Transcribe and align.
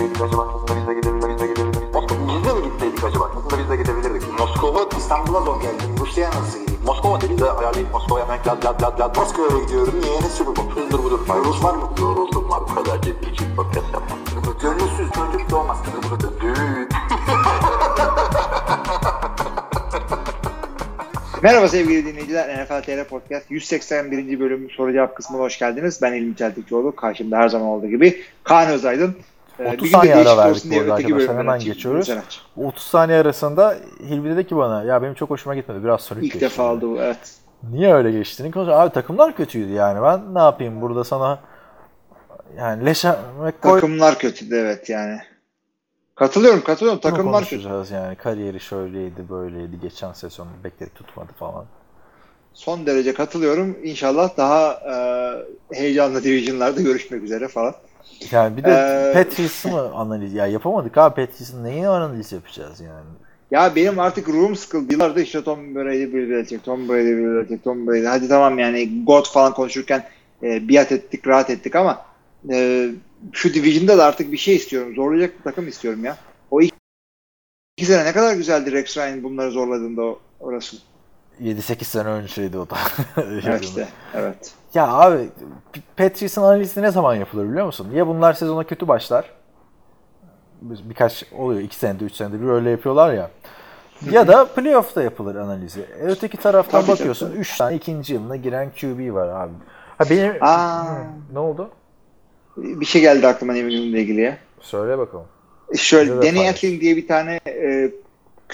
gitseydik 0.00 0.22
acaba? 0.22 0.42
Aslında 0.54 0.80
biz 0.80 0.86
de 0.88 0.94
gidebilirdik. 0.94 1.40
Biz 2.28 2.44
de 2.44 2.52
mi 2.54 2.62
gitseydik 2.64 3.04
acaba? 3.04 3.30
Aslında 3.36 3.58
biz 3.62 3.70
de 3.70 3.76
gidebilirdik. 3.76 4.38
Moskova, 4.38 4.88
İstanbul'a 4.98 5.40
zor 5.40 5.60
geldim. 5.62 5.88
Rusya'ya 6.00 6.30
nasıl 6.30 6.60
gideyim? 6.60 6.80
Moskova 6.86 7.20
dedi 7.20 7.38
de 7.38 7.50
ayarlayıp 7.50 7.92
Moskova'ya 7.92 8.24
hemen 8.24 8.38
lad 8.46 8.64
lad 8.64 8.82
lad 8.82 9.00
lad. 9.00 9.16
Moskova'ya 9.16 9.64
gidiyorum. 9.64 9.94
Niye? 10.00 10.20
Ne 10.20 10.28
sürü 10.28 10.48
bu? 10.48 10.70
Hızdır 10.74 10.98
budur. 10.98 11.20
Rus 11.44 11.64
var 11.64 11.74
mı? 11.74 11.90
Yoruldum 12.00 12.50
var. 12.50 12.60
Bu 12.60 12.74
kadar 12.74 13.02
ciddi 13.02 13.30
için 13.30 13.56
podcast 13.56 13.86
yapmam. 13.92 14.18
Gönülsüz 14.62 15.10
çocuk 15.12 15.50
doğmaz. 15.50 15.78
Düğün. 16.40 16.88
Merhaba 21.42 21.68
sevgili 21.68 22.06
dinleyiciler. 22.06 22.64
NFL 22.64 22.82
TR 22.82 23.04
Podcast 23.04 23.50
181. 23.50 24.40
bölüm 24.40 24.70
soru 24.70 24.92
cevap 24.92 25.16
kısmına 25.16 25.42
hoş 25.42 25.58
geldiniz. 25.58 26.02
Ben 26.02 26.12
İlmi 26.12 26.36
Çeltikçioğlu. 26.36 26.96
Karşımda 26.96 27.36
her 27.36 27.48
zaman 27.48 27.66
olduğu 27.68 27.88
gibi 27.88 28.22
Kaan 28.44 28.68
Özaydın. 28.68 29.16
Ee, 29.60 29.68
30 29.68 29.78
bir 29.78 29.84
gün 29.84 29.86
de 29.86 29.96
saniye 29.96 30.14
ara 30.14 30.36
verdik 30.36 30.64
bu 30.72 30.80
arada 30.80 30.94
arkadaşlar. 30.94 31.38
Hemen 31.38 31.58
geçiyoruz. 31.60 32.06
Sen 32.06 32.16
aç. 32.16 32.40
30 32.56 32.82
saniye 32.82 33.18
arasında 33.18 33.76
Hilmi 34.08 34.30
dedi 34.30 34.46
ki 34.46 34.56
bana 34.56 34.82
ya 34.82 35.02
benim 35.02 35.14
çok 35.14 35.30
hoşuma 35.30 35.54
gitmedi. 35.54 35.84
Biraz 35.84 36.00
solid 36.00 36.22
İlk 36.22 36.32
geçti. 36.32 36.40
defa 36.40 36.72
oldu 36.72 36.90
bu 36.90 37.00
evet. 37.00 37.34
Niye 37.70 37.94
öyle 37.94 38.10
geçtiğini 38.10 38.50
konuşuyor. 38.50 38.80
Abi 38.80 38.92
takımlar 38.92 39.36
kötüydü 39.36 39.72
yani. 39.72 40.02
Ben 40.02 40.34
ne 40.34 40.38
yapayım 40.38 40.80
burada 40.80 41.04
sana 41.04 41.38
yani 42.56 42.86
leşe 42.86 43.08
McCoy 43.38 43.52
Takımlar 43.80 44.18
kötüydü 44.18 44.54
evet 44.54 44.88
yani. 44.88 45.18
Katılıyorum 46.14 46.60
katılıyorum. 46.64 47.00
Takımlar 47.00 47.44
kötü. 47.44 47.68
yani. 47.94 48.16
Kariyeri 48.16 48.60
şöyleydi 48.60 49.28
böyleydi. 49.28 49.80
Geçen 49.82 50.12
sezon 50.12 50.48
bekledi 50.64 50.90
tutmadı 50.94 51.32
falan. 51.38 51.64
Son 52.54 52.86
derece 52.86 53.14
katılıyorum. 53.14 53.76
İnşallah 53.82 54.36
daha 54.36 54.72
e, 54.72 54.94
heyecanlı 55.76 56.24
divisionlarda 56.24 56.80
görüşmek 56.80 57.22
üzere 57.22 57.48
falan. 57.48 57.74
Yani 58.30 58.56
bir 58.56 58.64
de 58.64 58.70
Ee, 58.70 59.12
Patriots'ı 59.12 59.68
mı 59.68 59.80
analiz 59.94 60.34
ya 60.34 60.46
yapamadık 60.46 60.98
abi 60.98 61.14
Patriots'ın 61.26 61.64
neyi 61.64 61.88
analiz 61.88 62.32
yapacağız 62.32 62.80
yani. 62.80 63.06
Ya 63.50 63.76
benim 63.76 63.98
artık 63.98 64.28
ruhum 64.28 64.56
sıkıldı. 64.56 64.92
Yıllardır 64.92 65.20
işte 65.20 65.44
Tom 65.44 65.74
Brady, 65.74 66.12
Bill 66.12 66.30
Belichick, 66.30 66.64
Tom 66.64 66.88
Brady, 66.88 67.16
Bill 67.16 67.36
Belichick, 67.36 67.64
Tom 67.64 67.86
Brady. 67.86 68.04
Hadi 68.04 68.28
tamam 68.28 68.58
yani 68.58 69.04
God 69.04 69.26
falan 69.26 69.54
konuşurken 69.54 70.08
e, 70.42 70.68
biat 70.68 70.92
ettik, 70.92 71.26
rahat 71.26 71.50
ettik 71.50 71.76
ama 71.76 72.06
e, 72.50 72.88
şu 73.32 73.54
division'da 73.54 73.98
da 73.98 74.04
artık 74.04 74.32
bir 74.32 74.36
şey 74.36 74.56
istiyorum. 74.56 74.94
Zorlayacak 74.94 75.38
bir 75.38 75.42
takım 75.44 75.68
istiyorum 75.68 76.04
ya. 76.04 76.16
O 76.50 76.60
iki, 76.60 76.74
iki 77.76 77.86
sene 77.86 78.04
ne 78.04 78.12
kadar 78.12 78.34
güzeldi 78.34 78.72
Rex 78.72 78.96
Ryan 78.98 79.22
bunları 79.22 79.50
zorladığında 79.50 80.02
orası. 80.40 80.76
7-8 81.42 81.84
sene 81.84 82.08
önceydi 82.08 82.58
o 82.58 82.70
da. 82.70 82.76
Evet 83.44 83.64
işte. 83.64 83.88
Evet. 84.14 84.54
Ya 84.74 84.88
abi 84.88 85.28
P- 85.72 85.80
Patriots'ın 85.96 86.42
analizi 86.42 86.82
ne 86.82 86.90
zaman 86.90 87.14
yapılır 87.14 87.48
biliyor 87.50 87.66
musun? 87.66 87.88
Ya 87.94 88.06
bunlar 88.06 88.32
sezona 88.32 88.64
kötü 88.64 88.88
başlar. 88.88 89.30
Bir- 90.62 90.90
Birkaç 90.90 91.24
oluyor. 91.38 91.60
2 91.60 91.76
senede 91.76 92.04
3 92.04 92.14
senede 92.14 92.40
bir 92.42 92.46
öyle 92.48 92.70
yapıyorlar 92.70 93.12
ya. 93.12 93.30
Ya 94.10 94.28
da 94.28 94.44
playoff'ta 94.44 95.02
yapılır 95.02 95.34
analizi. 95.36 95.80
E, 95.80 96.02
öteki 96.02 96.36
taraftan 96.36 96.80
Tabii, 96.80 96.90
bakıyorsun 96.92 97.32
3 97.32 97.56
tane 97.56 97.76
ikinci 97.76 98.14
yılına 98.14 98.36
giren 98.36 98.70
QB 98.80 99.14
var 99.14 99.28
abi. 99.28 99.52
Ha 99.98 100.04
benim 100.10 100.32
Aa. 100.40 100.84
Hı, 100.84 101.04
ne 101.32 101.38
oldu? 101.38 101.70
Bir 102.56 102.86
şey 102.86 103.00
geldi 103.02 103.26
aklıma 103.26 103.52
New 103.52 103.74
England'la 103.74 103.98
ilgili 103.98 104.20
ya. 104.20 104.38
Söyle 104.60 104.98
bakalım. 104.98 105.26
Şöyle 105.76 106.20
Bize 106.20 106.36
Danny. 106.36 106.48
Etling 106.48 106.80
diye 106.80 106.96
bir 106.96 107.08
tane 107.08 107.40
e, 107.46 107.90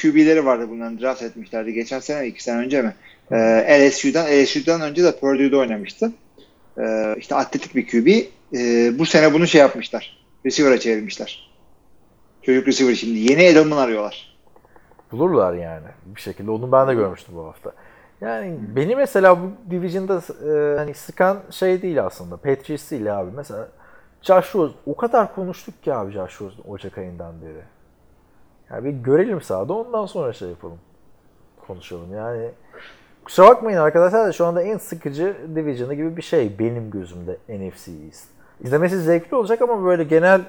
QB'leri 0.02 0.46
vardı 0.46 0.66
bunların 0.70 1.00
draft 1.00 1.22
etmişlerdi. 1.22 1.72
Geçen 1.72 2.00
sene 2.00 2.20
mi 2.20 2.26
iki 2.26 2.42
sene 2.42 2.58
önce 2.58 2.82
mi? 2.82 2.94
E, 3.30 3.88
LSU'dan 3.88 4.26
LSU'dan 4.26 4.80
önce 4.80 5.04
de 5.04 5.18
Purdue'da 5.18 5.56
oynamıştı. 5.56 6.12
E, 6.78 7.14
işte 7.18 7.34
atletik 7.34 7.74
bir 7.74 7.86
QB. 7.86 8.06
E, 8.56 8.98
bu 8.98 9.06
sene 9.06 9.32
bunu 9.32 9.46
şey 9.46 9.60
yapmışlar. 9.60 10.26
Receiver'a 10.46 10.78
çevirmişler. 10.78 11.50
Çocuk 12.42 12.68
receiver 12.68 12.94
şimdi. 12.94 13.18
Yeni 13.18 13.42
Edelman 13.42 13.76
arıyorlar. 13.76 14.36
Bulurlar 15.12 15.54
yani 15.54 15.86
bir 16.06 16.20
şekilde. 16.20 16.50
Onu 16.50 16.72
ben 16.72 16.88
de 16.88 16.94
görmüştüm 16.94 17.36
bu 17.36 17.44
hafta. 17.44 17.72
Yani 18.20 18.58
beni 18.76 18.96
mesela 18.96 19.42
bu 19.42 19.70
division'da 19.70 20.14
e, 20.16 20.78
hani 20.78 20.94
sıkan 20.94 21.42
şey 21.50 21.82
değil 21.82 22.04
aslında. 22.04 22.36
Patriots 22.36 22.90
değil 22.90 23.20
abi. 23.20 23.30
Mesela 23.36 23.68
Josh 24.22 24.54
Rosen 24.54 24.76
o 24.86 24.96
kadar 24.96 25.34
konuştuk 25.34 25.82
ki 25.82 25.94
abi 25.94 26.12
Josh 26.12 26.40
Rosen 26.40 26.62
Ocak 26.68 26.98
ayından 26.98 27.34
beri. 27.42 27.62
Yani 28.70 28.84
bir 28.84 28.90
görelim 28.90 29.42
sahada 29.42 29.72
ondan 29.72 30.06
sonra 30.06 30.32
şey 30.32 30.48
yapalım. 30.48 30.78
Konuşalım 31.66 32.14
yani. 32.14 32.50
Kusura 33.26 33.46
bakmayın 33.46 33.78
arkadaşlar 33.78 34.26
da 34.26 34.32
şu 34.32 34.46
anda 34.46 34.62
en 34.62 34.78
sıkıcı 34.78 35.36
division'ı 35.54 35.94
gibi 35.94 36.16
bir 36.16 36.22
şey 36.22 36.58
benim 36.58 36.90
gözümde 36.90 37.36
NFC 37.48 37.92
East. 38.06 38.24
İzlemesi 38.64 39.00
zevkli 39.00 39.36
olacak 39.36 39.62
ama 39.62 39.84
böyle 39.84 40.04
genel 40.04 40.40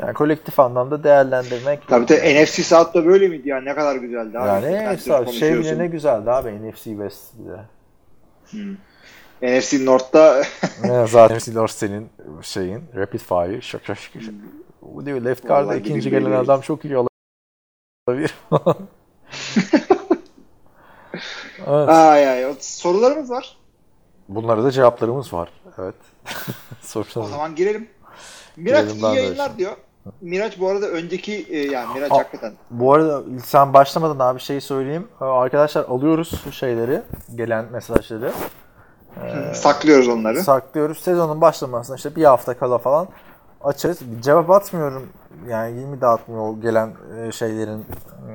yani 0.00 0.14
kolektif 0.14 0.60
anlamda 0.60 1.04
değerlendirmek 1.04 1.88
Tabii 1.88 2.08
de 2.08 2.42
NFC 2.42 2.62
South'ta 2.62 3.06
böyle 3.06 3.28
miydi 3.28 3.48
ya? 3.48 3.60
Ne 3.60 3.74
kadar 3.74 3.96
güzeldi 3.96 4.38
abi. 4.38 4.66
yani 4.66 4.94
NFC 4.94 5.32
şey 5.32 5.58
bile 5.58 5.78
ne 5.78 5.86
güzeldi 5.86 6.30
abi 6.30 6.68
NFC 6.68 6.84
West 6.84 7.32
bile. 7.34 7.60
NFC 9.42 9.86
North'ta 9.86 10.42
zaten 11.06 11.36
NFC 11.36 11.54
North 11.54 11.72
senin 11.72 12.08
şeyin 12.42 12.82
rapid 12.96 13.20
fire 13.20 13.60
şak 13.60 13.86
şak 13.86 13.98
şak. 13.98 14.12
Bu 14.82 15.06
diyor 15.06 15.20
left 15.20 15.46
guard'a 15.46 15.76
ikinci 15.76 16.10
gelen 16.10 16.32
adam 16.32 16.60
çok 16.60 16.84
iyi 16.84 16.96
olabilir. 18.08 18.34
evet. 21.66 21.88
ay 21.88 22.28
ay. 22.28 22.54
Sorularımız 22.60 23.30
var. 23.30 23.56
Bunlara 24.28 24.64
da 24.64 24.70
cevaplarımız 24.70 25.32
var. 25.32 25.48
Evet. 25.78 25.94
O 27.16 27.22
zaman 27.24 27.54
girelim. 27.54 27.88
Miraç 28.56 28.84
Girelim, 28.84 29.04
iyi 29.04 29.16
yayınlar 29.16 29.58
diyor. 29.58 29.72
Miraç 30.20 30.60
bu 30.60 30.68
arada 30.68 30.88
önceki 30.88 31.46
e, 31.50 31.58
yani 31.58 31.94
Miraç 31.94 32.12
Aa. 32.12 32.18
hakikaten 32.18 32.52
Bu 32.70 32.92
arada 32.92 33.22
sen 33.44 33.72
başlamadan 33.72 34.18
abi 34.18 34.40
şey 34.40 34.60
söyleyeyim. 34.60 35.08
Ee, 35.20 35.24
Arkadaşlar 35.24 35.84
alıyoruz 35.84 36.44
şeyleri, 36.54 37.02
gelen 37.34 37.64
mesajları. 37.72 38.32
saklıyoruz 39.54 40.08
onları. 40.08 40.42
saklıyoruz. 40.42 40.98
Sezonun 40.98 41.40
başlamasına 41.40 41.96
işte 41.96 42.16
bir 42.16 42.24
hafta 42.24 42.58
kala 42.58 42.78
falan 42.78 43.08
açarız. 43.64 43.98
Cevap 44.20 44.50
atmıyorum. 44.50 45.08
Yani 45.48 45.78
20 45.78 46.00
dağıtmıyor 46.00 46.62
gelen 46.62 46.92
e, 47.18 47.32
şeylerin 47.32 47.86
e, 48.28 48.34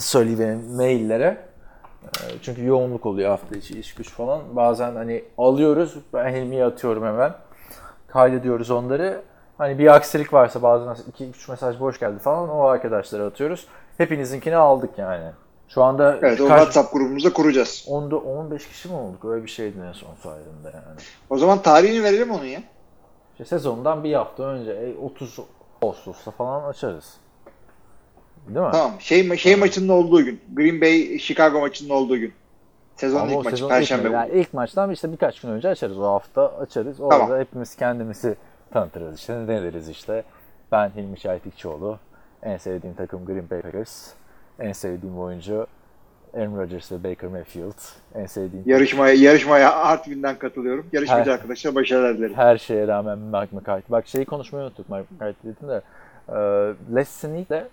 söyleyiverin 0.00 0.76
maillere. 0.76 1.47
E, 2.04 2.08
Çünkü 2.42 2.64
yoğunluk 2.64 3.06
oluyor 3.06 3.30
hafta 3.30 3.56
içi 3.56 3.80
iş 3.80 3.94
güç 3.94 4.10
falan. 4.10 4.56
Bazen 4.56 4.94
hani 4.96 5.24
alıyoruz. 5.38 5.94
Ben 6.14 6.34
Hilmi'ye 6.34 6.64
atıyorum 6.64 7.04
hemen. 7.04 7.34
Kaydediyoruz 8.08 8.70
onları. 8.70 9.22
Hani 9.58 9.78
bir 9.78 9.94
aksilik 9.94 10.32
varsa 10.32 10.62
bazen 10.62 10.96
2-3 11.20 11.50
mesaj 11.50 11.80
boş 11.80 12.00
geldi 12.00 12.18
falan 12.18 12.48
o 12.48 12.60
arkadaşlara 12.64 13.24
atıyoruz. 13.26 13.66
Hepinizinkini 13.98 14.56
aldık 14.56 14.98
yani. 14.98 15.30
Şu 15.68 15.82
anda 15.82 16.16
Evet 16.22 16.40
o 16.40 16.48
kaç- 16.48 16.58
WhatsApp 16.58 16.92
grubumuzda 16.92 17.32
kuracağız. 17.32 17.84
10'da 17.88 18.16
15 18.16 18.68
kişi 18.68 18.88
mi 18.88 18.94
olduk? 18.94 19.24
Öyle 19.24 19.44
bir 19.44 19.50
şeydi 19.50 19.76
en 19.88 19.92
son 19.92 20.14
sayedinde 20.22 20.68
yani. 20.74 20.98
O 21.30 21.38
zaman 21.38 21.62
tarihini 21.62 22.04
verelim 22.04 22.30
onun 22.30 22.44
ya. 22.44 22.60
İşte 23.32 23.44
sezondan 23.44 24.04
bir 24.04 24.14
hafta 24.14 24.42
önce 24.42 24.72
e, 24.72 24.96
30 24.98 25.38
Ağustos'ta 25.82 26.30
falan 26.30 26.68
açarız. 26.68 27.14
Değil 28.54 28.66
mi? 28.66 28.72
Tamam. 28.72 28.92
Şey 29.00 29.36
şey 29.36 29.56
maçının 29.56 29.88
olduğu 29.88 30.24
gün. 30.24 30.40
Green 30.54 30.80
Bay 30.80 31.18
Chicago 31.18 31.60
maçının 31.60 31.90
olduğu 31.90 32.18
gün. 32.18 32.32
Sezonun 32.96 33.22
Ama 33.22 33.30
ilk 33.32 33.44
maçı 33.44 33.50
sezon 33.50 33.68
perşembe. 33.68 34.08
ilk, 34.08 34.12
yani 34.14 34.32
ilk 34.40 34.54
maçtan 34.54 34.90
işte 34.90 35.12
birkaç 35.12 35.40
gün 35.40 35.48
önce 35.48 35.68
açarız. 35.68 35.98
O 35.98 36.04
hafta 36.04 36.58
açarız. 36.58 37.00
Orada 37.00 37.18
Tamam. 37.18 37.40
hepimiz 37.40 37.76
kendimizi 37.76 38.36
tanıtırız 38.72 39.18
işte. 39.18 39.46
Ne 39.46 39.62
deriz 39.62 39.88
işte. 39.88 40.22
Ben 40.72 40.90
Hilmi 40.96 41.18
Çaytikçioğlu. 41.18 41.98
En 42.42 42.56
sevdiğim 42.56 42.96
takım 42.96 43.24
Green 43.26 43.50
Bay 43.50 43.60
Packers. 43.60 44.08
En 44.58 44.72
sevdiğim 44.72 45.18
oyuncu 45.18 45.66
Aaron 46.36 46.56
Rodgers 46.58 46.92
ve 46.92 47.04
Baker 47.04 47.30
Mayfield. 47.30 47.78
En 48.14 48.26
sevdiğim 48.26 48.62
Yarışmaya 48.66 49.14
yarışmaya 49.14 49.74
Artvin'den 49.74 50.38
katılıyorum. 50.38 50.86
Yarışmacı 50.92 51.32
arkadaşlar 51.32 51.74
başarılar 51.74 52.18
dilerim. 52.18 52.34
her 52.34 52.58
şeye 52.58 52.86
rağmen 52.88 53.18
Mike 53.18 53.56
McCarthy. 53.56 53.82
Bak 53.88 54.06
şeyi 54.06 54.24
konuşmayı 54.24 54.64
unuttuk 54.64 54.88
Mike 54.90 55.04
McCarthy 55.10 55.54
dedim 55.54 55.68
de. 55.68 55.82
E, 56.28 56.34
Les 56.94 57.08
Snead'le 57.08 57.64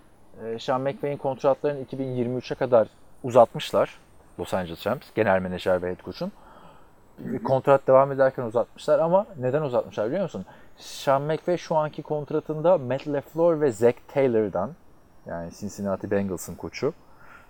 e, 0.44 0.60
Sean 0.60 0.82
McVay'in 0.82 1.18
kontratlarını 1.18 1.84
2023'e 1.84 2.56
kadar 2.56 2.88
uzatmışlar. 3.24 4.00
Los 4.40 4.54
Angeles 4.54 4.88
Rams 4.88 5.02
genel 5.16 5.42
menajer 5.42 5.82
ve 5.82 5.90
head 5.90 6.04
coach'un. 6.06 6.32
Kontrat 7.44 7.88
devam 7.88 8.12
ederken 8.12 8.44
uzatmışlar 8.44 9.00
ama 9.00 9.26
neden 9.38 9.62
uzatmışlar 9.62 10.08
biliyor 10.08 10.24
musun? 10.24 10.46
Sean 10.78 11.22
McVay 11.22 11.58
şu 11.58 11.76
anki 11.76 12.02
kontratında 12.02 12.78
Matt 12.78 13.08
LaFleur 13.08 13.62
ve 13.62 13.72
Zach 13.72 13.96
Taylor'dan 14.14 14.72
yani 15.26 15.52
Cincinnati 15.60 16.12
Bengals'ın 16.12 16.56
koçu 16.56 16.94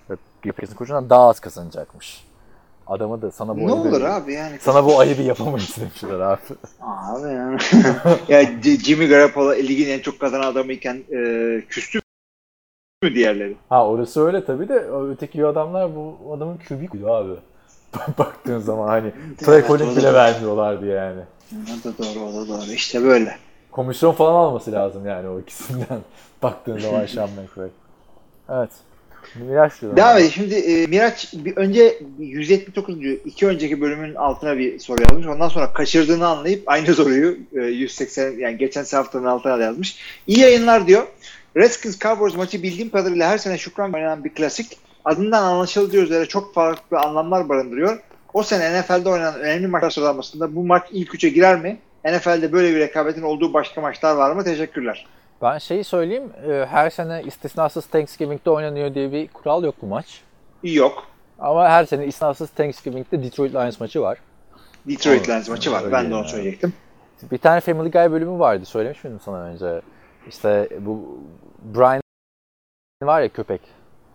Bay'in 0.10 0.76
koçundan 0.76 1.10
daha 1.10 1.30
az 1.30 1.40
kazanacakmış. 1.40 2.26
Adamı 2.88 3.22
da 3.22 3.32
sana 3.32 3.58
bu 3.58 3.68
Ne 3.68 3.72
olur 3.72 4.02
abi 4.02 4.34
yani. 4.34 4.58
Sana 4.60 4.86
bu 4.86 5.00
ayıbı 5.00 5.22
yapamayız 5.22 5.76
demişler 5.80 6.20
abi. 6.20 6.42
Abi 6.82 7.34
yani. 7.34 7.58
ya 8.28 8.62
Jimmy 8.62 9.08
Garoppolo 9.08 9.56
ligin 9.56 9.90
en 9.90 10.00
çok 10.00 10.20
kazanan 10.20 10.52
adamıyken 10.52 11.04
e, 11.12 11.62
küstü 11.70 12.00
mü 13.06 13.16
diğerleri? 13.16 13.56
Ha 13.70 13.88
orası 13.88 14.26
öyle 14.26 14.46
tabii 14.46 14.70
de 14.70 14.74
öteki 15.12 15.46
adamlar 15.46 15.96
bu 15.96 16.34
adamın 16.38 16.58
kübik 16.58 16.92
abi. 17.06 17.34
Baktığın 18.18 18.60
zaman 18.60 18.88
hani 18.88 19.12
Trey 19.38 19.68
Collins 19.68 19.98
bile 19.98 20.14
vermiyorlardı 20.14 20.86
yani. 20.86 21.22
O 21.54 21.84
da 21.84 21.98
doğru, 21.98 22.26
o 22.26 22.34
da 22.34 22.48
doğru. 22.48 22.72
İşte 22.72 23.04
böyle. 23.04 23.38
Komisyon 23.72 24.12
falan 24.12 24.34
alması 24.34 24.72
lazım 24.72 25.08
yani 25.08 25.30
o 25.30 25.40
ikisinden. 25.40 26.00
Baktığın 26.44 26.78
zaman 26.78 27.06
Sean 27.16 27.30
McVay. 27.30 27.70
Evet. 28.50 28.70
Miraç 29.36 29.82
diyorum. 29.82 29.98
Devam 29.98 30.18
edelim. 30.18 30.32
Şimdi 30.32 30.56
e, 30.56 30.88
Miraç 30.88 31.34
bir 31.34 31.58
önce 31.58 32.00
179. 32.20 32.96
iki 33.26 33.48
önceki 33.48 33.82
bölümün 33.82 34.16
altına 34.16 34.58
bir 34.58 34.80
soru 34.80 35.02
yazmış. 35.02 35.28
Ondan 35.28 35.50
sonra 35.50 35.74
kaçırdığını 35.74 36.28
anlayıp 36.28 36.64
aynı 36.66 36.94
soruyu 36.94 37.38
e, 37.54 37.62
180 37.62 38.32
yani 38.32 38.58
geçen 38.58 38.86
haftanın 38.98 39.26
altına 39.26 39.60
da 39.60 39.64
yazmış. 39.64 39.98
İyi 40.28 40.40
yayınlar 40.40 40.88
diyor. 40.88 41.08
Redskins 41.58 42.00
Cowboys 42.00 42.36
maçı 42.36 42.64
bildiğim 42.64 42.90
kadarıyla 42.90 43.30
her 43.30 43.38
sene 43.38 43.58
şükran 43.58 43.94
oynanan 43.94 44.24
bir 44.24 44.34
klasik. 44.34 44.78
Adından 45.06 45.44
anlaşıldığı 45.44 45.98
üzere 45.98 46.26
çok 46.26 46.54
farklı 46.54 47.00
anlamlar 47.00 47.50
barındırıyor. 47.50 48.00
O 48.34 48.44
sene 48.44 48.82
NFL'de 48.82 49.10
oynanan 49.10 49.40
önemli 49.40 49.68
maçlar 49.68 49.90
sıralamasında 49.90 50.56
bu 50.56 50.66
maç 50.66 50.84
ilk 50.92 51.16
üçe 51.16 51.30
girer 51.30 51.60
mi? 51.62 51.78
NFL'de 52.06 52.52
böyle 52.52 52.76
bir 52.76 52.80
rekabetin 52.80 53.22
olduğu 53.22 53.54
başka 53.54 53.82
maçlar 53.82 54.16
var 54.16 54.32
mı? 54.32 54.44
Teşekkürler. 54.44 55.06
Ben 55.42 55.58
şeyi 55.58 55.84
söyleyeyim. 55.84 56.30
e, 56.50 56.66
Her 56.70 56.90
sene 56.90 57.24
istisnasız 57.26 57.86
Thanksgiving'de 57.86 58.50
oynanıyor 58.50 58.94
diye 58.94 59.12
bir 59.12 59.28
kural 59.28 59.64
yok 59.64 59.76
bu 59.82 59.86
maç. 59.86 60.22
Yok. 60.64 61.08
Ama 61.40 61.70
her 61.70 61.86
sene 61.86 62.06
istisnasız 62.06 62.50
Thanksgiving'de 62.50 63.24
Detroit 63.24 63.54
Lions 63.54 63.80
maçı 63.80 64.02
var. 64.02 64.18
Detroit. 64.88 65.30
Lions 65.30 65.50
maçı 65.50 65.72
var. 65.72 65.82
Öyle 65.84 65.92
Ben 65.92 66.12
de 66.12 66.16
onu 66.16 66.28
söyleyecektim. 66.28 66.74
Bir 67.32 67.38
tane 67.38 67.60
Family 67.60 67.92
Guy 67.92 68.12
bölümü 68.12 68.40
vardı. 68.40 68.66
Söylemiş 68.66 69.04
miydim 69.04 69.20
sana 69.26 69.38
önce? 69.38 69.82
İşte 70.28 70.70
bu 70.82 71.20
Brian 71.76 72.02
var 73.04 73.22
ya 73.22 73.30
köpek. 73.30 73.62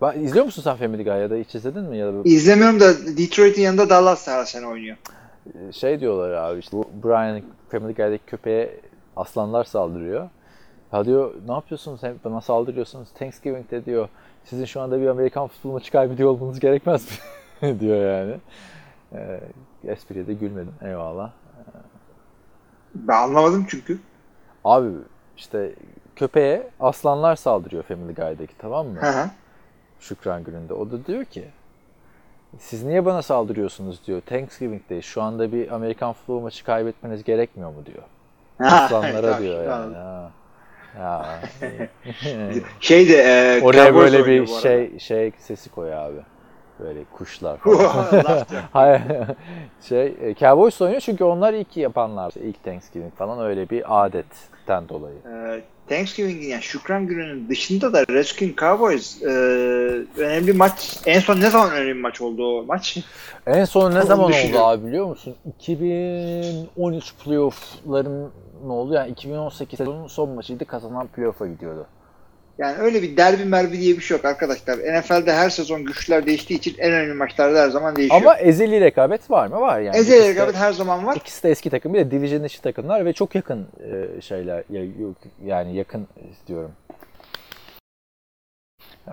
Ben, 0.03 0.21
izliyor 0.21 0.45
musun 0.45 0.63
sen 0.63 0.77
Family 0.77 1.05
Guy 1.05 1.13
ya 1.21 1.31
da 1.31 1.35
hiç 1.35 1.55
izledin 1.55 1.83
mi? 1.83 1.99
Ya 1.99 2.07
da 2.13 2.17
İzlemiyorum 2.25 2.81
da 2.81 2.93
Detroit'in 3.17 3.63
yanında 3.63 3.91
Dallas 3.91 4.29
her 4.29 4.45
sene 4.45 4.67
oynuyor. 4.67 4.97
şey 5.73 6.01
diyorlar 6.01 6.31
abi 6.31 6.59
işte 6.59 6.77
bu 6.77 6.89
Brian 7.05 7.43
Family 7.69 7.95
Guy'daki 7.95 8.27
köpeğe 8.27 8.81
aslanlar 9.17 9.65
saldırıyor. 9.65 10.29
Ha 10.91 11.05
diyor 11.05 11.35
ne 11.49 11.53
yapıyorsunuz 11.53 12.03
hep 12.03 12.25
bana 12.25 12.41
saldırıyorsunuz 12.41 13.09
Thanksgiving'de 13.11 13.85
diyor 13.85 14.09
sizin 14.45 14.65
şu 14.65 14.81
anda 14.81 15.01
bir 15.01 15.07
Amerikan 15.07 15.47
futbol 15.47 15.73
maçı 15.73 15.93
kaybediyor 15.93 16.31
olmanız 16.31 16.61
gerekmez 16.61 17.09
mi? 17.63 17.81
diyor 17.81 18.21
yani. 18.21 18.37
Ee, 19.13 19.41
espriye 19.85 20.27
de 20.27 20.35
gülmedim 20.35 20.75
eyvallah. 20.83 21.31
Ben 22.95 23.17
anlamadım 23.23 23.67
çünkü. 23.69 23.99
Abi 24.65 24.89
işte 25.41 25.73
köpeğe 26.17 26.67
aslanlar 26.81 27.37
saldırıyor 27.37 27.83
Family 27.83 28.15
Guy'daki 28.15 28.59
tamam 28.59 28.87
mı? 28.87 29.01
Hı 29.01 29.07
hı. 29.07 29.31
Şükran 30.01 30.45
gününde. 30.45 30.75
O 30.75 30.91
da 30.91 31.07
diyor 31.07 31.25
ki 31.25 31.45
siz 32.59 32.85
niye 32.85 33.05
bana 33.05 33.23
saldırıyorsunuz 33.23 34.07
diyor. 34.07 34.21
Thanksgiving'deyiz. 34.21 35.05
Şu 35.05 35.23
anda 35.23 35.53
bir 35.53 35.75
Amerikan 35.75 36.13
futbol 36.13 36.41
maçı 36.41 36.65
kaybetmeniz 36.65 37.25
gerekmiyor 37.25 37.71
mu 37.71 37.87
diyor. 37.87 38.03
Aslanlara 38.73 39.39
diyor 39.39 39.65
yani. 39.65 39.97
Ha. 39.97 40.31
Ya. 40.99 41.41
Şey 42.81 43.09
de 43.09 43.15
e, 43.17 43.61
Oraya 43.63 43.95
böyle 43.95 44.27
bir 44.27 44.47
şey 44.47 44.99
şey 44.99 45.33
sesi 45.39 45.71
koy 45.71 45.95
abi. 45.95 46.21
Böyle 46.81 47.05
kuşlar 47.05 47.57
falan. 47.59 48.07
Hayır. 48.73 49.03
şey 49.83 50.17
e, 50.21 50.35
Cowboys 50.35 50.81
oynuyor 50.83 51.01
çünkü 51.01 51.25
onlar 51.25 51.55
ilk 51.55 51.77
yapanlar. 51.77 52.33
ilk 52.37 52.65
Thanksgiving 52.65 53.15
falan 53.15 53.47
öyle 53.47 53.71
bir 53.71 53.97
adetten 54.71 54.89
dolayı. 54.89 55.17
E, 55.17 55.63
Thanksgiving'in 55.89 56.49
yani 56.49 56.63
Şükran 56.63 57.07
gününün 57.07 57.49
dışında 57.49 57.93
da 57.93 58.05
Redskins 58.11 58.57
Cowboys 58.57 59.23
e, 59.23 59.27
önemli 60.17 60.53
maç. 60.53 60.99
En 61.07 61.21
son 61.21 61.41
ne 61.41 61.51
zaman 61.51 61.73
önemli 61.73 61.95
maç 61.95 62.21
oldu 62.21 62.59
o 62.59 62.65
maç? 62.65 62.99
En 63.47 63.65
son 63.65 63.95
ne 63.95 63.99
Onu 63.99 64.07
zaman 64.07 64.33
oldu 64.33 64.59
abi 64.59 64.87
biliyor 64.87 65.07
musun? 65.07 65.35
2013 65.59 67.15
playoff'ların 67.25 68.31
ne 68.67 68.73
oldu? 68.73 68.95
Yani 68.95 69.11
2018 69.11 69.79
sezonun 69.79 70.07
son 70.07 70.31
maçıydı. 70.31 70.65
Kazanan 70.65 71.07
playoff'a 71.07 71.47
gidiyordu. 71.47 71.87
Yani 72.59 72.77
öyle 72.79 73.03
bir 73.03 73.17
derbi 73.17 73.45
merbi 73.45 73.81
diye 73.81 73.97
bir 73.97 74.01
şey 74.03 74.17
yok 74.17 74.25
arkadaşlar. 74.25 74.79
NFL'de 74.79 75.33
her 75.33 75.51
sezon 75.51 75.85
güçler 75.85 76.27
değiştiği 76.27 76.59
için 76.59 76.75
en 76.79 76.93
önemli 76.93 77.15
maçlarda 77.15 77.61
her 77.61 77.69
zaman 77.69 77.97
değişiyor. 77.97 78.21
Ama 78.23 78.37
ezeli 78.37 78.81
rekabet 78.81 79.31
var 79.31 79.47
mı? 79.47 79.61
Var 79.61 79.81
yani. 79.81 79.97
Ezeli 79.97 80.17
İkisi 80.17 80.29
de- 80.29 80.35
rekabet 80.35 80.55
her 80.57 80.73
zaman 80.73 81.07
var. 81.07 81.17
İkisi 81.17 81.43
de 81.43 81.51
eski 81.51 81.71
takım. 81.71 81.95
Bir 81.95 81.99
de 81.99 82.11
division 82.11 82.45
dışı 82.45 82.63
takımlar 82.63 83.05
ve 83.05 83.13
çok 83.13 83.35
yakın 83.35 83.67
e, 84.19 84.21
şeyler. 84.21 84.65
Yani 85.47 85.77
yakın 85.77 86.07
diyorum. 86.49 86.73
E, 89.09 89.13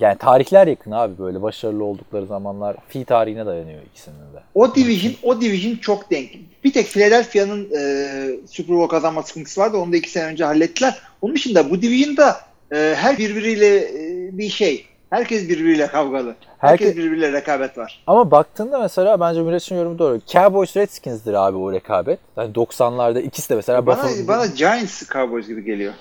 Yani 0.00 0.18
tarihler 0.18 0.66
yakın 0.66 0.90
abi 0.90 1.18
böyle 1.18 1.42
başarılı 1.42 1.84
oldukları 1.84 2.26
zamanlar 2.26 2.76
fi 2.88 3.04
tarihine 3.04 3.46
dayanıyor 3.46 3.82
ikisinin 3.92 4.16
de. 4.16 4.40
O 4.54 4.74
division, 4.74 5.12
o 5.22 5.40
division 5.40 5.76
çok 5.76 6.10
denk. 6.10 6.30
Bir 6.64 6.72
tek 6.72 6.86
Philadelphia'nın 6.86 7.68
e, 7.78 8.10
Super 8.50 8.76
Bowl 8.76 8.90
kazanma 8.90 9.22
sıkıntısı 9.22 9.60
vardı. 9.60 9.76
Onu 9.76 9.92
da 9.92 9.96
iki 9.96 10.10
sene 10.10 10.24
önce 10.26 10.44
hallettiler. 10.44 10.98
Onun 11.22 11.34
dışında 11.34 11.70
bu 11.70 11.82
division'da 11.82 12.36
e, 12.74 12.94
her 12.96 13.18
birbiriyle 13.18 13.76
e, 13.76 14.38
bir 14.38 14.48
şey. 14.48 14.86
Herkes 15.10 15.48
birbiriyle 15.48 15.86
kavgalı. 15.86 16.34
Herkes 16.58 16.88
Herke- 16.88 16.96
birbiriyle 16.98 17.32
rekabet 17.32 17.78
var. 17.78 18.02
Ama 18.06 18.30
baktığında 18.30 18.78
mesela 18.78 19.20
bence 19.20 19.42
Miraç'ın 19.42 19.76
yorumu 19.76 19.98
doğru. 19.98 20.20
Cowboys 20.26 20.76
Redskins'dir 20.76 21.34
abi 21.34 21.56
o 21.56 21.72
rekabet. 21.72 22.18
Yani 22.36 22.52
90'larda 22.52 23.20
ikisi 23.20 23.50
de 23.50 23.54
mesela 23.54 23.86
Bana, 23.86 23.96
Buffalo- 24.02 24.28
bana 24.28 24.46
Giants 24.46 25.08
Cowboys 25.12 25.46
gibi 25.46 25.64
geliyor. 25.64 25.92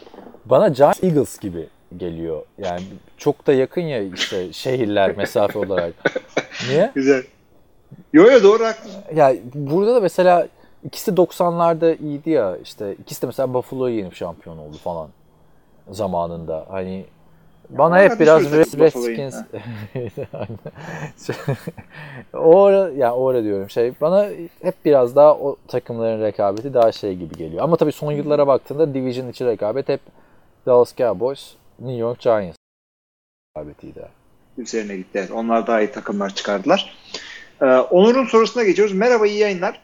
Bana 0.45 0.67
Giants 0.67 1.03
Eagles 1.03 1.39
gibi 1.39 1.67
geliyor. 1.97 2.41
Yani 2.57 2.81
çok 3.17 3.47
da 3.47 3.53
yakın 3.53 3.81
ya 3.81 4.01
işte 4.03 4.53
şehirler 4.53 5.17
mesafe 5.17 5.59
olarak. 5.59 5.94
Niye? 6.69 6.91
Güzel. 6.95 7.23
Yo 8.13 8.31
yo 8.31 8.44
doğru 8.44 8.65
haklısın. 8.65 9.01
Ya 9.15 9.33
burada 9.53 9.95
da 9.95 10.00
mesela 10.00 10.47
ikisi 10.83 11.12
90'larda 11.12 11.97
iyiydi 12.03 12.29
ya 12.29 12.57
işte 12.63 12.95
ikisi 13.01 13.21
de 13.21 13.25
mesela 13.27 13.53
Buffalo'yu 13.53 13.97
yenip 13.97 14.15
şampiyon 14.15 14.57
oldu 14.57 14.77
falan 14.83 15.09
zamanında. 15.89 16.65
Hani 16.69 17.05
bana 17.69 17.99
hep 18.01 18.19
biraz 18.19 18.43
Buffalo'yu, 18.43 18.79
Redskins 18.79 19.35
o 22.33 22.63
ara, 22.63 22.89
yani 22.89 23.11
o 23.11 23.27
ara 23.27 23.43
diyorum 23.43 23.69
şey 23.69 23.93
bana 24.01 24.27
hep 24.61 24.75
biraz 24.85 25.15
daha 25.15 25.33
o 25.35 25.55
takımların 25.67 26.21
rekabeti 26.21 26.73
daha 26.73 26.91
şey 26.91 27.15
gibi 27.15 27.35
geliyor. 27.35 27.63
Ama 27.63 27.77
tabii 27.77 27.91
son 27.91 28.11
yıllara 28.11 28.47
baktığında 28.47 28.93
division 28.93 29.27
içi 29.29 29.45
rekabet 29.45 29.89
hep 29.89 30.01
Dallas 30.65 30.95
Cowboys, 30.95 31.53
New 31.79 31.97
York 31.97 32.19
Giants 32.19 32.57
rekabetiydi. 33.57 34.05
Üzerine 34.57 34.97
gitti. 34.97 35.09
Evet, 35.19 35.31
onlar 35.31 35.67
daha 35.67 35.81
iyi 35.81 35.91
takımlar 35.91 36.36
çıkardılar. 36.36 36.95
Ee, 37.62 37.65
Onur'un 37.65 38.25
sorusuna 38.25 38.63
geçiyoruz. 38.63 38.95
Merhaba 38.95 39.27
iyi 39.27 39.39
yayınlar. 39.39 39.81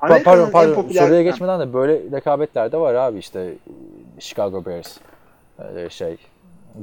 Amerika'nın 0.00 0.24
pardon 0.24 0.50
pardon 0.52 0.74
popüler- 0.82 0.98
soruya 1.06 1.22
geçmeden 1.22 1.60
de 1.60 1.72
böyle 1.72 2.00
rekabetler 2.12 2.72
de 2.72 2.76
var 2.76 2.94
abi 2.94 3.18
işte 3.18 3.54
Chicago 4.18 4.64
Bears 4.64 4.98
şey 5.90 6.16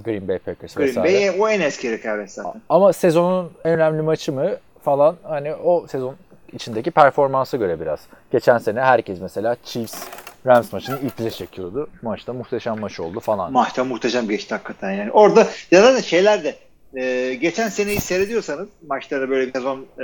Green 0.06 0.28
Bay 0.28 0.38
Packers 0.38 0.76
Green 0.76 0.88
vesaire. 0.88 1.30
Bay 1.30 1.40
o 1.40 1.50
en 1.50 1.62
eski 1.62 1.92
rekabet 1.92 2.32
zaten. 2.32 2.62
Ama 2.70 2.94
sezonun 2.94 3.52
en 3.66 3.72
önemli 3.72 4.02
maçı 4.02 4.32
mı 4.32 4.50
falan 4.84 5.16
hani 5.24 5.56
o 5.56 5.88
sezon 5.88 6.16
içindeki 6.54 6.92
performansa 6.92 7.58
göre 7.58 7.80
biraz. 7.80 8.00
Geçen 8.32 8.58
sene 8.58 8.82
herkes 8.82 9.22
mesela 9.22 9.58
Chiefs 9.64 10.04
Rams 10.48 10.74
maçını 10.74 11.00
iple 11.00 11.32
çekiyordu. 11.32 11.90
Maçta 12.02 12.34
muhteşem 12.34 12.80
maç 12.80 13.00
oldu 13.00 13.20
falan. 13.20 13.52
Maçta 13.52 13.84
muhteşem 13.84 14.28
geçti 14.28 14.56
hakikaten 14.56 14.92
yani. 14.92 15.12
Orada 15.12 15.48
ya 15.72 15.84
da 15.84 16.02
şeyler 16.02 16.44
de 16.44 16.56
e, 16.96 17.34
geçen 17.34 17.70
seneyi 17.70 18.00
seyrediyorsanız 18.00 18.70
maçlara 18.88 19.30
böyle 19.30 19.48
bir 19.48 19.54
sezon 19.54 19.86
e, 20.00 20.04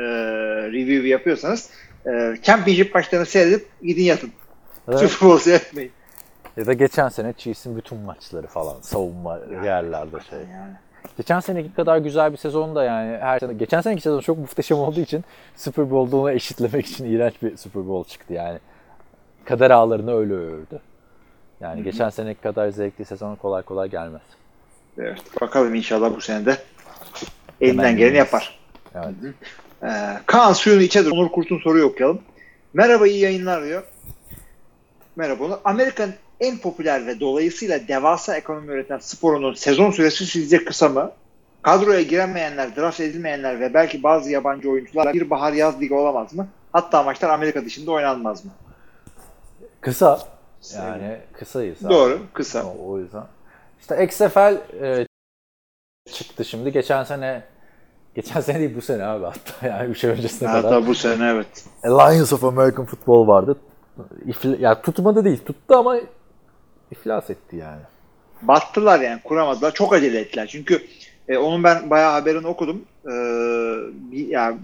review 0.71 1.07
yapıyorsanız 1.07 1.69
e, 2.05 2.35
championship 2.43 2.95
maçlarını 2.95 3.25
seyredip 3.25 3.67
gidin 3.83 4.03
yatın. 4.03 4.31
Evet. 4.87 4.99
Super 4.99 5.29
Bowl 5.29 5.43
seyretmeyin. 5.43 5.91
Ya 6.57 6.65
da 6.65 6.73
geçen 6.73 7.09
sene 7.09 7.33
Chiefs'in 7.33 7.77
bütün 7.77 7.97
maçları 7.97 8.47
falan 8.47 8.81
savunma 8.81 9.39
yerlerde 9.63 10.17
şey. 10.29 10.39
Yani. 10.39 10.73
Geçen 11.17 11.39
seneki 11.39 11.73
kadar 11.73 11.97
güzel 11.97 12.31
bir 12.31 12.37
sezon 12.37 12.75
da 12.75 12.83
yani 12.83 13.17
her 13.17 13.39
sene 13.39 13.53
geçen 13.53 13.81
seneki 13.81 14.01
sezon 14.01 14.19
çok 14.19 14.37
muhteşem 14.37 14.77
olduğu 14.77 14.99
için 14.99 15.23
Super 15.55 15.91
Bowl'da 15.91 16.17
onu 16.17 16.31
eşitlemek 16.31 16.85
için 16.85 17.05
iğrenç 17.05 17.33
bir 17.41 17.57
Super 17.57 17.87
Bowl 17.87 18.11
çıktı 18.11 18.33
yani. 18.33 18.59
Kader 19.45 19.71
ağlarını 19.71 20.15
öyle 20.17 20.33
ördü. 20.33 20.79
Yani 21.59 21.83
geçen 21.83 22.09
seneki 22.09 22.41
kadar 22.41 22.69
zevkli 22.69 23.05
sezon 23.05 23.35
kolay 23.35 23.63
kolay 23.63 23.89
gelmez. 23.89 24.21
Evet, 24.97 25.21
bakalım 25.41 25.75
inşallah 25.75 26.15
bu 26.15 26.21
sene 26.21 26.45
de 26.45 26.57
elinden 27.61 27.97
geleni 27.97 28.17
yapar. 28.17 28.59
Evet. 28.95 29.35
Ee, 29.83 30.17
Kaan 30.25 30.53
suyunu 30.53 30.81
içe 30.81 31.05
dur. 31.05 31.11
Onur 31.11 31.29
Kurt'un 31.29 31.59
soruyu 31.59 31.85
okuyalım. 31.85 32.21
Merhaba 32.73 33.07
iyi 33.07 33.19
yayınlar 33.19 33.63
diyor. 33.63 33.83
Merhaba 35.15 35.43
Onur. 35.43 35.57
Amerika'nın 35.65 36.13
en 36.39 36.57
popüler 36.57 37.07
ve 37.07 37.19
dolayısıyla 37.19 37.87
devasa 37.87 38.37
ekonomi 38.37 38.71
üreten 38.71 38.97
sporunun 38.97 39.53
sezon 39.53 39.91
süresi 39.91 40.25
sizce 40.25 40.65
kısa 40.65 40.89
mı? 40.89 41.11
Kadroya 41.61 42.01
giremeyenler, 42.01 42.75
draft 42.75 42.99
edilmeyenler 42.99 43.59
ve 43.59 43.73
belki 43.73 44.03
bazı 44.03 44.31
yabancı 44.31 44.71
oyuncularla 44.71 45.13
bir 45.13 45.29
bahar 45.29 45.53
yaz 45.53 45.81
ligi 45.81 45.93
olamaz 45.93 46.33
mı? 46.33 46.47
Hatta 46.71 47.03
maçlar 47.03 47.29
Amerika 47.29 47.65
dışında 47.65 47.91
oynanmaz 47.91 48.45
mı? 48.45 48.51
Kısa. 49.81 50.19
Yani 50.75 51.17
kısayız. 51.33 51.85
abi. 51.85 51.93
Doğru, 51.93 52.19
kısa. 52.33 52.65
O, 52.65 52.91
o 52.91 52.99
yüzden. 52.99 53.23
İşte 53.79 54.03
XFL 54.03 54.83
e, 54.83 55.07
çıktı 56.11 56.45
şimdi. 56.45 56.71
Geçen 56.71 57.03
sene 57.03 57.43
geçen 58.15 58.41
sene 58.41 58.59
değil 58.59 58.75
bu 58.75 58.81
sene 58.81 59.03
abi 59.03 59.25
hatta 59.25 59.67
yani 59.67 59.89
3 59.89 60.03
ay 60.03 60.11
öncesine 60.11 60.47
kadar. 60.47 60.63
Hatta 60.63 60.87
bu 60.87 60.95
sene 60.95 61.29
evet. 61.29 61.65
Alliance 61.83 62.35
of 62.35 62.43
American 62.43 62.85
Football 62.85 63.27
vardı. 63.27 63.57
İfl- 64.27 64.61
ya 64.61 64.81
tutmadı 64.81 65.25
değil. 65.25 65.39
Tuttu 65.45 65.75
ama 65.75 65.97
iflas 66.91 67.29
etti 67.29 67.55
yani. 67.55 67.81
Battılar 68.41 68.99
yani 68.99 69.21
kuramadılar. 69.23 69.73
Çok 69.73 69.93
acele 69.93 70.19
ettiler. 70.19 70.47
Çünkü 70.47 70.87
e, 71.27 71.37
onun 71.37 71.63
ben 71.63 71.89
bayağı 71.89 72.11
haberini 72.11 72.47
okudum. 72.47 72.81
E, 73.05 73.13
bir, 74.11 74.27
yani 74.27 74.57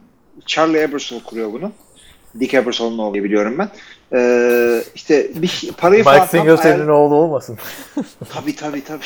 Charlie 0.46 0.82
Ebersol 0.82 1.20
kuruyor 1.20 1.54
bunu. 1.54 1.72
Dick 2.40 2.54
Ebersol'un 2.54 2.98
oğlu 2.98 3.14
biliyorum 3.14 3.58
ben. 3.58 3.70
E, 4.18 4.84
işte 4.96 5.30
bir 5.36 5.72
parayı 5.78 6.04
falan 6.04 6.22
Mike 6.22 6.32
tam 6.32 6.40
Singletary'nin 6.40 6.88
oğlu 6.88 7.16
olmasın. 7.16 7.58
Tabii 8.34 8.56
tabii 8.56 8.84
tabii. 8.84 9.06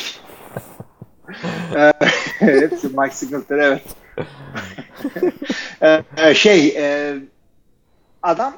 Ee, 1.76 1.92
Hepsi 2.38 2.88
Mike 2.88 3.14
Singletary 3.14 3.60
evet. 3.60 3.82
Ee, 6.16 6.34
şey 6.34 6.68
e, 6.68 7.14
adam 8.22 8.54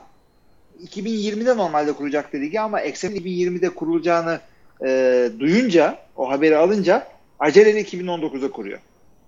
2020'de 0.85 1.57
normalde 1.57 1.93
kuracak 1.93 2.35
ligi 2.35 2.61
ama 2.61 2.81
Eksen'in 2.81 3.17
2020'de 3.17 3.71
kurulacağını 3.71 4.40
e, 4.84 5.30
duyunca 5.40 5.99
o 6.16 6.30
haberi 6.30 6.56
alınca 6.56 7.06
aceleyle 7.38 7.80
2019'da 7.82 8.50
kuruyor. 8.50 8.78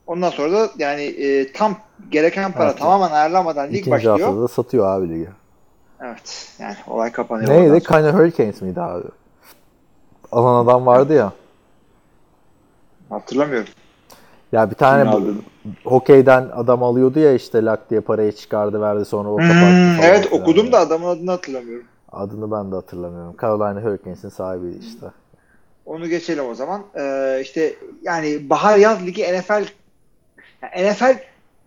Ondan 0.07 0.31
sonra 0.31 0.53
da 0.53 0.71
yani 0.79 1.03
e, 1.03 1.53
tam 1.53 1.77
gereken 2.11 2.53
para 2.53 2.69
Evet. 2.69 2.79
tamamen 2.79 3.11
ayarlamadan 3.15 3.69
lig 3.69 3.75
İkinci 3.75 3.91
başlıyor. 3.91 4.19
haftada 4.21 4.43
da 4.43 4.49
satıyor 4.49 4.87
abi 4.87 5.09
ligi. 5.09 5.29
Evet. 6.01 6.49
Yani 6.59 6.77
olay 6.87 7.13
kapanıyor. 7.13 7.51
Neydi? 7.51 7.81
Kind 7.85 8.05
Hurricanes 8.05 8.63
miydi 8.63 8.81
abi? 8.81 9.05
Alan 10.33 10.65
adam 10.65 10.87
vardı 10.87 11.15
ya. 11.15 11.33
Hatırlamıyorum. 13.09 13.69
Ya 14.53 14.71
bir 14.71 14.75
tane 14.75 15.13
bu- 15.13 15.35
hokeyden 15.85 16.49
adam 16.55 16.83
alıyordu 16.83 17.19
ya 17.19 17.33
işte 17.33 17.65
lak 17.65 17.91
diye 17.91 18.01
parayı 18.01 18.33
çıkardı 18.33 18.81
verdi 18.81 19.05
sonra 19.05 19.29
o 19.29 19.37
kapattı 19.37 19.61
Hmm, 19.97 20.01
evet 20.03 20.33
okudum 20.33 20.73
da 20.73 20.79
adamın 20.79 21.07
adını 21.07 21.31
hatırlamıyorum. 21.31 21.87
Adını 22.13 22.51
ben 22.51 22.71
de 22.73 22.75
hatırlamıyorum. 22.75 23.35
Carolina 23.43 23.81
Hurricanes'in 23.85 24.29
sahibiydi 24.29 24.79
işte. 24.87 25.07
Onu 25.87 26.09
geçelim 26.09 26.45
o 26.47 26.55
zaman. 26.55 26.85
Ee, 26.99 27.39
işte 27.43 27.75
yani 28.03 28.51
bahar 28.51 28.79
yaz 28.79 29.07
ligi 29.07 29.23
NFL 29.23 29.65
yani 30.63 30.91
NFL 30.91 31.19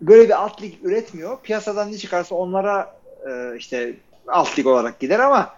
böyle 0.01 0.23
bir 0.25 0.43
alt 0.43 0.61
lig 0.61 0.73
üretmiyor. 0.83 1.37
Piyasadan 1.43 1.91
ne 1.91 1.97
çıkarsa 1.97 2.35
onlara 2.35 2.95
e, 3.29 3.57
işte 3.57 3.93
alt 4.27 4.59
lig 4.59 4.67
olarak 4.67 4.99
gider 4.99 5.19
ama 5.19 5.55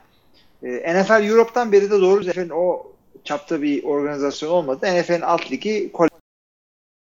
e, 0.64 1.02
NFL 1.02 1.30
Europe'dan 1.30 1.72
beri 1.72 1.92
de 1.92 2.02
doğru 2.02 2.22
NFL'in 2.22 2.50
o 2.50 2.84
çapta 3.24 3.62
bir 3.62 3.84
organizasyon 3.84 4.50
olmadı. 4.50 4.86
NFL'in 4.86 5.22
alt 5.22 5.52
ligi 5.52 5.92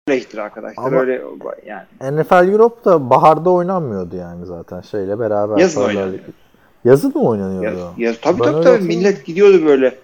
kolejdir 0.07 0.37
arkadaşlar. 0.37 0.83
Ama- 0.83 0.99
Öyle 0.99 1.21
yani. 1.65 1.85
NFL 2.21 2.47
Europe'da 2.51 3.09
baharda 3.09 3.49
oynanmıyordu 3.49 4.15
yani 4.15 4.45
zaten 4.45 4.81
şeyle 4.81 5.19
beraber. 5.19 5.57
Yazın 5.57 5.81
oynanıyor. 5.81 6.19
Yazın 6.85 7.11
mı 7.15 7.29
oynanıyordu? 7.29 7.77
Yaz, 7.77 7.93
yaz, 7.97 8.21
tabii 8.21 8.39
Ben 8.39 8.45
tabii 8.45 8.63
tabii 8.63 8.83
millet 8.83 9.25
gidiyordu 9.25 9.65
böyle. 9.65 9.95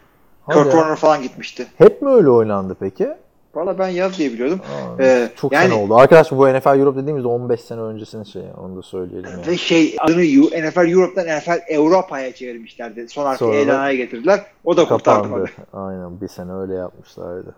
Kurt. 0.53 0.71
Warner 0.71 0.95
falan 0.95 1.21
gitmişti. 1.21 1.67
Hep 1.77 2.01
mi 2.01 2.09
öyle 2.09 2.29
oynandı 2.29 2.75
peki? 2.79 3.09
Valla 3.55 3.79
ben 3.79 3.87
yaz 3.87 4.17
diye 4.17 4.33
biliyordum. 4.33 4.61
Aa, 4.99 5.03
Ee, 5.03 5.29
çok 5.35 5.51
yani- 5.51 5.69
sene 5.69 5.73
oldu. 5.81 5.95
Arkadaşlar 5.95 6.39
bu 6.39 6.47
NFL 6.49 6.79
Europe 6.79 7.01
dediğimizde 7.01 7.27
15 7.27 7.61
sene 7.61 7.81
öncesinin 7.81 8.23
şeyi. 8.23 8.45
Onu 8.63 8.77
da 8.77 8.81
söyleyelim. 8.81 9.29
Yani. 9.31 9.47
Ve 9.47 9.57
şey 9.57 9.95
adını 9.99 10.21
U- 10.21 10.49
NFL 10.69 10.91
Europe'dan 10.91 11.37
NFL 11.37 11.77
Avrupa'ya 11.77 12.35
çevirmişlerdi. 12.35 13.09
Son 13.09 13.25
harfi 13.25 13.45
E'den 13.45 13.95
getirdiler. 13.97 14.45
O 14.63 14.77
da 14.77 14.87
kurtardı. 14.87 15.23
Kapandı. 15.23 15.49
bana. 15.73 15.83
Aynen 15.87 16.21
bir 16.21 16.27
sene 16.27 16.53
öyle 16.53 16.73
yapmışlardı. 16.73 17.55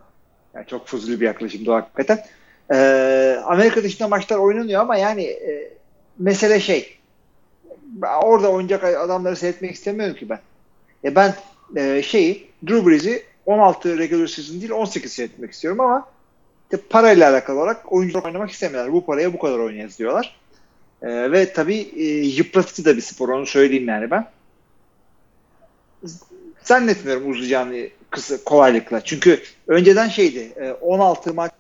Yani 0.55 0.65
çok 0.67 0.87
fuzuli 0.87 1.19
bir 1.21 1.25
yaklaşımdı 1.25 1.71
hakikaten. 1.71 2.19
Ee, 2.73 3.39
Amerika 3.45 3.83
dışında 3.83 4.07
maçlar 4.07 4.37
oynanıyor 4.37 4.81
ama 4.81 4.95
yani 4.95 5.23
e, 5.23 5.73
mesele 6.19 6.59
şey 6.59 6.97
orada 8.23 8.49
oynayacak 8.51 8.83
adamları 8.83 9.35
seyretmek 9.35 9.71
istemiyorum 9.71 10.15
ki 10.15 10.29
ben. 10.29 10.39
E 11.03 11.15
ben 11.15 11.33
e, 11.75 12.01
şeyi 12.03 12.49
Drew 12.67 12.89
Brees'i 12.89 13.23
16 13.45 13.97
regular 13.97 14.27
season 14.27 14.61
değil 14.61 14.71
18 14.71 15.13
seyretmek 15.13 15.51
istiyorum 15.51 15.79
ama 15.79 16.07
işte 16.63 16.87
parayla 16.87 17.31
alakalı 17.31 17.59
olarak 17.59 17.91
oyuncular 17.91 18.23
oynamak 18.23 18.51
istemiyorlar. 18.51 18.93
Bu 18.93 19.05
paraya 19.05 19.33
bu 19.33 19.39
kadar 19.39 19.59
oynayacağız 19.59 19.99
diyorlar. 19.99 20.35
E, 21.01 21.31
ve 21.31 21.53
tabii 21.53 21.91
e, 21.95 22.03
yıpratıcı 22.13 22.85
da 22.85 22.95
bir 22.97 23.01
spor 23.01 23.29
onu 23.29 23.45
söyleyeyim 23.45 23.87
yani 23.87 24.11
ben. 24.11 24.27
Zannetmiyorum 26.63 27.31
uzayacağını 27.31 27.87
kısa, 28.09 28.43
kolaylıkla. 28.43 29.01
Çünkü 29.01 29.41
önceden 29.67 30.07
şeydi 30.07 30.53
e, 30.55 30.71
16 30.71 31.33
maç 31.33 31.51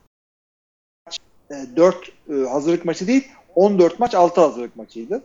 e, 1.51 1.55
4 1.75 2.11
e, 2.29 2.33
hazırlık 2.33 2.85
maçı 2.85 3.07
değil 3.07 3.27
14 3.55 3.99
maç 3.99 4.15
6 4.15 4.41
hazırlık 4.41 4.75
maçıydı. 4.75 5.23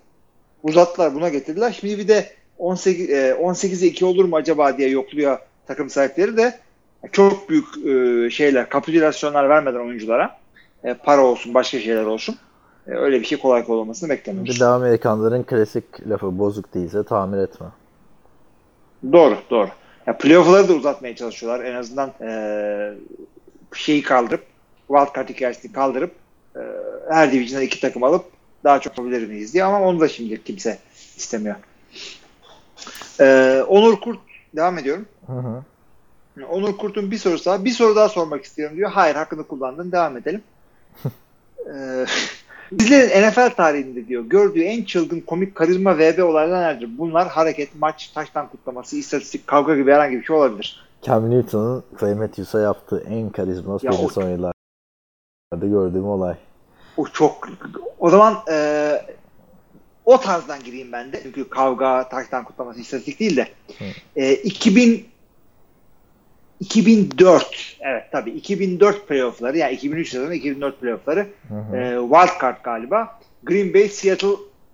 Uzattılar 0.63 1.15
buna 1.15 1.29
getirdiler. 1.29 1.77
Şimdi 1.81 1.99
bir 1.99 2.09
de 2.09 2.33
18 2.59 3.11
e, 3.11 3.31
18'e 3.31 3.87
2 3.87 4.05
olur 4.05 4.25
mu 4.25 4.37
acaba 4.37 4.79
diye 4.79 4.89
yokluyor 4.89 5.39
takım 5.69 5.91
sahipleri 5.91 6.37
de 6.37 6.59
çok 7.13 7.49
büyük 7.49 7.87
e, 7.87 8.31
şeyler 8.31 8.69
kapitülasyonlar 8.69 9.49
vermeden 9.49 9.81
oyunculara 9.81 10.39
e, 10.85 10.95
para 10.95 11.25
olsun 11.25 11.55
başka 11.55 11.81
şeyler 11.81 12.05
olsun. 12.05 12.37
E, 12.87 12.91
öyle 12.91 13.21
bir 13.21 13.27
şey 13.27 13.39
kolay 13.39 13.65
kolay 13.65 13.81
olmasını 13.81 14.11
beklemiyoruz. 14.11 14.55
Bir 14.55 14.61
de 14.61 14.65
Amerikanların 14.65 15.43
klasik 15.43 16.09
lafı 16.09 16.39
bozuk 16.39 16.75
değilse 16.75 17.05
tamir 17.05 17.39
etme. 17.39 17.67
Doğru, 19.13 19.37
doğru. 19.51 19.69
Ya 20.07 20.19
playoff'ları 20.19 20.69
da 20.69 20.73
uzatmaya 20.73 21.17
çalışıyorlar. 21.17 21.65
En 21.65 21.75
azından 21.75 22.13
e, 22.21 22.31
şeyi 23.75 24.03
kaldırıp 24.03 24.43
wildcard 24.89 25.29
hikayesini 25.29 25.73
kaldırıp 25.73 26.13
e, 26.57 26.61
her 27.11 27.33
division'dan 27.33 27.67
iki 27.67 27.81
takım 27.81 28.05
alıp 28.05 28.25
daha 28.65 28.81
çok 28.81 28.99
yapabilir 28.99 29.29
miyiz 29.29 29.55
diye 29.55 29.65
ama 29.65 29.83
onu 29.83 30.01
da 30.01 30.09
şimdi 30.09 30.45
kimse 30.45 30.79
istemiyor. 31.17 31.57
E, 33.21 33.63
Onur 33.69 34.01
Kurt 34.01 34.28
devam 34.57 34.79
ediyorum. 34.79 35.07
Hı 35.27 35.33
hı. 35.33 35.63
Onur 36.51 36.77
Kurt'un 36.77 37.11
bir 37.11 37.19
sorusu 37.19 37.51
daha. 37.51 37.65
Bir 37.65 37.71
soru 37.71 37.97
daha 37.97 38.09
sormak 38.09 38.45
istiyorum 38.45 38.77
diyor. 38.77 38.91
Hayır 38.91 39.15
hakkını 39.15 39.45
kullandın. 39.45 39.93
Devam 39.93 40.17
edelim. 40.17 40.43
Ee, 41.75 42.07
bizlerin 42.73 43.29
NFL 43.29 43.51
tarihinde 43.51 44.09
diyor 44.09 44.25
gördüğü 44.25 44.63
en 44.63 44.85
çılgın 44.85 45.21
komik 45.21 45.55
karizma 45.55 45.99
VB 45.99 46.25
olaylar 46.25 46.59
nelerdir? 46.59 46.99
Bunlar 46.99 47.29
hareket, 47.29 47.75
maç, 47.75 48.09
taştan 48.09 48.49
kutlaması, 48.49 48.97
istatistik, 48.97 49.47
kavga 49.47 49.77
gibi 49.77 49.93
herhangi 49.93 50.17
bir 50.17 50.25
şey 50.25 50.37
olabilir. 50.37 50.89
Cam 51.03 51.31
Newton'un 51.31 51.85
Clay 52.01 52.15
Matthews'a 52.15 52.61
yaptığı 52.61 53.05
en 53.09 53.31
karizma 53.31 53.79
Ya 53.83 53.93
benim 53.93 54.11
son 54.11 54.29
yıllarda 54.31 54.53
gördüğüm 55.67 56.05
olay. 56.05 56.37
O 56.97 57.07
çok 57.07 57.49
o 57.99 58.11
zaman 58.11 58.35
e, 58.51 58.91
o 60.09 60.21
tarzdan 60.21 60.63
gireyim 60.65 60.93
ben 60.93 61.13
de. 61.13 61.21
Çünkü 61.23 61.49
kavga, 61.49 62.09
taştan 62.09 62.45
kutlaması, 62.45 62.81
istatistik 62.81 63.21
değil 63.21 63.37
de. 63.37 63.49
E, 64.17 64.35
2000 64.35 65.07
2004 66.61 67.77
evet 67.81 68.03
tabii 68.13 68.31
2004 68.31 69.09
playoff'ları 69.09 69.59
yani 69.59 69.73
2003 69.73 70.09
sezonu 70.11 70.35
2004 70.35 70.81
playoff'ları 70.81 71.27
Hı 71.49 71.55
hı. 71.55 71.77
e, 71.77 71.99
wild 72.01 72.41
card 72.41 72.57
galiba. 72.65 73.19
Green 73.43 73.75
Bay 73.75 73.89
Seattle 73.89 74.29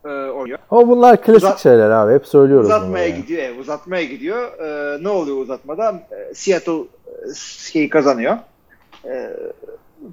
e, 0.04 0.08
oynuyor. 0.08 0.58
Ama 0.70 0.88
bunlar 0.88 1.22
klasik 1.22 1.42
Uzat- 1.42 1.62
şeyler 1.62 1.90
abi. 1.90 2.14
Hep 2.14 2.26
söylüyoruz 2.26 2.66
Uzatmaya 2.66 3.06
yani. 3.08 3.20
gidiyor. 3.22 3.42
evet, 3.42 3.60
uzatmaya 3.60 4.04
gidiyor. 4.04 4.58
E, 4.58 5.02
ne 5.04 5.08
oluyor 5.08 5.36
uzatmada? 5.36 6.02
E, 6.30 6.34
Seattle 6.34 6.72
e, 6.72 7.34
şeyi 7.72 7.88
kazanıyor. 7.88 8.36
E, 9.04 9.30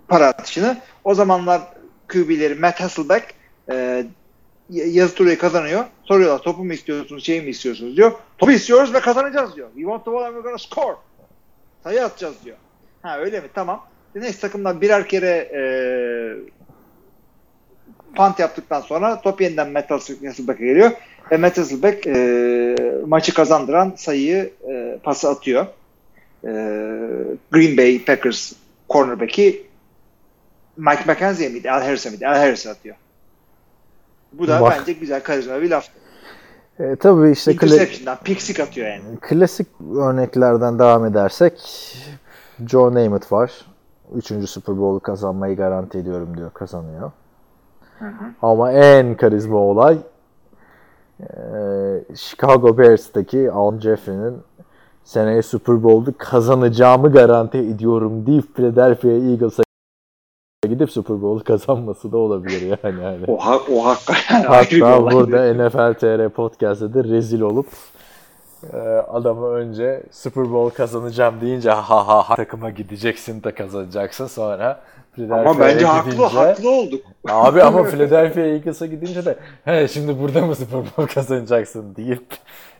para 0.07 0.27
atışını. 0.27 0.77
O 1.03 1.13
zamanlar 1.13 1.61
QB'leri 2.07 2.55
Matt 2.55 2.79
Hasselbeck 2.81 3.25
e, 3.71 4.05
yazı 4.71 5.15
turayı 5.15 5.37
kazanıyor. 5.37 5.85
Soruyorlar 6.03 6.39
topu 6.39 6.65
mu 6.65 6.73
istiyorsunuz, 6.73 7.25
şey 7.25 7.41
mi 7.41 7.49
istiyorsunuz 7.49 7.97
diyor. 7.97 8.11
Topu 8.37 8.51
istiyoruz 8.51 8.93
ve 8.93 8.99
kazanacağız 8.99 9.55
diyor. 9.55 9.67
We 9.67 9.81
want 9.81 10.05
the 10.05 10.11
ball 10.11 10.23
and 10.23 10.33
we're 10.33 10.43
gonna 10.43 10.57
score. 10.57 10.95
Sayı 11.83 12.05
atacağız 12.05 12.35
diyor. 12.45 12.57
Ha 13.01 13.19
öyle 13.19 13.39
mi? 13.39 13.47
Tamam. 13.53 13.85
Neyse 14.15 14.39
takımdan 14.39 14.81
birer 14.81 15.07
kere 15.07 15.49
e, 15.53 15.61
punt 18.15 18.39
yaptıktan 18.39 18.81
sonra 18.81 19.21
top 19.21 19.41
yeniden 19.41 19.71
Matt 19.71 19.91
Hasselbeck'e 19.91 20.65
geliyor. 20.65 20.91
Ve 21.31 21.37
Matt 21.37 21.57
Hasselbeck 21.57 22.07
e, 22.07 22.75
maçı 23.07 23.33
kazandıran 23.33 23.93
sayıyı 23.97 24.53
e, 24.69 24.97
pası 25.03 25.29
atıyor. 25.29 25.65
E, 26.43 26.49
Green 27.51 27.77
Bay 27.77 28.05
Packers 28.05 28.53
cornerback'i 28.89 29.63
Mike 30.77 31.03
McKenzie 31.07 31.49
miydi? 31.49 31.71
Al 31.71 31.81
Harris'e 31.81 32.09
miydi? 32.09 32.27
Al 32.27 32.35
Harris'e 32.35 32.69
atıyor. 32.69 32.95
Bu 34.33 34.47
da 34.47 34.61
Bak. 34.61 34.77
bence 34.79 34.93
güzel 34.93 35.23
karizma 35.23 35.61
bir 35.61 35.69
laf. 35.69 35.85
E, 36.79 36.95
tabii 36.95 37.31
işte 37.31 37.51
kla- 37.51 37.65
Interception'dan 37.65 38.17
pick 38.23 38.59
atıyor 38.59 38.87
yani. 38.87 39.01
klasik 39.21 39.67
örneklerden 39.95 40.79
devam 40.79 41.05
edersek 41.05 41.61
Joe 42.67 42.93
Namath 42.93 43.31
var. 43.31 43.51
Üçüncü 44.15 44.47
Super 44.47 44.77
Bowl'u 44.77 44.99
kazanmayı 44.99 45.57
garanti 45.57 45.97
ediyorum 45.97 46.37
diyor. 46.37 46.51
Kazanıyor. 46.53 47.11
Ama 48.41 48.71
en 48.71 49.15
karizma 49.17 49.57
olay 49.57 49.97
e, 51.21 51.25
Chicago 52.15 52.77
Bears'taki 52.77 53.51
Al 53.51 53.79
Jeffrey'nin 53.79 54.37
seneye 55.03 55.41
Super 55.41 55.83
Bowl'u 55.83 56.13
kazanacağımı 56.17 57.11
garanti 57.11 57.57
ediyorum 57.57 58.25
deyip 58.25 58.55
Philadelphia 58.55 59.07
Eagles'a 59.09 59.63
gidip 60.69 60.91
Super 60.91 61.21
Bowl'u 61.21 61.43
kazanması 61.43 62.11
da 62.11 62.17
olabilir 62.17 62.61
yani. 62.61 63.01
yani. 63.03 63.25
O, 63.27 63.37
ha- 63.37 63.59
o 63.73 63.85
ayrı 64.47 64.71
bir 64.71 64.81
Hatta 64.81 65.11
burada 65.11 65.53
NFL 65.53 65.93
TR 65.93 66.29
Podcast'ta 66.29 66.93
da 66.93 67.03
rezil 67.03 67.41
olup 67.41 67.67
Ee, 68.73 68.77
adamı 69.11 69.47
önce 69.47 70.03
Super 70.11 70.51
Bowl 70.51 70.77
kazanacağım 70.77 71.41
deyince 71.41 71.69
ha 71.71 72.09
ha 72.09 72.29
ha 72.29 72.35
takıma 72.35 72.69
gideceksin 72.69 73.43
de 73.43 73.51
kazanacaksın 73.55 74.27
sonra 74.27 74.81
Ama 75.31 75.59
bence 75.59 75.85
haklı 75.85 76.25
haklı 76.25 76.69
olduk. 76.69 77.01
Abi 77.29 77.63
ama 77.63 77.83
Philadelphia 77.83 78.41
Eagles'a 78.41 78.85
gidince 78.85 79.25
de 79.25 79.35
he 79.65 79.87
şimdi 79.87 80.19
burada 80.19 80.45
mı 80.45 80.55
Super 80.55 80.79
Bowl 80.79 81.13
kazanacaksın 81.13 81.95
deyip 81.95 82.25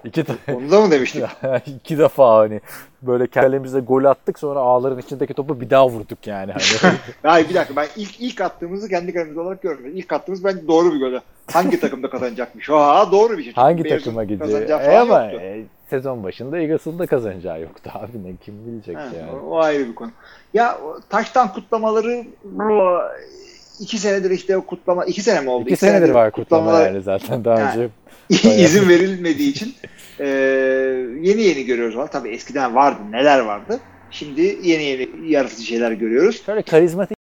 iki, 0.03 0.25
Onu 0.53 0.71
da 0.71 0.81
mı 0.81 0.91
demiştik? 0.91 1.23
iki 1.65 1.97
defa 1.97 2.37
hani 2.37 2.61
böyle 3.01 3.27
kalemize 3.27 3.79
gol 3.79 4.03
attık 4.03 4.39
sonra 4.39 4.59
ağların 4.59 4.99
içindeki 4.99 5.33
topu 5.33 5.61
bir 5.61 5.69
daha 5.69 5.89
vurduk 5.89 6.27
yani. 6.27 6.51
Hani. 6.51 6.93
Hayır 7.23 7.49
bir 7.49 7.55
dakika 7.55 7.75
ben 7.75 7.87
ilk 7.95 8.19
ilk 8.21 8.41
attığımızı 8.41 8.89
kendi 8.89 9.13
kalemiz 9.13 9.37
olarak 9.37 9.61
görmedim. 9.61 9.91
İlk 9.95 10.13
attığımız 10.13 10.43
bence 10.43 10.67
doğru 10.67 10.93
bir 10.93 10.99
gol. 10.99 11.19
Hangi 11.53 11.79
takımda 11.79 12.09
kazanacakmış? 12.09 12.69
Aa 12.69 13.11
doğru 13.11 13.37
bir 13.37 13.43
şey. 13.43 13.53
Hangi 13.53 13.83
Bears'ın 13.83 13.97
takıma 13.97 14.23
gidecek? 14.23 14.67
kazanacağı 14.67 14.81
E 14.93 14.97
ama 14.97 15.25
e, 15.25 15.63
sezon 15.89 16.23
başında 16.23 16.59
Eagles'ın 16.59 16.99
da 16.99 17.05
kazanacağı 17.07 17.61
yoktu 17.61 17.91
abi 17.93 18.23
ne 18.23 18.35
kim 18.45 18.65
bilecek 18.65 18.97
Ha, 18.97 19.01
yani. 19.01 19.31
o, 19.31 19.49
o 19.49 19.59
ayrı 19.59 19.87
bir 19.87 19.95
konu. 19.95 20.11
Ya 20.53 20.77
taştan 21.09 21.53
kutlamaları 21.53 22.23
bu 22.43 22.97
iki 23.79 23.97
senedir 23.97 24.31
işte 24.31 24.57
o 24.57 24.61
kutlama 24.61 25.05
iki 25.05 25.21
sene 25.21 25.41
mi 25.41 25.49
oldu? 25.49 25.63
İki 25.69 25.75
senedir 25.75 26.09
var 26.09 26.31
kutlama 26.31 26.71
kutlamalar- 26.71 26.85
yani 26.85 27.01
zaten 27.01 27.45
daha 27.45 27.59
Yani. 27.59 27.69
önce. 27.69 27.89
İzin 28.57 28.89
verilmediği 28.89 29.49
için 29.49 29.73
e, 30.19 30.27
yeni 31.21 31.41
yeni 31.41 31.65
görüyoruz. 31.65 31.97
Var. 31.97 32.11
Tabii 32.11 32.29
eskiden 32.29 32.75
vardı. 32.75 32.99
Neler 33.11 33.39
vardı? 33.39 33.79
Şimdi 34.11 34.41
yeni 34.63 34.83
yeni 34.83 35.09
yaratıcı 35.31 35.63
şeyler 35.63 35.91
görüyoruz. 35.91 36.45
Şöyle 36.45 36.61
karizmatik 36.61 37.17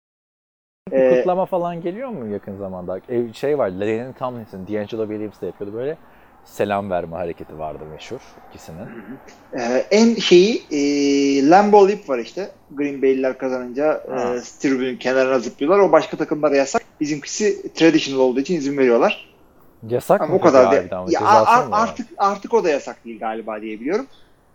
bir 0.93 0.99
Ee, 0.99 1.17
kutlama 1.17 1.47
falan 1.47 1.83
geliyor 1.83 2.09
mu 2.09 2.33
yakın 2.33 2.57
zamanda? 2.57 3.01
E, 3.09 3.33
şey 3.33 3.59
var, 3.59 3.69
Lennon 3.71 4.13
Tomlinson, 4.13 4.67
D'Angelo 4.67 5.09
Williams 5.09 5.41
de 5.41 5.47
yapıyordu 5.47 5.77
böyle. 5.77 5.97
Selam 6.45 6.91
verme 6.91 7.17
hareketi 7.17 7.59
vardı 7.59 7.85
meşhur 7.93 8.21
ikisinin. 8.51 8.87
Ee, 9.59 9.87
en 9.91 10.15
şeyi 10.15 10.63
e, 10.71 10.79
Lambeau 11.51 11.89
Leap 11.89 12.09
var 12.09 12.19
işte. 12.19 12.51
Green 12.71 13.03
Bay'liler 13.03 13.39
kazanınca 13.39 14.03
Ha. 14.11 14.35
e, 14.35 14.41
tribünün 14.61 14.97
kenarına 14.97 15.39
zıplıyorlar. 15.39 15.79
O 15.79 15.93
başka 15.93 16.17
takımlara 16.17 16.57
yasak. 16.57 16.83
Bizimkisi 17.01 17.73
traditional 17.75 18.21
olduğu 18.21 18.41
için 18.41 18.57
izin 18.57 18.79
veriyorlar. 18.79 19.34
Yasak 19.88 20.21
Ama 20.21 20.31
mı 20.35 20.38
o 20.38 20.41
kadar 20.41 20.67
harbiden? 20.67 20.99
Ya, 20.99 21.07
Cezası 21.07 21.50
ar- 21.50 21.69
artık 21.73 22.09
artık 22.19 22.55
o 22.55 22.64
da 22.64 22.71
yasak 22.71 23.05
değil 23.05 23.19
galiba 23.21 23.61
diye 23.61 23.81
biliyorum. 23.81 24.07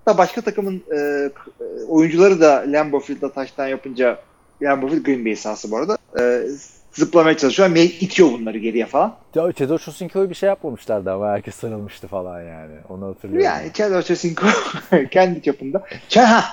Da 0.07 0.17
başka 0.17 0.41
takımın 0.41 0.83
e, 0.91 0.95
e, 0.97 1.29
oyuncuları 1.87 2.41
da 2.41 2.63
Lambeau 2.67 2.99
Field'da 3.03 3.31
taştan 3.31 3.67
yapınca 3.67 4.19
Lambeau 4.61 4.89
Field 4.91 5.05
Green 5.05 5.25
Bay 5.25 5.35
sahası 5.35 5.71
bu 5.71 5.77
arada. 5.77 5.97
E, 6.19 6.43
zıplamaya 6.91 7.37
çalışıyor. 7.37 7.69
May 7.69 7.85
itiyor 7.85 8.31
bunları 8.31 8.57
geriye 8.57 8.85
falan. 8.85 9.15
Ya 9.35 9.51
Chad 9.51 9.69
Ochocinco'yu 9.69 10.29
bir 10.29 10.35
şey 10.35 10.47
yapmamışlardı 10.49 11.11
ama 11.11 11.27
herkes 11.31 11.55
sarılmıştı 11.55 12.07
falan 12.07 12.41
yani. 12.41 12.75
Onu 12.89 13.07
hatırlıyorum. 13.07 13.45
Yani 13.45 13.73
Chad 13.73 13.91
Ochocinco 13.91 14.47
kendi 15.11 15.41
çapında. 15.41 15.83
Ha, 16.15 16.43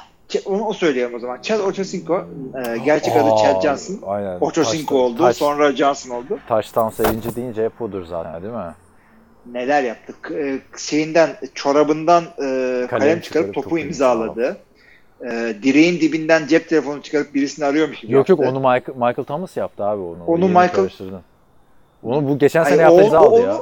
onu 0.45 0.67
o 0.67 0.73
söyleyeyim 0.73 1.15
o 1.17 1.19
zaman. 1.19 1.39
Chad 1.43 1.61
Ochocinco 1.61 2.25
e, 2.67 2.79
gerçek 2.79 3.17
adı 3.17 3.31
Aa, 3.33 3.37
Chad 3.37 3.63
Johnson. 3.63 3.99
Aynen. 4.07 4.39
Ochocinco 4.41 4.95
Taş- 4.95 5.03
oldu. 5.03 5.19
Taş, 5.23 5.37
Sonra 5.37 5.73
Johnson 5.73 6.11
oldu. 6.11 6.39
Taştan 6.49 6.91
sevinci 6.91 7.37
deyince 7.37 7.65
hep 7.65 7.83
odur 7.83 8.05
zaten 8.05 8.43
değil 8.43 8.55
mi? 8.55 8.75
Neler 9.53 9.83
yaptık? 9.83 10.33
E, 10.35 10.59
şeyinden 10.79 11.37
çorabından 11.55 12.23
e, 12.25 12.27
kalem, 12.39 12.87
Kalem 12.89 13.21
çıkarıp 13.21 13.25
çıkarıp 13.25 13.55
topu, 13.55 13.65
topu 13.69 13.79
imzaladı. 13.79 14.57
E, 15.25 15.55
direğin 15.63 16.01
dibinden 16.01 16.47
cep 16.47 16.69
telefonu 16.69 17.03
çıkarıp 17.03 17.35
birisini 17.35 17.65
arıyormuş 17.65 18.01
gibi 18.01 18.13
Yok 18.13 18.29
yok 18.29 18.41
yaptı. 18.41 18.53
onu 18.57 18.61
Michael, 18.61 18.97
Michael 18.97 19.25
Thomas 19.25 19.57
yaptı 19.57 19.85
abi 19.85 20.03
onu. 20.03 20.25
Onu 20.27 20.49
Michael-. 20.49 21.21
Onu 22.03 22.29
bu 22.29 22.39
geçen 22.39 22.63
Hayır, 22.63 22.77
sene 22.77 22.83
yaptı 22.83 23.05
imza 23.05 23.19
aldı 23.19 23.29
onu, 23.29 23.43
ya. 23.43 23.57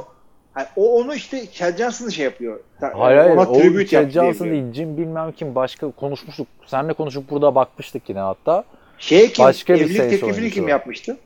Hayır, 0.55 0.69
o 0.75 0.99
onu 0.99 1.15
işte 1.15 1.51
Chad 1.51 1.77
Johnson'ı 1.77 2.11
şey 2.11 2.25
yapıyor. 2.25 2.59
Hayır 2.79 3.17
hayır 3.17 3.31
Ona 3.31 3.49
o 3.49 3.85
Chad 3.85 4.09
Johnson 4.09 4.45
değil 4.51 4.73
Jim 4.73 4.97
bilmem 4.97 5.31
kim 5.31 5.55
başka 5.55 5.91
konuşmuştuk. 5.91 6.47
Seninle 6.65 6.93
konuşup 6.93 7.29
burada 7.29 7.55
bakmıştık 7.55 8.09
yine 8.09 8.19
hatta. 8.19 8.63
Şey 8.97 9.31
kim? 9.31 9.45
Başka 9.45 9.73
bir 9.73 9.79
evlilik 9.79 9.97
Saints 9.97 10.11
teklifini 10.11 10.33
oyuncusu. 10.33 10.55
kim 10.55 10.67
yapmıştı? 10.67 11.17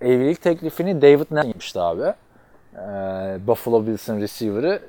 Evlilik 0.00 0.42
teklifini 0.42 1.02
David 1.02 1.26
Ness 1.30 1.46
yapmıştı 1.46 1.82
abi. 1.82 2.14
Ee, 2.74 3.46
Buffalo 3.46 3.86
Bills'in 3.86 4.20
receiver'ı 4.20 4.82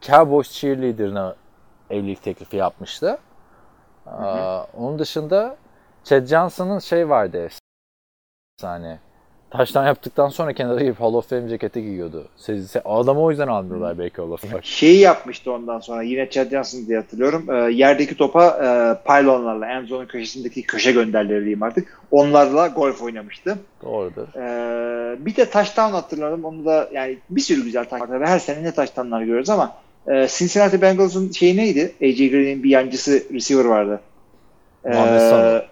Cowboys 0.00 0.50
cheerleader'ına 0.50 1.36
evlilik 1.90 2.22
teklifi 2.22 2.56
yapmıştı. 2.56 3.18
Ee, 4.06 4.10
onun 4.76 4.98
dışında 4.98 5.56
Chad 6.04 6.26
Johnson'ın 6.26 6.78
şey 6.78 7.08
vardı 7.08 7.48
efsane. 8.58 8.98
Taştan 9.50 9.86
yaptıktan 9.86 10.28
sonra 10.28 10.52
kenara 10.52 10.80
girip 10.80 11.00
Hall 11.00 11.14
of 11.14 11.28
Fame 11.30 11.48
ceketi 11.48 11.82
giyiyordu. 11.82 12.28
Se- 12.38 12.62
se- 12.66 12.82
Adamı 12.84 13.20
o 13.22 13.30
yüzden 13.30 13.48
almıyorlar 13.48 13.98
belki 13.98 14.16
Hall 14.16 14.30
of 14.30 14.40
Fame. 14.50 14.60
Şeyi 14.62 14.98
yapmıştı 15.00 15.52
ondan 15.52 15.80
sonra 15.80 16.02
yine 16.02 16.30
Chad 16.30 16.50
Johnson 16.50 16.86
diye 16.86 16.98
hatırlıyorum. 16.98 17.46
E, 17.50 17.72
yerdeki 17.72 18.16
topa 18.16 18.46
e, 18.48 18.68
pylonlarla 19.08 19.66
Enzo'nun 19.66 20.06
köşesindeki 20.06 20.62
köşe 20.62 20.92
gönderleri 20.92 21.40
diyeyim 21.40 21.62
artık. 21.62 22.00
Onlarla 22.10 22.66
golf 22.68 23.02
oynamıştı. 23.02 23.58
Doğrudur. 23.82 24.28
E, 24.36 25.26
bir 25.26 25.36
de 25.36 25.50
touchdown 25.50 25.92
hatırladım. 25.92 26.44
Onu 26.44 26.64
da 26.64 26.88
yani 26.92 27.18
bir 27.30 27.40
sürü 27.40 27.64
güzel 27.64 27.84
touchdown. 27.84 28.24
Her 28.24 28.38
sene 28.38 28.62
ne 28.62 28.72
touchdownlar 28.72 29.20
görüyoruz 29.20 29.50
ama 29.50 29.72
e, 30.08 30.26
Cincinnati 30.30 30.82
Bengals'ın 30.82 31.30
şeyi 31.30 31.56
neydi? 31.56 31.92
AJ 32.02 32.16
Green'in 32.30 32.62
bir 32.62 32.70
yancısı 32.70 33.22
receiver 33.34 33.64
vardı. 33.64 34.00
E, 34.84 34.88
Muhammed 34.90 35.20
Sanu. 35.20 35.62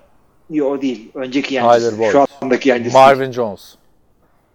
Yok 0.50 0.72
o 0.72 0.82
değil. 0.82 1.10
Önceki 1.14 1.54
yancısı. 1.54 2.04
Şu 2.12 2.26
andaki 2.42 2.68
yancısı. 2.68 2.96
Marvin 2.96 3.32
Jones. 3.32 3.74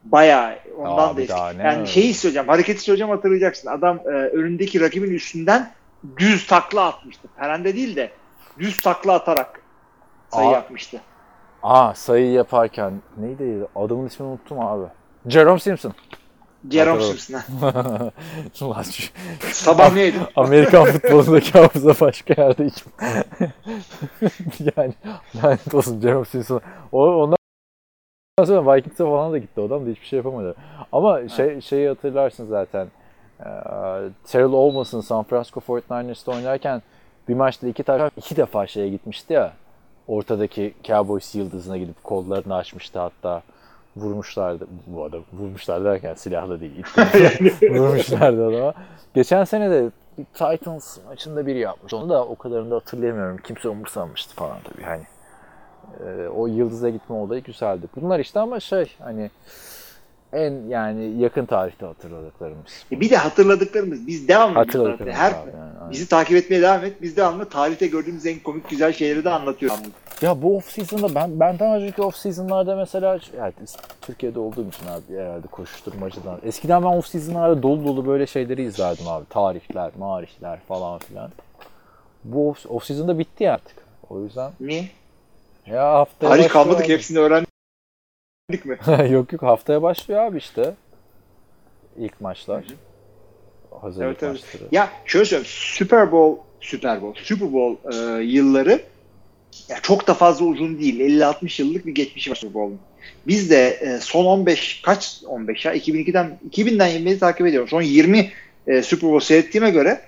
Bayağı 0.04 0.56
ondan 0.78 1.10
Abi 1.10 1.28
da 1.28 1.50
eski. 1.50 1.62
Yani 1.62 1.88
şeyi 1.88 2.14
söyleyeceğim, 2.14 2.48
hareketi 2.48 2.82
söyleyeceğim 2.82 3.12
hatırlayacaksın. 3.12 3.70
Adam 3.70 4.00
e, 4.06 4.10
önündeki 4.10 4.82
rakibin 4.82 5.12
üstünden 5.12 5.72
düz 6.18 6.48
takla 6.48 6.88
atmıştı. 6.88 7.28
Perende 7.38 7.76
değil 7.76 7.96
de 7.96 8.12
düz 8.60 8.82
takla 8.82 9.14
atarak 9.14 9.62
sayı 10.30 10.50
Aa. 10.50 10.52
yapmıştı. 10.52 11.02
Aa 11.64 11.94
sayı 11.94 12.32
yaparken 12.32 13.02
neydi? 13.18 13.68
Adamın 13.76 14.08
ismini 14.08 14.30
unuttum 14.30 14.60
abi. 14.60 14.86
Jerome 15.28 15.60
Simpson. 15.60 15.94
Jerome. 16.70 17.02
Simpson'a. 17.04 18.12
Sabah 19.52 19.94
neydi? 19.94 20.18
Amerikan 20.36 20.86
futbolundaki 20.86 21.52
hafıza 21.60 22.06
başka 22.06 22.42
yerde 22.42 22.66
hiç. 22.66 22.84
yani 24.76 24.94
lanet 25.44 25.76
olsun 25.76 26.02
Jerome 26.02 26.26
Simpson. 26.26 26.62
O, 26.92 27.06
ondan 27.06 27.38
sonra 28.46 28.76
Vikings'e 28.76 29.04
falan 29.04 29.34
da 29.34 29.38
gitti. 29.38 29.62
O 29.62 29.68
adam 29.68 29.86
da 29.86 29.90
hiçbir 29.90 30.06
şey 30.06 30.18
yapamadı. 30.18 30.56
Ama 30.92 31.30
şey 31.30 31.62
şeyi 31.62 31.88
hatırlarsın 31.88 32.48
zaten. 32.48 32.88
Ee, 33.40 33.46
Terrell 34.26 34.54
Owens'ın 34.54 35.02
San 35.02 35.24
Francisco 35.24 35.60
49ers'ta 35.60 36.32
oynarken 36.32 36.82
bir 37.28 37.34
maçta 37.34 37.68
iki 37.68 37.84
taraf 37.84 38.12
iki 38.18 38.36
defa 38.36 38.68
şeye 38.68 38.90
gitmişti 38.90 39.34
ya. 39.34 39.54
Ortadaki 40.08 40.74
Cowboys 40.84 41.36
yıldızına 41.36 41.78
gidip 41.78 42.04
kollarını 42.04 42.56
açmıştı 42.56 43.00
hatta 43.00 43.42
vurmuşlardı. 43.98 44.68
Bu 44.88 45.04
adam 45.04 45.22
vurmuşlar 45.34 45.84
derken 45.84 46.14
silahla 46.14 46.60
değil. 46.60 46.84
vurmuşlardı 47.62 48.48
adama. 48.48 48.74
Geçen 49.14 49.44
sene 49.44 49.72
de 49.72 49.90
Titans 50.34 50.98
maçında 51.08 51.48
biri 51.48 51.60
yapmış. 51.60 51.94
Onu 51.94 52.10
da 52.10 52.26
o 52.26 52.36
kadarını 52.36 52.72
da 52.72 52.76
hatırlayamıyorum. 52.76 53.38
Kimse 53.38 53.70
umursanmıştı 53.70 54.36
falan 54.36 54.58
tabii 54.64 54.84
hani. 54.84 55.04
Ee, 56.06 56.28
o 56.28 56.48
yıldıza 56.48 56.90
gitme 56.90 57.16
olayı 57.16 57.44
güzeldi. 57.44 57.88
Bunlar 57.96 58.20
işte 58.20 58.40
ama 58.40 58.60
şey 58.60 58.96
hani 59.00 59.32
en 60.34 60.54
yani 60.68 61.22
yakın 61.22 61.46
tarihte 61.46 61.86
hatırladıklarımız. 61.86 62.86
E 62.92 63.00
bir 63.00 63.10
de 63.10 63.18
hatırladıklarımız. 63.18 64.08
Biz 64.08 64.28
devamlı 64.28 64.56
Hatırladıklarımız 64.56 65.18
her 65.18 65.32
abi 65.32 65.36
yani, 65.36 65.80
aynen. 65.80 65.92
bizi 65.92 66.10
takip 66.10 66.38
etmeye 66.38 66.62
devam 66.62 66.86
et. 66.86 67.02
Biz 67.02 67.18
devamlı 67.18 67.50
tarihte 67.50 67.88
gördüğümüz 67.88 68.26
en 68.26 68.40
komik 68.40 68.70
güzel 68.70 68.94
şeyleri 68.94 69.26
de 69.26 69.30
anlatıyoruz. 69.30 69.80
Ya 70.22 70.42
bu 70.42 70.58
off 70.58 70.70
season'da 70.70 71.16
ben 71.16 71.40
benden 71.40 71.82
önceki 71.82 72.02
off 72.02 72.16
season'larda 72.16 72.76
mesela 72.76 73.20
yani 73.38 73.54
Türkiye'de 74.02 74.40
olduğum 74.40 74.68
için 74.68 74.86
abi 74.88 75.22
herhalde 75.22 75.48
koşuşturmacıdan. 75.48 76.40
Eskiden 76.44 76.84
ben 76.84 76.88
off 76.88 77.08
season'larda 77.08 77.64
dolu 77.64 77.86
dolu 77.86 78.08
böyle 78.08 78.28
şeyleri 78.28 78.64
izlerdim 78.64 79.08
abi. 79.08 79.26
Tarihler, 79.30 79.92
marihler 80.00 80.60
falan 80.68 81.00
filan. 81.00 81.32
Bu 82.24 82.50
off, 82.50 82.66
off 82.72 82.84
season'da 82.84 83.20
bitti 83.20 83.52
artık. 83.52 83.76
O 84.10 84.24
yüzden 84.24 84.52
Niye? 84.60 84.86
ya 85.68 85.94
haftaya 85.94 86.30
Tarih 86.32 86.50
kalmadı 86.50 86.84
ki 86.84 86.94
hepsini 86.94 87.20
öğrendik 88.52 88.66
mi? 88.66 88.78
yok 89.14 89.34
yok 89.34 89.42
haftaya 89.42 89.82
başlıyor 89.82 90.22
abi 90.22 90.38
işte. 90.38 90.74
İlk 91.98 92.22
maçlar. 92.22 92.64
Hazırlık 93.82 94.08
Evet, 94.08 94.24
evet. 94.24 94.34
maçları. 94.34 94.64
Ya 94.72 94.90
şöyle 95.06 95.26
söyleyeyim. 95.26 95.50
Super 95.50 96.12
Bowl, 96.12 96.42
Super 96.62 97.02
Bowl, 97.02 97.24
Super 97.24 97.54
Bowl 97.54 97.94
e, 97.94 98.24
yılları 98.24 98.82
ya 99.70 99.78
çok 99.82 100.08
da 100.08 100.14
fazla 100.14 100.46
uzun 100.46 100.80
değil. 100.80 101.00
50-60 101.00 101.62
yıllık 101.62 101.86
bir 101.86 101.96
geçmişi 101.96 102.32
var 102.32 102.36
Super 102.36 102.54
Bowl'un. 102.54 102.80
Biz 103.28 103.50
de 103.50 103.68
e, 103.68 104.00
son 104.00 104.26
15 104.26 104.82
kaç 104.82 105.22
15 105.28 105.66
ya 105.66 105.76
2002'den 105.76 106.40
2000'den 106.52 106.90
20'yi 106.90 107.20
takip 107.20 107.48
ediyorum. 107.48 107.70
Son 107.70 107.82
20 107.82 108.32
e, 108.68 108.82
Super 108.82 109.10
Bowl 109.10 109.26
seyrettiğime 109.26 109.72
göre 109.72 110.02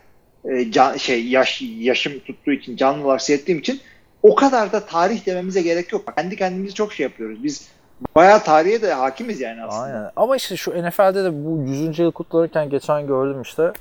e, 0.45 0.71
can, 0.71 0.97
şey 0.97 1.27
yaş 1.27 1.61
yaşım 1.79 2.19
tuttuğu 2.19 2.51
için 2.51 2.77
canlı 2.77 3.05
olarak 3.05 3.21
seyrettiğim 3.21 3.59
için 3.59 3.81
o 4.23 4.35
kadar 4.35 4.71
da 4.71 4.85
tarih 4.85 5.25
dememize 5.25 5.61
gerek 5.61 5.91
yok. 5.91 6.13
Kendi 6.17 6.35
kendimizi 6.35 6.73
çok 6.73 6.93
şey 6.93 7.03
yapıyoruz. 7.03 7.43
Biz 7.43 7.67
bayağı 8.15 8.43
tarihe 8.43 8.81
de 8.81 8.93
hakimiz 8.93 9.41
yani 9.41 9.63
aslında. 9.63 9.83
Aynen. 9.83 10.11
Ama 10.15 10.35
işte 10.35 10.55
şu 10.55 10.71
NFL'de 10.83 11.23
de 11.23 11.45
bu 11.45 11.61
100. 11.61 11.99
yıl 11.99 12.11
kutlanırken 12.11 12.69
geçen 12.69 13.07
gördüm 13.07 13.41
işte. 13.41 13.73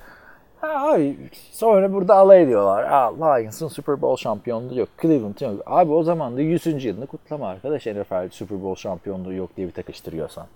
Abi 0.62 1.16
sonra 1.52 1.92
burada 1.92 2.14
alay 2.14 2.42
ediyorlar. 2.42 2.84
Aa, 2.84 3.12
Lions'ın 3.16 3.68
Super 3.68 4.02
Bowl 4.02 4.22
şampiyonluğu 4.22 4.78
yok. 4.78 4.88
Cleveland'ın 5.02 5.52
yok. 5.52 5.62
Abi 5.66 5.92
o 5.92 6.02
zaman 6.02 6.36
da 6.36 6.40
100. 6.40 6.84
yılını 6.84 7.06
kutlama 7.06 7.48
arkadaş 7.48 7.86
NFL 7.86 8.30
Super 8.30 8.62
Bowl 8.62 8.80
şampiyonluğu 8.80 9.34
yok 9.34 9.50
diye 9.56 9.66
bir 9.66 9.72
takıştırıyorsan. 9.72 10.46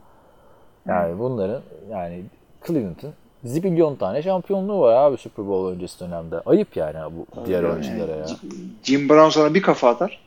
Yani 0.86 1.18
bunların 1.18 1.62
yani 1.90 2.24
Cleveland'ın 2.66 3.14
zibilyon 3.44 3.96
tane 3.96 4.22
şampiyonluğu 4.22 4.80
var 4.80 4.94
abi 4.94 5.16
Super 5.16 5.48
Bowl 5.48 5.74
öncesi 5.74 6.00
dönemde. 6.00 6.40
Ayıp 6.46 6.76
yani 6.76 7.16
bu 7.16 7.46
diğer 7.46 7.62
oyunculara 7.62 8.16
ya. 8.16 8.26
Jim 8.82 9.08
Brown 9.08 9.28
sana 9.28 9.54
bir 9.54 9.62
kafa 9.62 9.88
atar. 9.88 10.20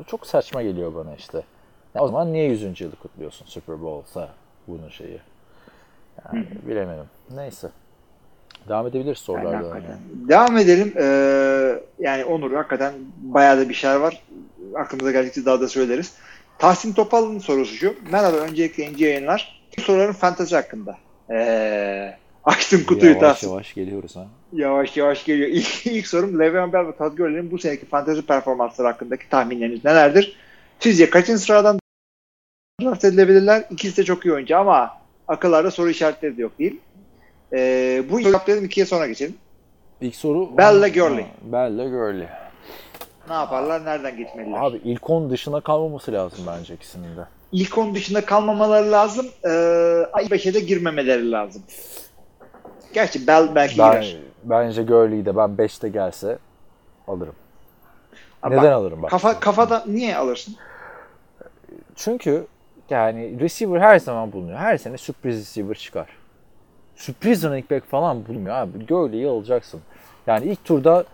O 0.00 0.04
çok 0.06 0.26
saçma 0.26 0.62
geliyor 0.62 0.94
bana 0.94 1.14
işte. 1.14 1.42
Ya 1.94 2.02
o 2.02 2.06
zaman 2.08 2.32
niye 2.32 2.44
100. 2.48 2.80
yılı 2.80 2.96
kutluyorsun 2.96 3.46
Super 3.46 3.82
Bowl'sa 3.82 4.28
bunun 4.68 4.88
şeyi? 4.88 5.18
Yani 6.24 6.46
bilemedim. 6.68 7.04
Neyse. 7.34 7.68
Devam 8.68 8.86
edebiliriz 8.86 9.06
Yani 9.08 9.16
sorulardan. 9.16 9.70
hakikaten. 9.70 9.98
Devam 10.28 10.56
edelim. 10.56 10.92
Ee, 10.96 11.74
yani 11.98 12.24
Onur 12.24 12.52
hakikaten 12.54 12.92
bayağı 13.22 13.58
da 13.58 13.68
bir 13.68 13.74
şeyler 13.74 13.96
var. 13.96 14.22
Aklımıza 14.76 15.12
geldikçe 15.12 15.44
daha 15.44 15.60
da 15.60 15.68
söyleriz. 15.68 16.14
Tahsin 16.58 16.92
Topal'ın 16.92 17.38
sorusu 17.38 17.74
şu. 17.74 17.94
Merhaba 18.10 18.36
öncelikle 18.36 18.84
ince 18.84 19.06
yayınlar. 19.06 19.60
Soruların 19.78 20.12
fantezi 20.12 20.54
hakkında. 20.56 20.96
Ee, 21.30 22.14
açtım 22.44 22.80
kutuyu 22.86 23.12
yavaş 23.12 23.20
Tahsin. 23.20 23.48
yavaş 23.48 23.74
geliyoruz 23.74 24.16
ha. 24.16 24.26
Yavaş 24.52 24.96
yavaş 24.96 25.24
geliyor. 25.24 25.48
İlk, 25.48 25.86
ilk 25.86 26.06
sorum 26.06 26.40
Le'Veon 26.40 26.72
Bell 26.72 26.86
ve 26.86 26.96
Todd 26.96 27.16
Gurley'nin 27.16 27.50
bu 27.50 27.58
seneki 27.58 27.86
fantezi 27.86 28.22
performansları 28.26 28.88
hakkındaki 28.88 29.28
tahminleriniz 29.28 29.84
nelerdir? 29.84 30.36
Sizce 30.80 31.10
kaçıncı 31.10 31.42
sıradan 31.42 31.78
draft 32.82 33.04
edilebilirler? 33.04 33.64
İkisi 33.70 33.96
de 33.96 34.04
çok 34.04 34.26
iyi 34.26 34.34
oyuncu 34.34 34.56
ama 34.58 34.90
akıllarda 35.28 35.70
soru 35.70 35.90
işaretleri 35.90 36.36
de 36.36 36.42
yok 36.42 36.58
değil. 36.58 36.80
Ee, 37.52 38.04
bu 38.10 38.22
cevaplayalım 38.22 38.64
ikiye 38.64 38.86
sonra 38.86 39.06
geçelim. 39.06 39.34
İlk 40.00 40.14
soru 40.16 40.56
Bell'le 40.58 40.92
Gurley. 40.94 41.24
Ha, 41.24 41.30
Bell'le 41.42 41.90
Gurley. 41.90 42.26
Ne 43.28 43.34
yaparlar? 43.34 43.84
Nereden 43.84 44.16
gitmeliler? 44.16 44.58
Abi 44.62 44.80
ilk 44.84 45.10
10 45.10 45.30
dışına 45.30 45.60
kalmaması 45.60 46.12
lazım 46.12 46.38
bence 46.46 46.74
ikisinin 46.74 47.16
de. 47.16 47.24
İlk 47.52 47.78
10 47.78 47.94
dışında 47.94 48.24
kalmamaları 48.24 48.92
lazım. 48.92 49.26
Ee, 49.44 49.48
ay 50.12 50.24
5'e 50.24 50.54
de 50.54 50.60
girmemeleri 50.60 51.30
lazım. 51.30 51.62
Gerçi 52.94 53.26
Bell 53.26 53.54
belki 53.54 53.78
Ben, 53.78 53.90
girer. 54.00 54.16
bence 54.44 54.82
Gurley'i 54.82 55.26
de 55.26 55.36
ben 55.36 55.50
5'te 55.50 55.88
gelse 55.88 56.38
alırım. 57.08 57.34
Ama 58.42 58.54
Neden 58.56 58.72
alırım 58.72 59.02
bak. 59.02 59.10
Kafa, 59.10 59.40
kafada 59.40 59.84
niye 59.86 60.16
alırsın? 60.16 60.56
Çünkü 62.00 62.46
yani 62.90 63.40
receiver 63.40 63.80
her 63.80 63.98
zaman 63.98 64.32
bulunuyor. 64.32 64.58
Her 64.58 64.76
sene 64.76 64.96
sürpriz 64.96 65.40
receiver 65.40 65.74
çıkar. 65.74 66.08
Sürpriz 66.96 67.44
running 67.44 67.70
back 67.70 67.86
falan 67.86 68.26
bulmuyor 68.26 68.56
abi. 68.56 68.86
Gurley'i 68.86 69.28
alacaksın. 69.28 69.80
Yani 70.26 70.46
ilk 70.46 70.64
turda 70.64 71.04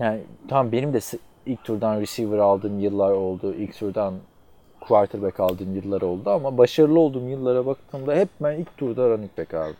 yani 0.00 0.20
tamam 0.48 0.72
benim 0.72 0.94
de 0.94 0.98
ilk 1.46 1.64
turdan 1.64 2.00
receiver 2.00 2.38
aldığım 2.38 2.80
yıllar 2.80 3.10
oldu. 3.10 3.54
İlk 3.54 3.78
turdan 3.78 4.14
quarterback 4.80 5.40
aldığım 5.40 5.76
yıllar 5.76 6.02
oldu 6.02 6.30
ama 6.30 6.58
başarılı 6.58 7.00
olduğum 7.00 7.28
yıllara 7.28 7.66
baktığımda 7.66 8.14
hep 8.14 8.28
ben 8.40 8.56
ilk 8.56 8.76
turda 8.76 9.08
running 9.08 9.38
back 9.38 9.54
aldım. 9.54 9.76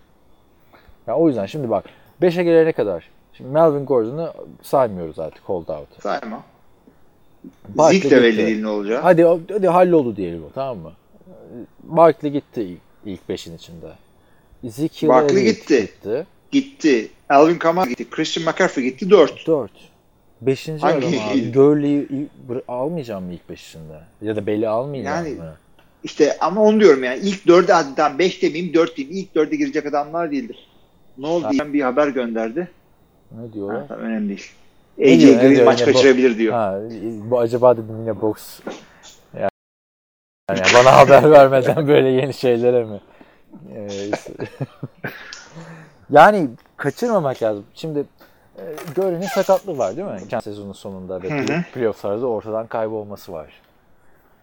Ya 1.07 1.16
o 1.16 1.29
yüzden 1.29 1.46
şimdi 1.46 1.70
bak 1.70 1.85
5'e 2.22 2.42
gelene 2.42 2.72
kadar 2.72 3.09
şimdi 3.33 3.51
Melvin 3.51 3.87
Gordon'u 3.87 4.33
saymıyoruz 4.62 5.18
artık 5.18 5.44
hold 5.44 5.68
out. 5.68 6.03
Sayma. 6.03 6.52
Barkley 7.68 8.00
Zik 8.00 8.11
de 8.11 8.22
belli 8.22 8.46
değil 8.46 8.61
ne 8.62 8.68
olacağı. 8.68 9.00
Hadi 9.02 9.22
hadi 9.52 9.68
halloldu 9.68 10.16
diyelim 10.16 10.44
o 10.44 10.50
tamam 10.55 10.78
mı? 10.78 10.92
Barkley 11.83 12.33
gitti 12.33 12.62
ilk, 12.62 12.81
ilk 13.05 13.28
beşin 13.28 13.57
içinde. 13.57 13.87
Ezekiel 14.64 15.09
Barkley 15.11 15.44
gitti. 15.44 15.81
gitti. 15.81 16.26
Gitti. 16.52 17.09
Alvin 17.28 17.59
Kamara 17.59 17.88
gitti. 17.90 18.11
Christian 18.11 18.44
McCaffrey 18.46 18.85
gitti. 18.85 19.11
4. 19.11 19.46
4. 19.46 19.70
Beşinci 20.40 20.81
Hangi- 20.83 21.07
adam 21.18 21.31
abi. 21.31 21.52
Gurley'i 21.55 22.07
almayacağım 22.68 23.24
mı 23.24 23.33
ilk 23.33 23.48
beşinde? 23.50 24.00
Ya 24.22 24.37
da 24.37 24.46
Bell'i 24.46 24.68
almayacağım 24.68 25.26
Yani- 25.26 25.38
mı? 25.38 25.55
İşte 26.05 26.38
ama 26.40 26.62
onu 26.62 26.81
diyorum 26.81 27.05
yani. 27.05 27.18
İlk 27.20 27.46
4'e 27.46 27.72
hadi 27.72 27.94
tamam 27.94 28.18
5 28.18 28.42
demeyeyim 28.42 28.74
4 28.74 28.96
diyeyim. 28.96 29.16
İlk 29.18 29.35
4'e 29.37 29.57
girecek 29.57 29.87
adamlar 29.87 30.31
değildir. 30.31 30.68
Ne 31.18 31.26
oldu? 31.26 31.46
diye 31.50 31.72
bir 31.72 31.81
haber 31.81 32.09
gönderdi. 32.09 32.68
Ne 33.33 33.40
Ha, 33.46 33.52
diyorlar? 33.52 33.88
tamam, 33.88 34.05
önemli 34.05 34.28
değil. 34.28 34.50
AJ 35.03 35.21
diyor, 35.21 35.41
Green 35.41 35.55
diyor? 35.55 35.65
maç 35.65 35.81
Yine 35.81 35.93
kaçırabilir 35.93 36.38
diyor. 36.38 36.53
Ha, 36.53 36.79
bu 37.31 37.38
acaba 37.38 37.77
dedim 37.77 38.01
yine 38.01 38.21
box. 38.21 38.61
Yani, 39.35 39.51
yani 40.51 40.61
bana 40.75 40.97
haber 40.97 41.31
vermeden 41.31 41.88
böyle 41.88 42.09
yeni 42.09 42.35
şeylere 42.35 42.85
mi? 42.85 43.01
Ee, 43.75 43.88
yani 46.11 46.49
kaçırmamak 46.77 47.43
lazım. 47.43 47.65
Şimdi 47.75 48.05
e, 48.59 48.62
Gurley'nin 48.97 49.27
sakatlığı 49.27 49.79
var 49.79 49.97
değil 49.97 50.09
mi? 50.09 50.19
Geçen 50.23 50.41
sezonun 50.41 50.73
sonunda 50.73 51.23
ve 51.23 51.29
playoff'larda 51.75 52.27
ortadan 52.27 52.67
kaybolması 52.67 53.33
var. 53.33 53.47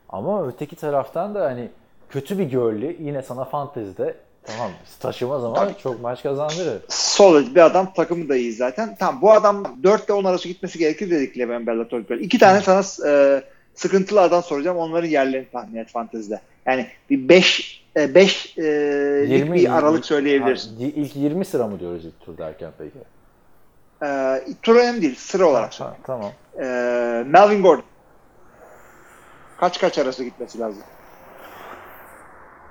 Ama 0.09 0.47
öteki 0.47 0.75
taraftan 0.75 1.35
da 1.35 1.45
hani 1.45 1.69
kötü 2.09 2.39
bir 2.39 2.51
Gurley 2.51 2.97
yine 2.99 3.21
sana 3.21 3.45
fantezide 3.45 4.15
tamam 4.49 4.71
taşımaz 4.99 5.43
ama 5.43 5.55
Tabii. 5.55 5.73
çok 5.83 6.01
maç 6.01 6.23
kazandırır. 6.23 6.81
Solid 6.89 7.55
bir 7.55 7.65
adam. 7.65 7.93
Takımı 7.93 8.29
da 8.29 8.35
iyi 8.35 8.53
zaten. 8.53 8.95
Tamam 8.99 9.21
bu 9.21 9.31
adam 9.31 9.77
4 9.83 10.05
ile 10.05 10.13
10 10.13 10.23
arası 10.23 10.47
gitmesi 10.47 10.79
gerekir 10.79 11.09
dedik 11.09 11.37
Levan 11.37 11.67
Bella 11.67 11.87
Todd 11.87 12.07
Gurley. 12.07 12.25
İki 12.25 12.39
tane 12.39 12.61
sana 12.61 12.83
e, 13.09 13.43
sıkıntılı 13.75 14.21
adam 14.21 14.43
soracağım. 14.43 14.77
Onların 14.77 15.07
yerlerini 15.07 15.49
tahmin 15.51 15.75
et 15.75 15.89
fantezide. 15.89 16.41
Yani 16.65 16.87
bir 17.09 17.29
5 17.29 17.79
5 17.95 18.57
e, 18.57 18.63
lik 19.23 19.29
20 19.29 19.55
bir 19.55 19.77
aralık 19.77 20.05
söyleyebilirsin. 20.05 20.69
Ha, 20.69 20.91
ilk 20.95 21.15
20 21.15 21.45
sıra 21.45 21.67
mı 21.67 21.79
diyoruz 21.79 22.05
ilk 22.05 22.19
tur 22.19 22.37
derken 22.37 22.71
peki? 22.77 22.97
E, 24.03 24.39
tur 24.61 24.75
önemli 24.75 25.01
değil. 25.01 25.15
Sıra 25.15 25.45
olarak. 25.45 25.79
Ha, 25.79 25.95
tamam. 26.03 26.31
E, 26.59 26.63
Melvin 27.27 27.61
Gordon. 27.61 27.83
Kaç 29.57 29.79
kaç 29.79 29.97
arası 29.97 30.23
gitmesi 30.23 30.59
lazım? 30.59 30.83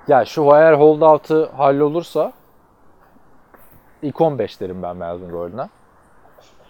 Ya 0.07 0.25
şu 0.25 0.43
eğer 0.43 0.73
holdout'ı 0.73 1.45
hallolursa 1.45 2.33
ilk 4.01 4.21
15 4.21 4.61
derim 4.61 4.83
ben 4.83 4.95
Melvin 4.95 5.29
Gordon'a. 5.29 5.69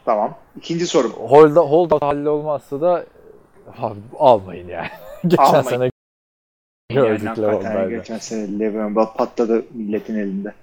Tamam. 0.06 0.36
İkinci 0.58 0.88
sorum. 0.88 1.12
Hold, 1.12 1.56
holdout 1.56 2.02
hallolmazsa 2.02 2.82
da 2.82 3.06
abi, 3.78 4.00
almayın 4.20 4.68
yani. 4.68 4.88
Geçen 5.28 5.44
Almayın. 5.44 5.64
sene 5.70 5.90
Yani 6.92 7.08
gördük 7.08 7.40
Levan'da. 7.40 7.90
geçen 7.90 8.18
sene 8.18 8.60
Levan 8.60 8.96
Bell 8.96 9.06
patladı 9.18 9.66
milletin 9.74 10.16
elinde. 10.16 10.54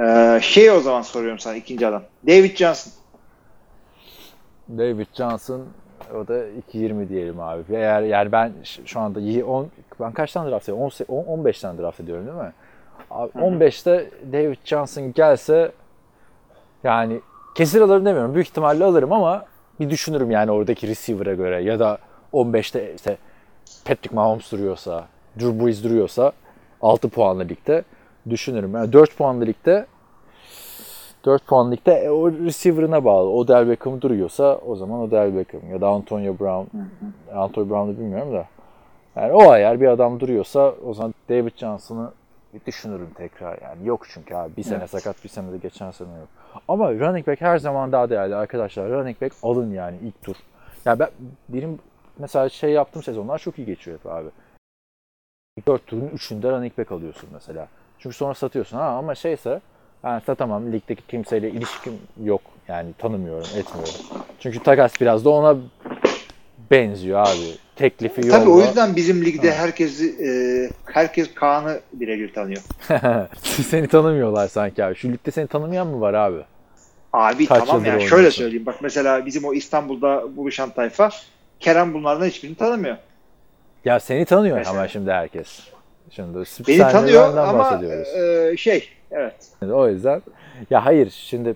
Ee, 0.00 0.40
şey 0.42 0.70
o 0.70 0.80
zaman 0.80 1.02
soruyorum 1.02 1.38
sana 1.38 1.54
ikinci 1.56 1.86
adam. 1.86 2.02
David 2.26 2.56
Johnson. 2.56 2.92
David 4.68 5.06
Johnson 5.14 5.64
o 6.14 6.28
da 6.28 6.48
2.20 6.48 7.08
diyelim 7.08 7.40
abi. 7.40 7.62
Eğer 7.70 8.02
yani 8.02 8.32
ben 8.32 8.52
şu 8.84 9.00
anda 9.00 9.20
iyi 9.20 9.44
10 9.44 9.68
ben 10.00 10.12
kaç 10.12 10.32
tane 10.32 10.50
draft 10.50 10.68
ediyorum? 10.68 10.90
10, 11.08 11.24
15 11.24 11.60
tane 11.60 11.82
draft 11.82 12.00
ediyorum 12.00 12.26
değil 12.26 12.36
mi? 12.36 12.52
Abi 13.10 13.30
15'te 13.30 14.10
David 14.32 14.56
Johnson 14.64 15.12
gelse 15.12 15.72
yani 16.84 17.20
kesin 17.54 17.80
alırım 17.80 18.04
demiyorum. 18.04 18.34
Büyük 18.34 18.48
ihtimalle 18.48 18.84
alırım 18.84 19.12
ama 19.12 19.44
bir 19.80 19.90
düşünürüm 19.90 20.30
yani 20.30 20.50
oradaki 20.50 20.88
receiver'a 20.88 21.34
göre 21.34 21.62
ya 21.62 21.78
da 21.78 21.98
15'te 22.32 22.94
işte 22.94 23.16
Patrick 23.84 24.14
Mahomes 24.14 24.52
duruyorsa, 24.52 25.06
Drew 25.40 25.64
Brees 25.64 25.84
duruyorsa 25.84 26.32
6 26.82 27.08
puanlı 27.08 27.48
ligde 27.48 27.84
düşünürüm. 28.30 28.74
Yani 28.74 28.92
4 28.92 29.16
puanlı 29.16 29.46
ligde 29.46 29.86
4 31.24 31.46
puan 31.46 31.72
ligde 31.72 31.92
e, 31.92 32.10
o 32.10 32.32
receiver'ına 32.32 33.04
bağlı. 33.04 33.30
Odell 33.30 33.68
Beckham 33.68 34.00
duruyorsa 34.00 34.60
o 34.66 34.76
zaman 34.76 35.00
Odell 35.00 35.36
Beckham 35.36 35.70
ya 35.70 35.80
da 35.80 35.88
Antonio 35.88 36.38
Brown. 36.38 36.66
Antonio 37.34 37.70
Brown'u 37.70 37.98
bilmiyorum 37.98 38.32
da. 38.32 38.46
Yani 39.20 39.32
o 39.32 39.50
ayar 39.50 39.80
bir 39.80 39.86
adam 39.86 40.20
duruyorsa 40.20 40.74
o 40.86 40.94
zaman 40.94 41.14
David 41.28 41.56
Johnson'ı 41.56 42.12
düşünürüm 42.66 43.10
tekrar 43.14 43.58
yani. 43.62 43.86
Yok 43.86 44.06
çünkü 44.08 44.34
abi 44.34 44.56
bir 44.56 44.62
sene 44.62 44.78
Evet. 44.78 44.90
sakat 44.90 45.24
bir 45.24 45.28
sene 45.28 45.52
de 45.52 45.58
geçen 45.58 45.90
sene 45.90 46.08
yok. 46.08 46.28
Ama 46.68 46.92
running 46.92 47.26
back 47.26 47.40
her 47.40 47.58
zaman 47.58 47.92
daha 47.92 48.10
değerli 48.10 48.34
arkadaşlar. 48.34 48.90
Running 48.90 49.22
back 49.22 49.34
alın 49.42 49.72
yani 49.72 49.96
ilk 50.02 50.22
tur. 50.22 50.36
Yani 50.84 50.98
ben 50.98 51.08
benim 51.48 51.78
mesela 52.18 52.48
şey 52.48 52.70
yaptığım 52.70 53.02
sezonlar 53.02 53.38
çok 53.38 53.58
iyi 53.58 53.66
geçiyor 53.66 53.98
hep 53.98 54.12
abi. 54.12 54.28
İlk 55.56 55.66
4 55.66 55.86
turun 55.86 56.08
3'ünde 56.08 56.52
running 56.52 56.78
back 56.78 56.92
alıyorsun 56.92 57.28
mesela. 57.32 57.68
Çünkü 57.98 58.16
sonra 58.16 58.34
satıyorsun. 58.34 58.76
Ha 58.76 58.84
ama 58.84 59.14
şeyse 59.14 59.60
ben 60.04 60.18
satamam. 60.18 60.72
Ligdeki 60.72 61.06
kimseyle 61.06 61.50
ilişkim 61.50 61.98
yok. 62.22 62.40
Yani 62.68 62.92
tanımıyorum, 62.98 63.48
etmiyorum. 63.56 63.94
Çünkü 64.40 64.62
takas 64.62 65.00
biraz 65.00 65.24
da 65.24 65.30
ona 65.30 65.56
benziyor 66.70 67.20
abi. 67.20 67.54
Teklifi 67.76 68.20
yolla. 68.20 68.38
Tabii 68.38 68.50
o 68.50 68.60
yüzden 68.60 68.96
bizim 68.96 69.24
ligde 69.24 69.52
herkesi 69.54 70.14
e, 70.26 70.30
herkes 70.92 71.34
Kaan'ı 71.34 71.80
birebir 71.92 72.32
tanıyor. 72.32 72.62
seni 73.68 73.88
tanımıyorlar 73.88 74.48
sanki 74.48 74.84
abi. 74.84 74.94
Şu 74.94 75.08
ligde 75.12 75.30
seni 75.30 75.46
tanımayan 75.46 75.86
mı 75.86 76.00
var 76.00 76.14
abi? 76.14 76.40
Abi 77.12 77.46
Kaç 77.46 77.58
tamam 77.58 77.76
yani 77.76 77.92
oynuyorsun? 77.92 78.16
şöyle 78.16 78.30
söyleyeyim. 78.30 78.66
Bak 78.66 78.74
mesela 78.82 79.26
bizim 79.26 79.44
o 79.44 79.54
İstanbul'da 79.54 80.36
buluşan 80.36 80.70
tayfa 80.70 81.10
Kerem 81.60 81.94
bunlardan 81.94 82.26
hiçbirini 82.26 82.56
tanımıyor. 82.56 82.96
Ya 83.84 84.00
seni 84.00 84.24
tanıyor 84.24 84.56
Mesela. 84.56 84.76
ama 84.78 84.88
şimdi 84.88 85.10
herkes. 85.10 85.60
Şimdi 86.10 86.38
Beni 86.68 86.78
tanıyor 86.78 87.36
ama 87.36 87.58
bahsediyoruz. 87.58 88.08
e, 88.08 88.56
şey 88.56 88.88
evet. 89.10 89.34
O 89.72 89.88
yüzden 89.88 90.22
Ya 90.70 90.84
hayır 90.84 91.10
şimdi 91.10 91.54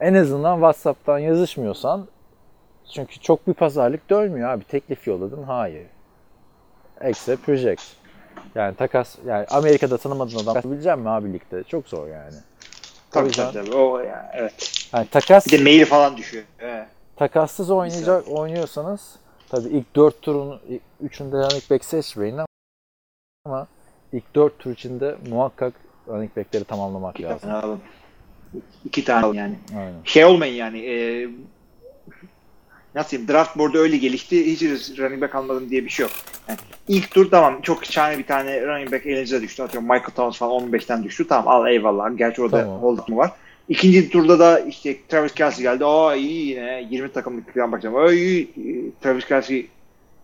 en 0.00 0.14
azından 0.14 0.54
WhatsApp'tan 0.54 1.18
yazışmıyorsan 1.18 2.06
çünkü 2.92 3.20
çok 3.20 3.46
bir 3.48 3.54
pazarlık 3.54 4.10
dönmüyor 4.10 4.48
abi. 4.50 4.64
Teklif 4.64 5.06
yolladın 5.06 5.42
hayır. 5.42 5.86
Accept 7.00 7.48
reject. 7.48 7.82
Yani 8.54 8.74
takas 8.76 9.16
yani 9.26 9.46
Amerika'da 9.46 9.98
tanımadığın 9.98 10.46
adam 10.46 10.72
bilecek 10.72 10.98
mi 10.98 11.08
abi 11.08 11.32
ligde? 11.32 11.64
Çok 11.64 11.88
zor 11.88 12.08
yani. 12.08 12.34
Tabii 13.10 13.26
yüzden- 13.26 13.52
tabii. 13.52 13.74
O, 13.74 13.98
yani, 13.98 14.26
evet. 14.32 14.86
Yani 14.92 15.06
takas 15.08 15.46
Bir 15.46 15.58
de 15.58 15.62
mail 15.62 15.84
falan 15.84 16.16
düşüyor. 16.16 16.44
Evet. 16.60 16.86
takassız 17.16 17.70
oynayacak 17.70 18.28
oynuyorsanız 18.28 19.16
tabii 19.48 19.68
ilk 19.68 19.96
4 19.96 20.22
turun 20.22 20.60
ilk 20.68 20.82
3'ünde 21.12 21.32
running 21.36 21.70
back 21.70 21.84
seçmeyin 21.84 22.40
ama 23.44 23.66
ilk 24.12 24.34
4 24.34 24.58
tur 24.58 24.70
içinde 24.70 25.16
muhakkak 25.28 25.72
running 26.08 26.36
back'leri 26.36 26.64
tamamlamak 26.64 27.14
İki 27.14 27.22
lazım. 27.24 27.50
tane 27.50 27.62
alın. 27.64 27.80
İki 28.84 29.04
tane 29.04 29.36
yani. 29.36 29.58
Aynen. 29.76 29.94
Şey 30.04 30.24
olmayın 30.24 30.54
yani. 30.54 30.78
E, 30.86 31.28
nasıl 32.94 33.10
diyeyim? 33.10 33.28
Draft 33.28 33.58
board'u 33.58 33.78
öyle 33.78 33.96
gelişti. 33.96 34.46
Hiç 34.46 34.62
running 34.98 35.22
back 35.22 35.34
almadım 35.34 35.70
diye 35.70 35.84
bir 35.84 35.90
şey 35.90 36.02
yok. 36.04 36.12
Yani 36.48 36.58
ilk 36.88 37.10
tur 37.10 37.30
tamam 37.30 37.60
çok 37.62 37.84
şahane 37.84 38.18
bir 38.18 38.26
tane 38.26 38.66
running 38.66 38.92
back 38.92 39.06
elinize 39.06 39.42
düştü. 39.42 39.62
Atıyorum 39.62 39.88
Michael 39.88 40.10
Thomas 40.14 40.38
falan 40.38 40.70
15'ten 40.70 41.04
düştü. 41.04 41.28
Tamam 41.28 41.48
al 41.48 41.66
eyvallah. 41.68 42.16
Gerçi 42.16 42.42
orada 42.42 42.60
Tamam. 42.60 42.82
hold 42.82 43.08
mu 43.08 43.16
var. 43.16 43.30
İkinci 43.68 44.10
turda 44.10 44.38
da 44.38 44.60
işte 44.60 44.96
Travis 45.08 45.34
Kelsey 45.34 45.62
geldi. 45.62 45.84
Aa 45.84 46.14
iyi 46.14 46.46
yine 46.48 46.86
20 46.90 47.12
takımlık 47.12 47.54
falan 47.54 47.72
bakacağım. 47.72 47.96
Aa 47.96 48.12
iyi. 48.12 48.50
Travis 49.02 49.26
Kelsey 49.26 49.66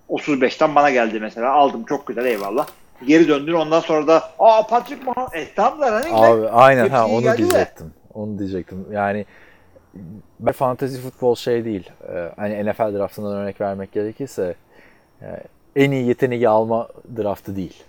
35'ten 0.09 0.75
bana 0.75 0.91
geldi 0.91 1.21
mesela. 1.21 1.53
Aldım 1.53 1.85
çok 1.85 2.07
güzel 2.07 2.25
eyvallah. 2.25 2.67
Geri 3.07 3.29
döndün 3.29 3.53
ondan 3.53 3.81
sonra 3.81 4.07
da 4.07 4.23
aa 4.39 4.67
Patrick 4.67 5.05
Mahomes. 5.05 5.35
E 5.35 5.55
tam 5.55 5.81
da 5.81 5.91
running 5.93 6.15
back. 6.15 6.25
Abi 6.25 6.49
aynen 6.49 6.83
Hepsi 6.83 6.95
ha 6.97 7.07
onu 7.09 7.23
geldi 7.23 7.33
de. 7.43 7.49
diyecektim. 7.49 7.93
Onu 8.15 8.39
diyecektim. 8.39 8.87
Yani 8.93 9.27
ben 10.41 10.53
fantasy 10.53 10.97
futbol 11.01 11.35
şey 11.35 11.65
değil. 11.65 11.91
Ee, 12.09 12.33
hani 12.37 12.71
NFL 12.71 12.99
draftından 12.99 13.33
örnek 13.37 13.61
vermek 13.61 13.93
gerekirse 13.93 14.55
e, 15.23 15.27
en 15.77 15.91
iyi 15.91 16.07
yeteneği 16.07 16.49
alma 16.49 16.89
draftı 17.17 17.57
değil. 17.57 17.83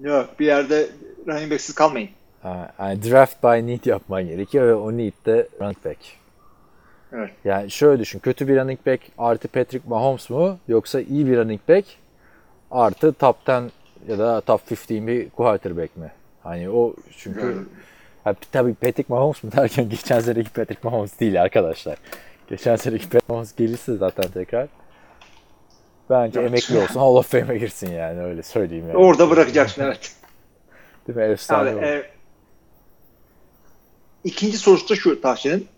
Yok 0.00 0.28
bir 0.40 0.46
yerde 0.46 0.86
running 1.28 1.50
back'siz 1.52 1.74
kalmayın. 1.74 2.08
Ha, 2.42 2.72
Yani 2.78 3.02
draft 3.10 3.42
by 3.42 3.66
need 3.66 3.84
yapman 3.86 4.26
gerekiyor 4.26 4.66
ve 4.66 4.74
o 4.74 4.96
need 4.96 5.12
de 5.26 5.48
running 5.60 5.84
back. 5.84 5.98
Evet. 7.12 7.30
Yani 7.44 7.70
şöyle 7.70 8.00
düşün. 8.00 8.18
Kötü 8.18 8.48
bir 8.48 8.56
running 8.56 8.86
back 8.86 9.02
artı 9.18 9.48
Patrick 9.48 9.88
Mahomes 9.88 10.30
mu 10.30 10.58
yoksa 10.68 11.00
iyi 11.00 11.26
bir 11.26 11.36
running 11.36 11.60
back 11.68 11.86
artı 12.70 13.12
top 13.12 13.36
10 13.48 13.70
ya 14.08 14.18
da 14.18 14.40
top 14.40 14.60
15 14.70 14.90
bir 14.90 15.30
quarterback 15.30 15.96
mi? 15.96 16.12
Hani 16.42 16.70
o 16.70 16.94
çünkü 17.16 17.40
Evet. 17.40 17.56
Ha, 18.24 18.34
tabii 18.52 18.74
Patrick 18.74 19.04
Mahomes 19.08 19.42
mu 19.42 19.52
derken 19.56 19.88
geçen 19.88 20.20
seneki 20.20 20.50
Patrick 20.50 20.80
Mahomes 20.82 21.20
değil 21.20 21.42
arkadaşlar. 21.42 21.98
Geçen 22.48 22.76
seneki 22.76 23.04
Patrick 23.04 23.24
Mahomes 23.28 23.56
gelirse 23.56 23.96
zaten 23.96 24.30
tekrar 24.30 24.68
bence 26.10 26.40
Evet. 26.40 26.48
emekli 26.50 26.78
olsun 26.78 27.00
Hall 27.00 27.14
of 27.14 27.30
Fame'e 27.30 27.58
girsin 27.58 27.92
yani 27.92 28.20
öyle 28.22 28.42
söyleyeyim 28.42 28.84
yani. 28.88 28.96
Orada 28.96 29.30
bırakacaksın 29.30 29.82
evet. 29.82 30.12
Değil 31.06 31.18
mi? 31.18 31.24
Efsane 31.24 31.70
Abi, 31.70 31.84
e, 31.86 32.10
ikinci 34.24 34.58
sorusu 34.58 34.88
da 34.88 34.96
şu 34.96 35.20
Tahsin'in. 35.20 35.68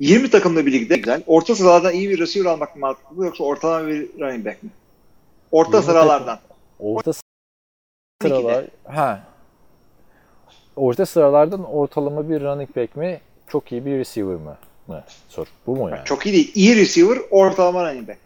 20 0.00 0.30
takımlı 0.30 0.66
bir 0.66 0.72
ligde 0.72 0.96
güzel. 0.96 1.22
Orta 1.26 1.54
sıralardan 1.54 1.92
iyi 1.92 2.10
bir 2.10 2.18
receiver 2.18 2.50
almak 2.50 2.76
mı 2.76 2.80
mantıklı 2.80 3.24
yoksa 3.26 3.44
ortalama 3.44 3.88
bir 3.88 4.08
running 4.20 4.46
back 4.46 4.62
mi? 4.62 4.70
Orta 5.50 5.76
20 5.76 5.86
sıralardan. 5.86 6.38
Orta 6.78 7.10
12'de. 7.10 7.18
sıralar 8.22 8.64
ha. 8.84 9.22
Orta 10.76 11.06
sıralardan 11.06 11.64
ortalama 11.64 12.28
bir 12.28 12.40
running 12.40 12.76
back 12.76 12.96
mi? 12.96 13.20
Çok 13.48 13.72
iyi 13.72 13.86
bir 13.86 13.98
receiver 13.98 14.34
mı? 14.36 14.56
mı? 14.88 15.04
Sor. 15.28 15.46
Bu 15.66 15.76
mu 15.76 15.90
yani? 15.90 16.04
Çok 16.04 16.26
iyi 16.26 16.32
değil. 16.32 16.52
İyi 16.54 16.76
receiver, 16.76 17.18
ortalama 17.30 17.90
running 17.90 18.08
back. 18.08 18.18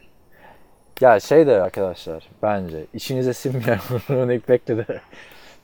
Ya 1.01 1.21
şey 1.21 1.47
de 1.47 1.63
arkadaşlar 1.63 2.29
bence 2.43 2.85
içinize 2.95 3.33
sinmeyen 3.33 3.79
running 4.11 4.49
back'le 4.49 4.69
de 4.69 4.87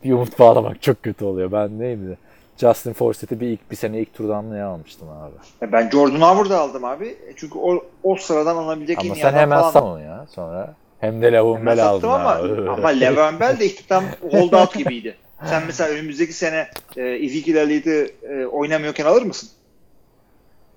bir 0.04 0.12
umut 0.12 0.38
bağlamak 0.38 0.82
çok 0.82 1.02
kötü 1.02 1.24
oluyor. 1.24 1.52
Ben 1.52 1.78
neydi? 1.78 2.18
Justin 2.56 2.92
Forsett'i 2.92 3.40
bir 3.40 3.46
ilk 3.48 3.70
bir 3.70 3.76
sene 3.76 4.00
ilk 4.00 4.14
turdan 4.14 4.50
ne 4.54 4.62
almıştım 4.62 5.08
abi. 5.08 5.34
Ya 5.60 5.72
Ben 5.72 5.90
Jordan 5.90 6.20
Howard'ı 6.20 6.58
aldım 6.58 6.84
abi. 6.84 7.06
E 7.08 7.32
Çünkü 7.36 7.58
o, 7.58 7.84
o 8.02 8.16
sıradan 8.16 8.56
alabilecek 8.56 8.98
en 9.04 9.08
Ama 9.08 9.14
iyi 9.16 9.20
sen 9.20 9.28
adam 9.28 9.38
hemen 9.40 9.58
falan. 9.60 9.70
sat 9.70 9.82
onu 9.82 10.00
ya 10.00 10.26
sonra. 10.30 10.74
Hem 11.00 11.22
de 11.22 11.32
Ben 11.32 11.66
Bell 11.66 11.86
aldın 11.86 12.08
ama, 12.08 12.24
ha. 12.24 12.40
ama 12.68 12.88
Le'Veon 12.88 13.40
Bell 13.40 13.58
de 13.60 13.64
işte 13.66 13.82
tam 13.88 14.04
holdout 14.30 14.74
gibiydi. 14.74 15.16
Sen 15.48 15.62
mesela 15.66 15.90
önümüzdeki 15.90 16.32
sene 16.32 16.68
e, 16.96 17.02
Elliott'ı 17.02 18.10
e, 18.28 18.46
oynamıyorken 18.46 19.04
alır 19.04 19.22
mısın? 19.22 19.48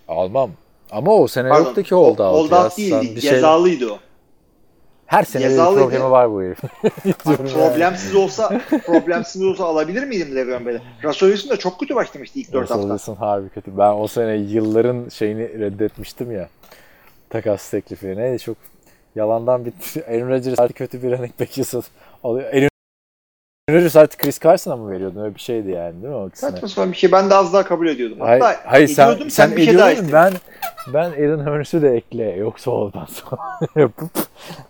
Almam. 0.08 0.52
Ama 0.92 1.14
o 1.16 1.28
sene 1.28 1.50
Pardon, 1.50 1.66
yoktu 1.66 1.84
ki 1.84 1.96
holdout. 1.96 2.20
ya. 2.20 2.26
Holdout 2.34 2.74
Sen 2.74 2.84
değildi. 3.02 3.16
bir 3.16 3.22
şey- 3.22 3.30
Cezalıydı 3.32 3.92
o. 3.92 4.00
Her 5.06 5.24
sene 5.24 5.44
bir 5.44 5.50
Cezalıydı. 5.50 5.82
problemi 5.84 6.12
var 6.12 6.32
bu 6.32 6.42
yani. 6.42 6.56
problemsiz 7.54 8.16
olsa 8.16 8.62
problemsiz 8.86 9.44
olsa 9.44 9.66
alabilir 9.66 10.04
miydim 10.04 10.36
Le'Veon 10.36 10.66
Bell'i? 10.66 10.82
Russell 11.04 11.30
Wilson 11.30 11.50
da 11.50 11.58
çok 11.60 11.80
kötü 11.80 11.96
başlamıştı 11.96 12.40
ilk 12.40 12.54
4 12.54 12.62
Russell 12.64 12.78
hafta. 12.78 12.98
Wilson 12.98 13.16
harbi 13.16 13.50
kötü. 13.50 13.78
Ben 13.78 13.92
o 13.94 14.08
sene 14.08 14.36
yılların 14.36 15.10
şeyini 15.10 15.60
reddetmiştim 15.60 16.32
ya. 16.32 16.50
Takas 17.30 17.70
teklifi. 17.70 18.08
Neydi 18.18 18.40
çok 18.40 18.58
yalandan 19.16 19.66
bitti. 19.66 20.04
Aaron 20.10 20.30
Rodgers 20.30 20.60
artık 20.60 20.78
kötü 20.78 21.04
bir 21.04 21.12
running 21.12 21.40
back. 21.40 21.58
Aaron 22.24 22.67
Rodgers 23.70 23.96
artık 23.96 24.20
Chris 24.20 24.40
Carson'a 24.40 24.76
mı 24.76 24.92
veriyordun? 24.92 25.22
Öyle 25.22 25.36
bir 25.36 25.40
şeydi 25.40 25.72
yani 25.72 25.94
değil 25.94 26.14
mi 26.14 26.16
o? 26.16 26.30
Saçma 26.34 26.68
sapan 26.68 26.92
bir 26.92 26.98
şey. 26.98 27.12
Ben 27.12 27.30
de 27.30 27.36
az 27.36 27.54
daha 27.54 27.64
kabul 27.64 27.88
ediyordum. 27.88 28.18
Hayır, 28.20 28.42
Hatta 28.42 28.60
hayır 28.72 28.88
sen, 28.88 29.06
ediyordum, 29.06 29.30
sen, 29.30 29.56
bir 29.56 29.66
şey 29.66 29.78
daha 29.78 29.92
istedin. 29.92 30.14
ben 30.14 30.34
ben 30.94 31.10
Aaron 31.10 31.46
Hurns'ü 31.46 31.82
de 31.82 31.96
ekle 31.96 32.24
yoksa 32.32 32.72
olmaz. 32.72 33.24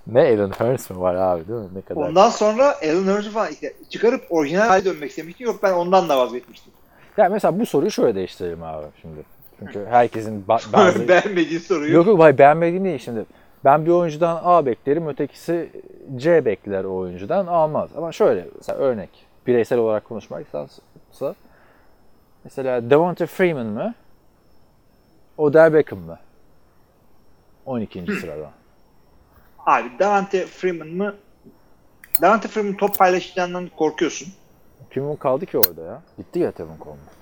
Ne 0.08 0.20
Aaron 0.22 0.50
Hurns 0.52 0.90
mi 0.90 1.00
var 1.00 1.16
abi 1.16 1.48
değil 1.48 1.60
mi? 1.60 1.68
Ne 1.76 1.82
kadar. 1.82 2.02
Ondan 2.02 2.30
sonra 2.30 2.76
Alan 2.84 3.16
Hurns'u 3.16 3.32
falan 3.32 3.52
işte 3.52 3.74
çıkarıp 3.90 4.22
orijinal 4.30 4.68
hale 4.68 4.86
dönmek 4.86 5.10
istemiştim. 5.10 5.48
Yok 5.48 5.64
ben 5.64 5.74
ondan 5.74 6.10
da 6.10 6.18
vazgeçmiştim. 6.18 6.74
Ya 7.18 7.30
mesela 7.30 7.60
bu 7.60 7.66
soruyu 7.66 7.92
şöyle 7.92 8.16
değiştirelim 8.16 8.64
abi 8.64 8.86
şimdi. 9.02 9.20
Çünkü 9.60 9.86
herkesin 9.90 10.46
ba- 10.48 10.74
bazı 10.74 11.08
Beğenmediğin 11.08 11.60
soruyu. 11.60 11.94
Yok 11.94 12.08
yok 12.08 12.22
hayır 12.22 12.38
beğenmediğim 12.38 12.86
değil 12.86 13.00
şimdi. 13.00 13.26
Ben 13.68 13.86
bir 13.86 13.92
oyuncudan 13.92 14.42
A 14.44 14.66
beklerim, 14.66 15.08
ötekisi 15.08 15.72
C 16.16 16.46
bekler 16.46 16.84
o 16.84 16.96
oyuncudan 16.96 17.48
almaz. 17.48 17.90
Ama 17.98 18.12
şöyle 18.12 18.48
mesela 18.56 18.80
örnek 18.80 19.10
bireysel 19.48 19.80
olarak 19.80 20.06
konuşmaksa 20.06 20.68
mesela 22.44 22.90
Devonta 22.90 23.26
Freeman 23.26 23.66
mı? 23.66 23.94
Odell 25.38 25.74
Beckham 25.74 26.00
mı? 26.00 26.20
12. 27.66 28.06
sırada. 28.22 28.52
Abi 29.66 29.90
Davante 30.00 30.46
Freeman 30.46 30.88
mı? 30.88 31.16
Davante 32.22 32.48
Freeman 32.48 32.78
top 32.78 32.98
paylaşacağından 32.98 33.70
korkuyorsun. 33.78 34.28
Kim 34.92 35.16
kaldı 35.16 35.46
ki 35.46 35.58
orada 35.58 35.82
ya? 35.82 36.02
Gitti 36.18 36.40
ya 36.40 36.52
Tevin 36.52 36.78
Coleman. 36.78 37.17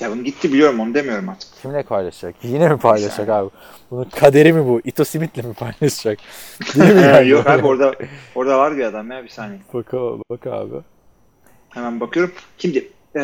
Ya 0.00 0.10
bunu 0.10 0.24
gitti 0.24 0.52
biliyorum 0.52 0.80
onu 0.80 0.94
demiyorum 0.94 1.28
artık. 1.28 1.48
Kimle 1.62 1.82
paylaşacak? 1.82 2.34
Yine 2.42 2.68
mi 2.68 2.78
paylaşacak 2.78 3.28
abi? 3.28 3.50
Bunun 3.90 4.04
kaderi 4.04 4.52
mi 4.52 4.66
bu? 4.66 4.80
Ito 4.84 5.04
Smith'le 5.04 5.36
mi 5.44 5.54
paylaşacak? 5.54 6.18
Değil 6.76 6.94
mi 6.94 7.02
yani? 7.02 7.28
Yok 7.28 7.46
abi 7.46 7.66
orada 7.66 7.94
orada 8.34 8.58
var 8.58 8.76
bir 8.76 8.84
adam 8.84 9.10
ya 9.10 9.24
bir 9.24 9.28
saniye. 9.28 9.60
Bak, 9.74 9.92
bak 10.30 10.46
abi. 10.46 10.74
Hemen 11.70 12.00
bakıyorum. 12.00 12.32
Şimdi 12.58 12.88
eee 13.16 13.22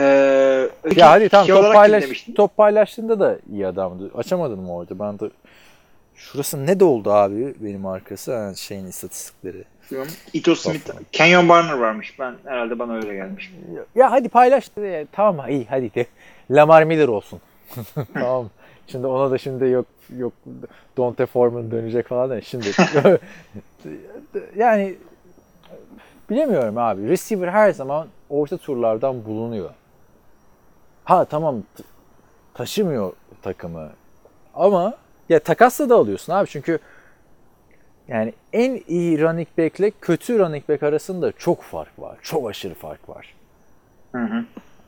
Ya 0.97 1.11
hadi 1.11 1.29
tamam 1.29 1.47
şey 1.47 1.57
top, 1.57 1.75
paylaş, 1.75 2.27
top 2.37 2.57
paylaştığında 2.57 3.21
da 3.21 3.39
iyi 3.53 3.67
adamdı. 3.67 4.11
Açamadın 4.15 4.59
mı 4.61 4.75
orada? 4.77 4.99
Ben 4.99 5.19
de 5.19 5.31
Şurası 6.17 6.67
ne 6.67 6.81
doldu 6.81 7.13
abi 7.13 7.55
benim 7.61 7.87
arkası? 7.87 8.37
Ha, 8.37 8.55
şeyin 8.55 8.87
istatistikleri. 8.87 9.65
Ito 10.33 10.55
Smith, 10.55 10.91
Kenyon 11.13 11.49
Barner 11.49 11.73
varmış. 11.73 12.19
Ben 12.19 12.35
herhalde 12.45 12.79
bana 12.79 12.95
öyle 12.95 13.15
gelmiş. 13.15 13.53
Ya 13.95 14.13
hadi 14.13 14.29
paylaş. 14.29 14.71
Ya, 14.77 15.07
tamam 15.13 15.51
iyi 15.51 15.67
hadi 15.71 15.95
de. 15.95 16.07
Lamar 16.51 16.83
Miller 16.85 17.09
olsun. 17.09 17.41
tamam. 18.15 18.51
Şimdi 18.87 19.07
ona 19.07 19.31
da 19.31 19.39
şimdi 19.39 19.65
yok 19.65 19.87
yok 20.17 20.33
Dante 20.99 21.27
Foreman 21.27 21.71
dönecek 21.71 22.09
falan 22.09 22.31
da 22.31 22.41
şimdi 22.41 22.67
yani 24.57 24.97
bilemiyorum 26.31 26.79
abi. 26.79 27.09
Receiver 27.09 27.49
her 27.49 27.73
zaman 27.73 28.09
orta 28.31 28.57
turlardan 28.57 29.25
bulunuyor. 29.25 29.71
Ha 31.05 31.25
tamam 31.25 31.63
taşımıyor 32.55 33.13
takımı. 33.43 33.91
Ama 34.55 34.95
ya 35.29 35.39
takasla 35.39 35.89
da 35.89 35.97
alıyorsun 35.97 36.33
abi 36.33 36.49
çünkü 36.49 36.79
yani 38.09 38.33
en 38.53 38.81
iyi 38.89 39.21
running 39.21 39.49
back 39.59 39.81
ile 39.81 39.91
kötü 39.91 40.39
running 40.39 40.69
back 40.69 40.83
arasında 40.83 41.33
çok 41.33 41.63
fark 41.63 41.99
var. 41.99 42.19
Çok 42.23 42.51
aşırı 42.51 42.75
fark 42.75 43.09
var. 43.09 43.35
Hı 44.13 44.19
hı. 44.25 44.45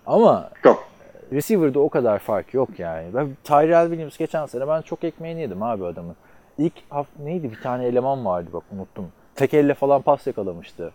Ama 0.07 0.51
Çok. 0.63 0.89
receiver'da 1.33 1.81
o 1.81 1.89
kadar 1.89 2.19
fark 2.19 2.55
yok 2.55 2.69
yani. 2.79 3.15
Ben 3.15 3.29
Tyrell 3.45 3.87
Williams 3.89 4.17
geçen 4.17 4.47
sene 4.47 4.69
ben 4.69 4.83
çok 4.83 5.05
ekmeğini 5.05 5.41
yedim 5.41 5.63
abi 5.63 5.85
adamın. 5.85 6.17
İlk 6.59 6.73
hafta 6.91 7.23
neydi 7.23 7.51
bir 7.51 7.61
tane 7.61 7.87
eleman 7.87 8.25
vardı 8.25 8.51
bak 8.53 8.63
unuttum. 8.73 9.13
Tek 9.35 9.55
elle 9.55 9.75
falan 9.75 10.03
pas 10.03 10.27
yakalamıştı. 10.27 10.93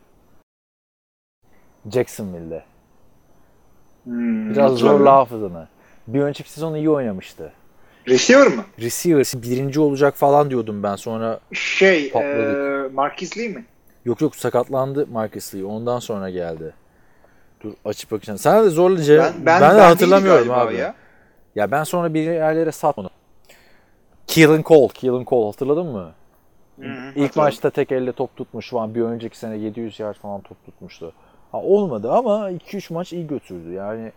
Jacksonville'de. 1.92 2.64
Hmm, 4.04 4.50
Biraz 4.50 4.74
zorla 4.74 5.12
hafızanı. 5.16 5.68
Bir 6.08 6.22
önceki 6.22 6.52
sezon 6.52 6.74
iyi 6.76 6.90
oynamıştı. 6.90 7.54
Receiver 8.08 8.48
mı? 8.48 8.66
Receiver 8.80 9.26
birinci 9.36 9.80
olacak 9.80 10.16
falan 10.16 10.50
diyordum 10.50 10.84
ben 10.84 10.96
sonra. 10.96 11.40
Şey, 11.54 12.12
Patladık. 12.12 12.58
e, 12.58 12.94
Marquis 12.94 13.38
Lee 13.38 13.48
mi? 13.48 13.66
Yok 14.06 14.22
yok 14.22 14.36
sakatlandı 14.36 15.08
Marcus 15.08 15.56
Lee. 15.56 15.66
Ondan 15.66 16.00
sonra 16.00 16.30
geldi. 16.30 16.74
Dur 17.64 17.74
açıp 17.86 18.12
bakacağım. 18.12 18.40
Sen 18.40 18.66
de 18.66 18.70
zorla 18.70 19.02
cevap. 19.02 19.34
Ben, 19.46 19.62
de 19.78 19.82
hatırlamıyorum 19.82 20.40
değildi 20.40 20.50
galiba 20.50 20.70
abi. 20.70 20.76
Ya. 20.76 20.96
Ya 21.56 21.72
ben 21.72 21.84
sonra 21.84 22.14
bir 22.14 22.22
yerlere 22.32 22.72
sat 22.72 22.98
onu. 22.98 23.10
Keelan 24.28 24.62
Cole, 24.64 24.88
Keelan 24.94 25.24
Cole 25.24 25.46
hatırladın 25.46 25.86
mı? 25.86 26.12
Hı 26.80 26.86
hı, 26.86 26.88
İlk 26.88 26.96
hatırladım. 27.08 27.32
maçta 27.36 27.70
tek 27.70 27.92
elle 27.92 28.12
top 28.12 28.36
tutmuş 28.36 28.70
falan. 28.70 28.96
Bir 28.96 29.02
önceki 29.02 29.38
sene 29.38 29.58
700 29.58 30.00
yard 30.00 30.16
falan 30.16 30.42
top 30.42 30.66
tutmuştu. 30.66 31.14
Ha, 31.52 31.58
olmadı 31.62 32.12
ama 32.12 32.52
2-3 32.52 32.94
maç 32.94 33.14
iyi 33.14 33.28
götürdü. 33.28 33.72
Yani, 33.72 34.12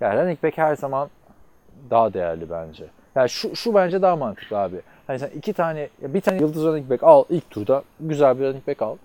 yani 0.00 0.20
running 0.20 0.42
back 0.42 0.58
her 0.58 0.76
zaman 0.76 1.08
daha 1.90 2.14
değerli 2.14 2.50
bence. 2.50 2.84
Yani 3.16 3.30
şu, 3.30 3.56
şu 3.56 3.74
bence 3.74 4.02
daha 4.02 4.16
mantıklı 4.16 4.58
abi. 4.58 4.76
Hani 5.06 5.18
sen 5.18 5.30
iki 5.36 5.52
tane, 5.52 5.88
bir 6.02 6.20
tane 6.20 6.40
yıldız 6.40 6.64
running 6.64 6.90
back 6.90 7.02
al 7.02 7.24
ilk 7.30 7.50
turda. 7.50 7.82
Güzel 8.00 8.38
bir 8.40 8.44
running 8.44 8.66
back 8.68 8.82
al. 8.82 8.96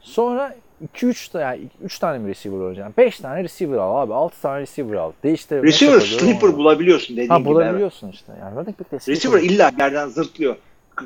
Sonra 0.00 0.54
2-3 0.94 1.32
tane, 1.32 1.44
yani 1.44 1.60
3 1.82 1.98
tane 1.98 2.18
mi 2.18 2.28
receiver 2.28 2.56
olacaksın? 2.58 2.94
5 2.98 3.20
tane 3.20 3.44
receiver 3.44 3.78
al 3.78 4.02
abi. 4.02 4.14
6 4.14 4.40
tane 4.42 4.60
receiver 4.60 4.96
al. 4.96 5.12
Değiştir. 5.22 5.62
Receiver 5.62 6.00
sleeper 6.00 6.48
onu- 6.48 6.56
bulabiliyorsun 6.56 7.16
dediğin 7.16 7.28
Ha 7.28 7.38
gibi. 7.38 7.48
evet. 7.48 7.56
bulabiliyorsun 7.56 8.08
işte. 8.10 8.32
Yani 8.40 8.56
running 8.56 8.78
back 8.80 8.92
de. 8.92 9.12
Receiver 9.12 9.38
illa 9.42 9.70
yerden 9.78 10.08
zırtlıyor. 10.08 10.56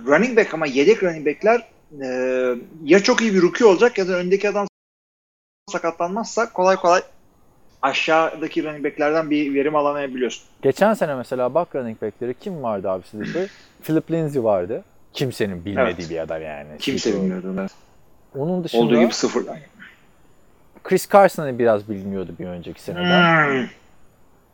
Running 0.06 0.38
back 0.38 0.54
ama 0.54 0.66
yedek 0.66 1.02
running 1.02 1.26
backler 1.26 1.68
e, 2.02 2.06
ya 2.84 3.02
çok 3.02 3.20
iyi 3.20 3.34
bir 3.34 3.42
rookie 3.42 3.66
olacak 3.66 3.98
ya 3.98 4.08
da 4.08 4.12
öndeki 4.12 4.48
adam 4.48 4.66
sakatlanmazsa 5.72 6.52
kolay 6.52 6.76
kolay 6.76 7.00
aşağıdaki 7.82 8.64
running 8.64 8.84
backlerden 8.84 9.30
bir 9.30 9.54
verim 9.54 9.76
alamayabiliyorsun. 9.76 10.44
Geçen 10.62 10.94
sene 10.94 11.14
mesela 11.14 11.54
bak 11.54 11.74
running 11.74 12.02
back'leri 12.02 12.34
kim 12.34 12.62
vardı 12.62 12.90
abi 12.90 13.06
sleeper? 13.06 13.48
Philip 13.82 14.10
Lindsay 14.10 14.44
vardı. 14.44 14.84
Kimsenin 15.12 15.64
bilmediği 15.64 15.94
Evet. 16.00 16.10
bir 16.10 16.18
adam 16.18 16.42
yani. 16.42 16.68
Kimse 16.78 17.12
bilmiyordu. 17.12 17.54
Evet. 17.60 17.70
Onun 18.36 18.64
dışında 18.64 18.82
Olduğu 18.82 19.00
gibi 19.00 19.12
sıfırdan. 19.12 19.56
Chris 20.84 21.10
Carson'ı 21.12 21.58
biraz 21.58 21.88
bilmiyordu 21.88 22.34
bir 22.38 22.46
önceki 22.46 22.82
seneden. 22.82 23.48
Hmm. 23.54 23.66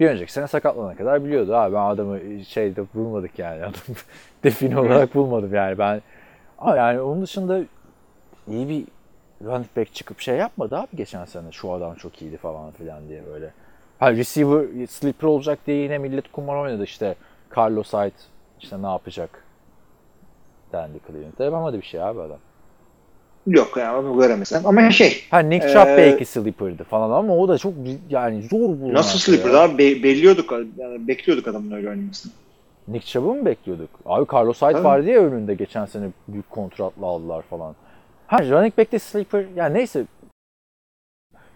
Bir 0.00 0.06
önceki 0.06 0.32
sene 0.32 0.46
sakatlanana 0.48 0.96
kadar 0.96 1.24
biliyordu 1.24 1.56
abi. 1.56 1.74
Ben 1.74 1.80
adamı 1.80 2.18
şeyde 2.48 2.82
bulmadık 2.94 3.38
yani. 3.38 3.62
Adam 3.62 3.74
define 4.44 4.78
olarak 4.78 5.14
bulmadım 5.14 5.54
yani. 5.54 5.78
Ben 5.78 6.02
ama 6.58 6.76
yani 6.76 7.00
onun 7.00 7.22
dışında 7.22 7.60
iyi 8.48 8.68
bir 8.68 8.84
running 9.44 9.66
back 9.76 9.94
çıkıp 9.94 10.20
şey 10.20 10.36
yapmadı 10.36 10.76
abi 10.76 10.96
geçen 10.96 11.24
sene. 11.24 11.52
Şu 11.52 11.72
adam 11.72 11.94
çok 11.94 12.22
iyiydi 12.22 12.36
falan 12.36 12.70
filan 12.70 13.08
diye 13.08 13.22
böyle. 13.32 13.50
Ha 13.98 14.12
receiver 14.12 14.86
sleeper 14.86 15.28
olacak 15.28 15.58
diye 15.66 15.76
yine 15.76 15.98
millet 15.98 16.32
kumar 16.32 16.56
oynadı 16.56 16.84
işte. 16.84 17.14
Carlos 17.56 17.92
Hyde 17.92 18.10
işte 18.60 18.82
ne 18.82 18.86
yapacak 18.86 19.44
dendi 20.72 20.98
Cleveland'da. 21.06 21.44
Yapamadı 21.44 21.76
bir 21.80 21.86
şey 21.86 22.02
abi 22.02 22.20
adam. 22.20 22.38
Yok 23.46 23.76
yani 23.76 23.96
onu 23.96 24.20
göremezsen. 24.20 24.64
Ama 24.64 24.90
şey 24.90 25.24
Ha 25.30 25.38
Nick 25.38 25.66
Ee, 25.66 25.72
Chubb 25.72 25.86
belki 25.86 26.24
sleeper'dı 26.24 26.84
falan 26.84 27.10
ama 27.10 27.36
o 27.36 27.48
da 27.48 27.58
çok 27.58 27.72
yani 28.10 28.42
zor 28.42 28.58
bulunması. 28.58 28.94
nasıl 28.94 29.18
sleeper 29.18 29.46
ya. 29.48 29.52
daha 29.54 29.78
be- 29.78 30.02
belliyorduk 30.02 30.52
yani 30.78 31.08
bekliyorduk 31.08 31.48
adamın 31.48 31.70
öyle 31.70 31.88
oynamasını. 31.88 32.32
Nick 32.88 33.06
Chubb'ı 33.06 33.34
mı 33.34 33.44
bekliyorduk? 33.44 33.90
Abi 34.06 34.26
Carlos 34.34 34.62
Hyde 34.62 34.84
vardı 34.84 35.10
ya 35.10 35.20
önünde 35.20 35.54
geçen 35.54 35.86
sene 35.86 36.08
büyük 36.28 36.50
kontratla 36.50 37.06
aldılar 37.06 37.42
falan. 37.42 37.74
Ha 38.26 38.38
running 38.38 38.78
back'te 38.78 38.98
sleeper 38.98 39.44
yani 39.56 39.74
neyse 39.74 40.04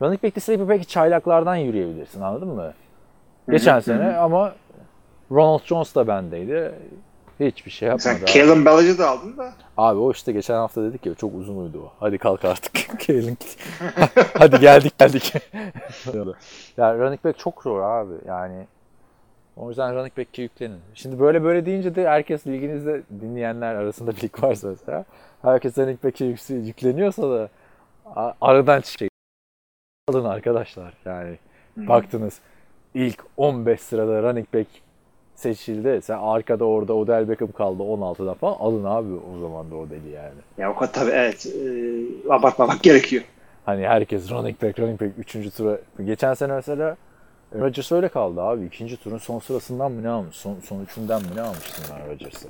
running 0.03 0.23
back'te 0.23 0.41
sleeper 0.41 0.69
belki 0.69 0.87
çaylaklardan 0.87 1.57
yürüyebilirsin 1.57 2.21
anladın 2.21 2.49
mı? 2.49 2.75
Geçen 3.51 3.81
sene 3.81 4.17
ama 4.17 4.55
Ronald 5.31 5.65
Jones 5.65 5.95
da 5.95 6.09
bendeydi. 6.09 6.75
Hiçbir 7.41 7.71
şey 7.71 7.89
yapmadı. 7.89 8.19
Sen. 8.27 8.27
Kalen 8.27 8.65
Ballage'ı 8.65 8.99
da 8.99 9.11
aldın 9.11 9.37
da 9.37 9.53
Abi 9.77 9.99
o 9.99 10.11
işte 10.13 10.33
geçen 10.33 10.55
hafta 10.55 10.83
dedik 10.83 11.07
ya 11.07 11.15
çok 11.15 11.35
uzun 11.35 11.57
uyudu 11.57 11.81
o. 11.81 11.93
Hadi 12.01 12.19
kalk 12.19 12.45
artık. 12.45 12.73
Kalen. 13.07 13.37
Hadi 14.39 14.61
geldik 14.61 14.99
geldik. 14.99 15.35
yani 16.77 16.99
running 16.99 17.25
back 17.25 17.39
çok 17.39 17.63
zor 17.63 17.81
abi 17.81 18.15
yani. 18.27 18.67
O 19.57 19.69
yüzden 19.69 19.95
running 19.95 20.19
back'e 20.19 20.43
yüklenin. 20.43 20.79
Şimdi 20.95 21.21
böyle 21.21 21.43
böyle 21.43 21.67
deyince 21.67 21.95
de 21.95 22.09
herkes 22.09 22.47
liginizde 22.47 23.03
dinleyenler 23.21 23.75
arasında 23.75 24.17
bir 24.17 24.23
lig 24.23 24.43
varsa 24.43 24.69
mesela. 24.69 25.05
Herkes 25.43 25.79
running 25.79 26.05
back'e 26.05 26.25
yük- 26.25 26.51
yükleniyorsa 26.67 27.31
da 27.31 27.49
aradan 28.41 28.81
çıkacak. 28.81 29.11
Alın 30.09 30.25
arkadaşlar 30.25 30.95
yani. 31.05 31.39
Baktınız 31.77 32.39
ilk 32.95 33.25
15 33.37 33.81
sırada 33.81 34.23
running 34.23 34.55
back 34.55 34.67
seçildi. 35.35 36.01
Sen 36.03 36.19
arkada 36.19 36.65
orada 36.65 36.95
Odell 36.95 37.29
Beckham 37.29 37.53
kaldı 37.53 37.83
16'da 37.83 38.35
falan. 38.35 38.57
Alın 38.59 38.85
abi 38.85 39.13
o 39.15 39.41
zaman 39.41 39.71
da 39.71 39.75
Odell'i 39.77 40.11
yani. 40.11 40.35
ya 40.59 40.73
o 40.73 40.77
kadar 40.77 40.93
tabii 40.93 41.11
evet 41.11 41.47
e, 41.47 42.33
abartmamak 42.33 42.83
gerekiyor. 42.83 43.23
Hani 43.67 43.87
herkes 43.89 44.31
running 44.31 44.63
back, 44.63 44.79
running 44.79 45.01
back 45.01 45.13
3. 45.35 45.55
tura. 45.57 45.79
Geçen 46.05 46.35
sene 46.35 46.53
mesela 46.53 46.97
Rodgers 47.55 47.93
öyle 47.93 48.09
kaldı 48.09 48.43
abi. 48.43 48.65
İkinci 48.67 48.97
turun 48.97 49.19
son 49.19 49.39
sırasından 49.39 49.93
mı 49.93 50.03
ne 50.03 50.09
almış? 50.09 50.37
Son, 50.37 50.57
son 50.65 50.81
üçünden 50.85 51.23
mi 51.23 51.29
ne 51.37 51.41
almıştım 51.41 51.85
ben 51.91 52.09
Rodgers'ı? 52.11 52.49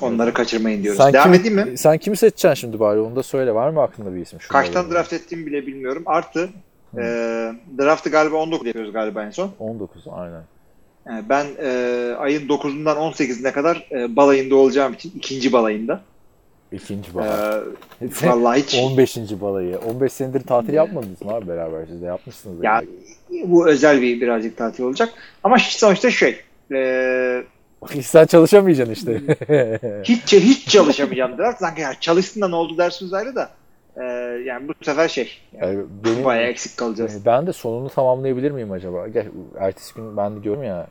Onları 0.00 0.34
kaçırmayın 0.34 0.82
diyoruz. 0.82 1.02
Sen 1.02 1.12
Devam 1.12 1.24
kimi, 1.24 1.36
edeyim 1.36 1.70
mi? 1.70 1.78
Sen 1.78 1.98
kimi 1.98 2.16
seçeceksin 2.16 2.54
şimdi 2.54 2.80
bari 2.80 3.00
onu 3.00 3.16
da 3.16 3.22
söyle. 3.22 3.54
Var 3.54 3.70
mı 3.70 3.82
aklında 3.82 4.14
bir 4.14 4.20
isim? 4.20 4.40
Şurada 4.40 4.62
Kaçtan 4.62 4.90
draft 4.90 5.12
ettiğimi 5.12 5.46
bile 5.46 5.66
bilmiyorum. 5.66 6.02
Artı 6.06 6.48
e, 6.98 7.02
draftı 7.78 8.10
galiba 8.10 8.36
19 8.36 8.66
yapıyoruz 8.66 8.92
galiba 8.92 9.22
en 9.22 9.30
son. 9.30 9.50
19 9.58 10.04
aynen. 10.12 10.42
Yani 11.06 11.24
ben 11.28 11.46
e, 11.62 11.68
ayın 12.18 12.48
9'undan 12.48 12.96
18'ine 12.96 13.52
kadar 13.52 13.86
e, 13.92 14.16
balayında 14.16 14.56
olacağım 14.56 14.92
için 14.92 15.12
ikinci 15.16 15.52
balayında. 15.52 16.00
İkinci 16.72 17.10
E, 17.10 17.14
balayı. 17.14 17.64
vallahi 18.22 18.62
hiç 18.62 18.74
15. 18.74 19.16
balayı. 19.16 19.78
15 19.78 20.12
senedir 20.12 20.40
tatil 20.40 20.72
yapmadınız 20.72 21.22
mı 21.22 21.32
abi 21.32 21.48
beraber? 21.48 21.86
Siz 21.86 22.02
de 22.02 22.06
yapmışsınız. 22.06 22.64
ya 22.64 22.72
yani. 22.72 22.88
bu 23.50 23.68
özel 23.68 24.02
bir 24.02 24.20
birazcık 24.20 24.56
tatil 24.56 24.84
olacak. 24.84 25.08
Ama 25.44 25.56
sonuçta 25.58 26.10
şey 26.10 26.40
e, 26.72 27.42
Sen 28.02 28.26
çalışamayacaksın 28.26 28.92
işte. 28.92 29.20
hiç 30.04 30.32
hiç 30.32 30.68
çalışamayacağım 30.68 31.38
draft. 31.38 31.58
Sanki 31.58 31.80
ya 31.80 31.94
çalışsın 32.00 32.40
da 32.40 32.48
ne 32.48 32.54
oldu 32.54 32.78
dersiniz 32.78 33.12
ayrı 33.12 33.34
da. 33.34 33.50
E, 33.96 34.02
yani 34.44 34.68
bu 34.68 34.72
sefer 34.84 35.08
şey 35.08 35.38
yani 35.52 35.74
Yani 35.74 35.84
benim, 36.04 36.24
bayağı 36.24 36.46
eksik 36.46 36.76
kalacağız. 36.76 37.26
Ben 37.26 37.46
de 37.46 37.52
sonunu 37.52 37.88
tamamlayabilir 37.88 38.50
miyim 38.50 38.72
acaba? 38.72 39.08
Gel, 39.08 39.26
ertesi 39.58 39.94
gün 39.94 40.16
ben 40.16 40.36
de 40.36 40.42
diyorum 40.42 40.62
ya 40.62 40.86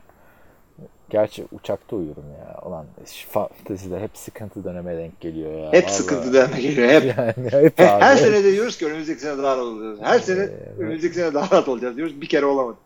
Gerçi 1.10 1.44
uçakta 1.52 1.96
uyuyorum 1.96 2.24
ya. 2.38 2.60
Ulan 2.68 2.86
şu 3.06 3.28
fantezide 3.28 4.00
hep 4.00 4.10
sıkıntı 4.14 4.64
döneme 4.64 4.96
denk 4.96 5.20
geliyor 5.20 5.52
ya. 5.52 5.72
Hep 5.72 5.84
Vallahi. 5.84 5.94
sıkıntı 5.94 6.32
dönme 6.32 6.60
geliyor. 6.60 6.88
Hep. 6.88 7.04
Yani 7.18 7.50
hep 7.64 7.78
Her, 7.78 7.96
abi. 7.96 8.04
her 8.04 8.16
sene 8.16 8.44
de 8.44 8.52
diyoruz 8.52 8.78
ki 8.78 8.86
önümüzdeki 8.86 9.20
sene 9.20 9.38
daha 9.38 9.56
rahat 9.56 9.58
olacağız. 9.58 9.98
Her 10.02 10.18
sene 10.18 10.38
Evet. 10.40 10.78
önümüzdeki 10.78 11.14
sene 11.14 11.34
daha 11.34 11.50
rahat 11.50 11.68
olacağız 11.68 11.96
diyoruz. 11.96 12.20
Bir 12.20 12.26
kere 12.26 12.44
olamadık. 12.44 12.78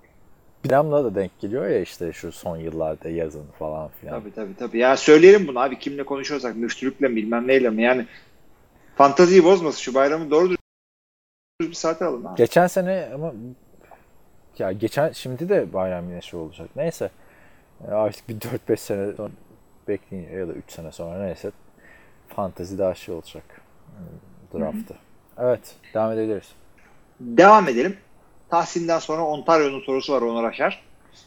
Binamla 0.65 1.05
da 1.05 1.15
denk 1.15 1.41
geliyor 1.41 1.69
ya 1.69 1.81
işte 1.81 2.13
şu 2.13 2.33
son 2.33 2.57
yıllarda 2.57 3.09
yazın 3.09 3.47
falan 3.59 3.91
filan. 4.01 4.21
Tabii 4.21 4.35
tabii 4.35 4.57
tabii. 4.57 4.79
Ya 4.79 4.97
söyleyelim 4.97 5.49
bunu 5.49 5.59
abi 5.61 5.79
kimle 5.79 6.03
konuşuyorsak 6.03 6.57
müftülükle 6.57 7.09
mi 7.09 7.17
bilmem 7.17 7.49
neyle 7.49 7.71
mi 7.71 7.83
yani 7.83 8.07
fantaziyi 8.97 9.45
bozmasın 9.45 9.81
şu 9.81 9.95
bayramı 9.95 10.31
doğru 10.31 10.55
bir 11.61 11.73
saate 11.73 12.05
alın 12.05 12.25
abi. 12.25 12.37
Geçen 12.37 12.67
sene 12.67 13.09
ama 13.15 13.33
ya 14.59 14.73
geçen 14.73 15.13
şimdi 15.13 15.49
de 15.49 15.73
bayram 15.73 16.11
yine 16.11 16.21
şey 16.21 16.41
olacak. 16.41 16.69
Neyse. 16.77 17.11
Artık 17.89 18.29
bir 18.29 18.35
4-5 18.41 18.77
sene 18.77 19.13
sonra 19.13 19.31
bekleyin 19.89 20.39
ya 20.39 20.49
da 20.49 20.53
3 20.53 20.73
sene 20.73 20.93
sonra 20.93 21.25
neyse 21.25 21.51
fantezi 22.29 22.79
daha 22.79 22.95
şey 22.95 23.15
olacak. 23.15 23.45
Hmm, 24.53 24.61
Draft'ı. 24.61 24.95
Evet. 25.39 25.75
Devam 25.95 26.13
edebiliriz. 26.13 26.53
Devam 27.21 27.69
edelim. 27.69 27.97
Tahsin'den 28.51 28.99
sonra 28.99 29.25
Ontario'nun 29.25 29.81
sorusu 29.81 30.13
var 30.13 30.23
Onur 30.23 30.45
Aşar. 30.45 30.83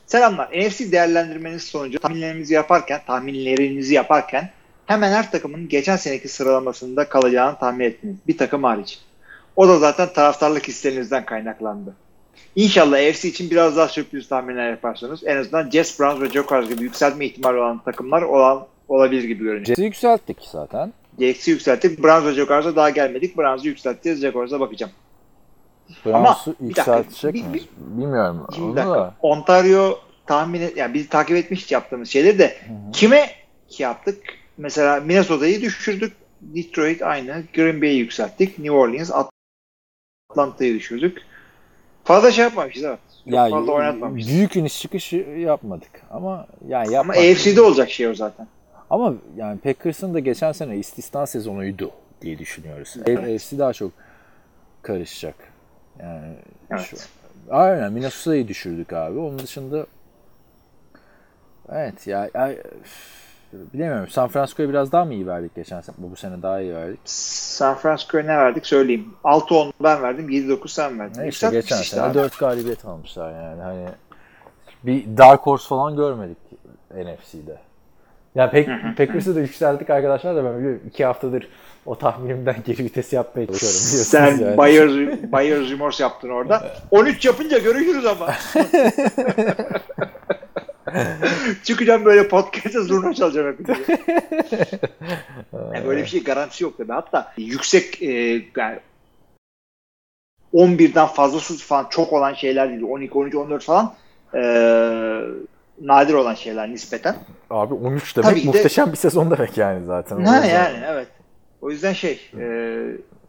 Selamlar. 0.06 0.50
NFC 0.60 0.92
değerlendirmeniz 0.92 1.64
sonucu 1.64 2.00
tahminlerinizi 2.00 2.54
yaparken, 2.54 3.02
tahminlerinizi 3.08 3.94
yaparken 3.94 4.50
hemen 4.86 5.12
her 5.12 5.32
takımın 5.32 5.70
geçen 5.70 5.96
seneki 5.96 6.28
sıralamasında 6.28 7.10
kalacağını 7.10 7.60
tahmin 7.60 7.86
ettiniz. 7.86 8.16
Bir 8.28 8.38
takım 8.38 8.64
hariç. 8.64 9.00
O 9.56 9.68
da 9.68 9.80
zaten 9.80 10.14
taraftarlık 10.14 10.68
hislerinizden 10.68 11.26
kaynaklandı. 11.26 11.96
İnşallah 12.56 12.98
AFC 12.98 13.28
için 13.28 13.50
biraz 13.52 13.78
daha 13.78 13.88
sürpriz 13.88 14.28
tahminler 14.28 14.70
yaparsanız 14.70 15.24
en 15.26 15.38
azından 15.38 15.70
Jets, 15.70 16.00
Browns 16.00 16.22
ve 16.22 16.30
Jaguars 16.30 16.70
gibi 16.70 16.84
yükselme 16.84 17.26
ihtimali 17.26 17.58
olan 17.58 17.84
takımlar 17.84 18.22
olan 18.22 18.68
olabilir 18.88 19.24
gibi 19.24 19.44
görünüyor. 19.44 19.66
Jets'i 19.66 19.84
yükselttik 19.84 20.38
zaten. 20.52 20.94
Jets'i 21.20 21.52
yükselttik. 21.52 22.04
Browns 22.04 22.26
ve 22.26 22.34
Jaguars'a 22.34 22.76
daha 22.76 22.90
gelmedik. 22.90 23.38
Browns'u 23.38 23.68
yükselteceğiz. 23.68 24.22
Jaguars'a 24.22 24.60
bakacağım. 24.60 24.92
Dakika, 26.06 26.54
yükseltecek 26.62 27.34
bir- 27.34 27.44
mi? 27.44 27.54
bir- 27.54 27.68
Bilmiyorum. 27.78 28.48
Onu 28.62 28.76
da. 28.76 29.14
Ontario 29.22 30.00
tahmin 30.26 30.62
et, 30.62 30.78
yani 30.78 30.94
biz 30.94 31.10
takip 31.10 31.38
etmiş 31.38 31.72
yaptığımız 31.72 32.10
şeyleri 32.10 32.40
de 32.40 32.58
kime 32.94 33.30
şey 33.70 33.84
yaptık? 33.84 34.18
Mesela 34.58 35.00
Minnesota'yı 35.00 35.62
düşürdük. 35.62 36.14
Detroit 36.42 37.02
aynı. 37.02 37.44
Green 37.56 37.82
Bay'i 37.82 37.96
yükselttik. 37.98 38.60
New 38.60 38.76
Orleans, 38.78 39.12
Atlanta'yı 40.32 40.74
düşürdük. 40.76 41.22
Fazla 42.04 42.32
şey 42.32 42.44
yapmamışız 42.44 42.84
evet. 42.84 43.00
Çok 43.26 43.34
Ya 43.34 43.50
fazla 43.50 43.72
oynatmamışız. 43.72 44.30
büyük 44.30 44.56
iniş 44.56 44.82
çıkış 44.82 45.14
yapmadık 45.38 45.90
ama 46.12 46.48
yani 46.68 46.86
Ama 46.88 46.94
yapmak. 46.96 47.18
AFC'de 47.18 47.62
olacak 47.62 47.90
şey 47.90 48.08
o 48.08 48.16
zaten. 48.16 48.48
Ama 48.90 49.14
yani 49.38 49.60
Packers'ın 49.60 50.14
da 50.14 50.20
geçen 50.20 50.52
sene 50.52 50.78
istisna 50.78 51.26
sezonuydu 51.26 51.92
diye 52.22 52.38
düşünüyoruz. 52.40 52.96
AFC 53.08 53.58
daha 53.58 53.74
çok 53.74 53.92
karışacak. 54.82 55.36
Yani 56.00 56.36
Evet. 56.72 56.82
şu, 56.82 56.98
aynen 57.52 57.94
Minnesota'yı 57.94 58.48
düşürdük 58.48 58.94
abi. 58.94 59.20
Onun 59.20 59.40
dışında 59.40 59.86
evet 61.70 62.08
ya, 62.08 62.30
ya 62.36 62.56
bilemiyorum. 63.54 64.08
San 64.08 64.28
Francisco'ya 64.28 64.70
biraz 64.70 64.92
daha 64.92 65.06
mı 65.06 65.14
iyi 65.14 65.28
verdik 65.28 65.56
geçen 65.56 65.82
sene? 65.82 65.96
Bu 65.98 66.16
sene 66.16 66.42
daha 66.42 66.62
iyi 66.62 66.76
verdik. 66.76 67.00
San 67.06 67.76
Francisco'ya 67.76 68.24
ne 68.24 68.38
verdik 68.38 68.66
söyleyeyim. 68.66 69.14
6-10 69.24 69.72
ben 69.84 70.04
verdim. 70.04 70.30
7-9 70.30 70.68
sen 70.68 71.00
verdin. 71.00 71.22
Ne 71.22 71.28
işte 71.28 71.50
geçen 71.50 71.82
işte 71.82 71.96
sene 71.96 72.06
abi. 72.06 72.14
4 72.14 72.40
galibiyet 72.40 72.86
almışlar 72.86 73.32
yani. 73.32 73.62
Hani 73.62 73.88
bir 74.84 75.18
Dark 75.18 75.42
Horse 75.42 75.68
falan 75.68 75.96
görmedik 75.96 76.38
NFC'de. 76.92 77.58
Yani 78.36 78.52
Pack- 78.52 78.96
Packers'ı 78.96 79.36
da 79.36 79.40
yükselttik 79.40 79.90
arkadaşlar 79.90 80.36
da 80.36 80.46
ben 80.46 80.80
iki 80.90 81.06
haftadır 81.06 81.48
o 81.86 81.98
tahminimden 81.98 82.56
geri 82.66 82.84
vites 82.84 83.14
yapmaya 83.14 83.48
çalışıyorum. 83.48 83.80
biliyorsunuz 83.80 84.08
Sen 84.08 84.46
yani. 84.46 84.58
buyer's, 84.58 84.92
buyer's 85.32 85.72
remorse 85.72 86.04
yaptın 86.04 86.30
orada. 86.30 86.76
13 86.92 87.26
yapınca 87.26 87.58
görüşürüz 87.58 88.06
ama. 88.06 88.34
Çıkacağım 91.64 92.06
böyle 92.06 92.28
podcast'a 92.28 92.82
zurna 92.82 93.14
çalacağım 93.14 93.48
hep. 93.48 93.60
yani 95.74 95.88
böyle 95.88 96.02
bir 96.02 96.08
şey 96.08 96.24
garantisi 96.24 96.64
yok 96.64 96.78
tabii. 96.78 96.92
Hatta 96.92 97.34
yüksek 97.38 98.02
e, 98.02 98.42
yani 98.58 98.80
11'den 100.54 101.08
fazlası 101.08 101.58
falan 101.58 101.88
çok 101.90 102.14
olan 102.14 102.34
şeyler 102.34 102.70
değil. 102.70 102.82
12, 102.82 103.14
13, 103.14 103.36
14 103.36 103.64
falan 103.64 103.94
e, 104.36 104.42
nadir 105.82 106.14
olan 106.14 106.34
şeyler 106.34 106.70
nispeten. 106.70 107.16
Abi 107.50 107.74
13 107.74 108.16
demek 108.18 108.30
Tabii 108.30 108.40
ki 108.42 108.48
de- 108.48 108.48
muhteşem 108.58 108.92
bir 108.92 108.98
sezon 108.98 109.32
demek 109.32 109.58
yani 109.58 109.86
zaten. 109.86 110.26
Ha 110.26 110.46
yani 110.46 110.78
evet. 110.88 111.08
O 111.62 111.70
yüzden 111.72 111.94
şey 111.94 112.20
e, 112.40 112.46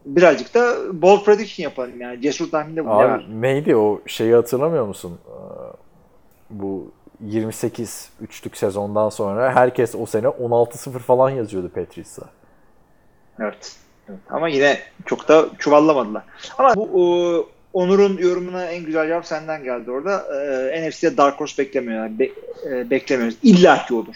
birazcık 0.06 0.54
da 0.54 0.76
bold 1.02 1.24
prediction 1.24 1.64
yapalım 1.64 2.00
yani. 2.00 2.20
Cesur 2.22 2.50
tahminde 2.50 2.84
bu 2.84 2.88
ne 2.88 2.92
var? 2.94 3.08
Abi 3.18 3.40
neydi 3.42 3.76
o 3.76 4.00
şeyi 4.06 4.34
hatırlamıyor 4.34 4.86
musun? 4.86 5.18
Ee, 5.28 5.32
Bu 6.50 6.90
28 7.20 8.10
üçlük 8.20 8.56
sezondan 8.56 9.08
sonra 9.08 9.52
herkes 9.54 9.94
o 9.94 10.06
sene 10.06 10.26
16-0 10.26 10.98
falan 10.98 11.30
yazıyordu 11.30 11.68
Patriots'a. 11.68 12.22
Evet. 13.40 13.76
evet. 14.08 14.18
Ama 14.30 14.48
yine 14.48 14.78
çok 15.06 15.28
da 15.28 15.46
çuvallamadılar. 15.58 16.22
Ama 16.58 16.74
bu 16.76 16.86
e, 16.86 17.02
Onur'un 17.74 18.18
yorumuna 18.18 18.66
en 18.66 18.84
güzel 18.84 19.06
cevap 19.06 19.26
senden 19.26 19.64
geldi 19.64 19.90
orada. 19.90 20.24
E, 20.72 20.88
NFC'de 20.88 21.16
Dark 21.16 21.40
Horse 21.40 21.62
beklemiyorlar. 21.62 22.18
Be, 22.18 22.28
e, 22.70 22.90
beklemiyoruz. 22.90 23.36
İlla 23.42 23.86
ki 23.86 23.94
olur. 23.94 24.14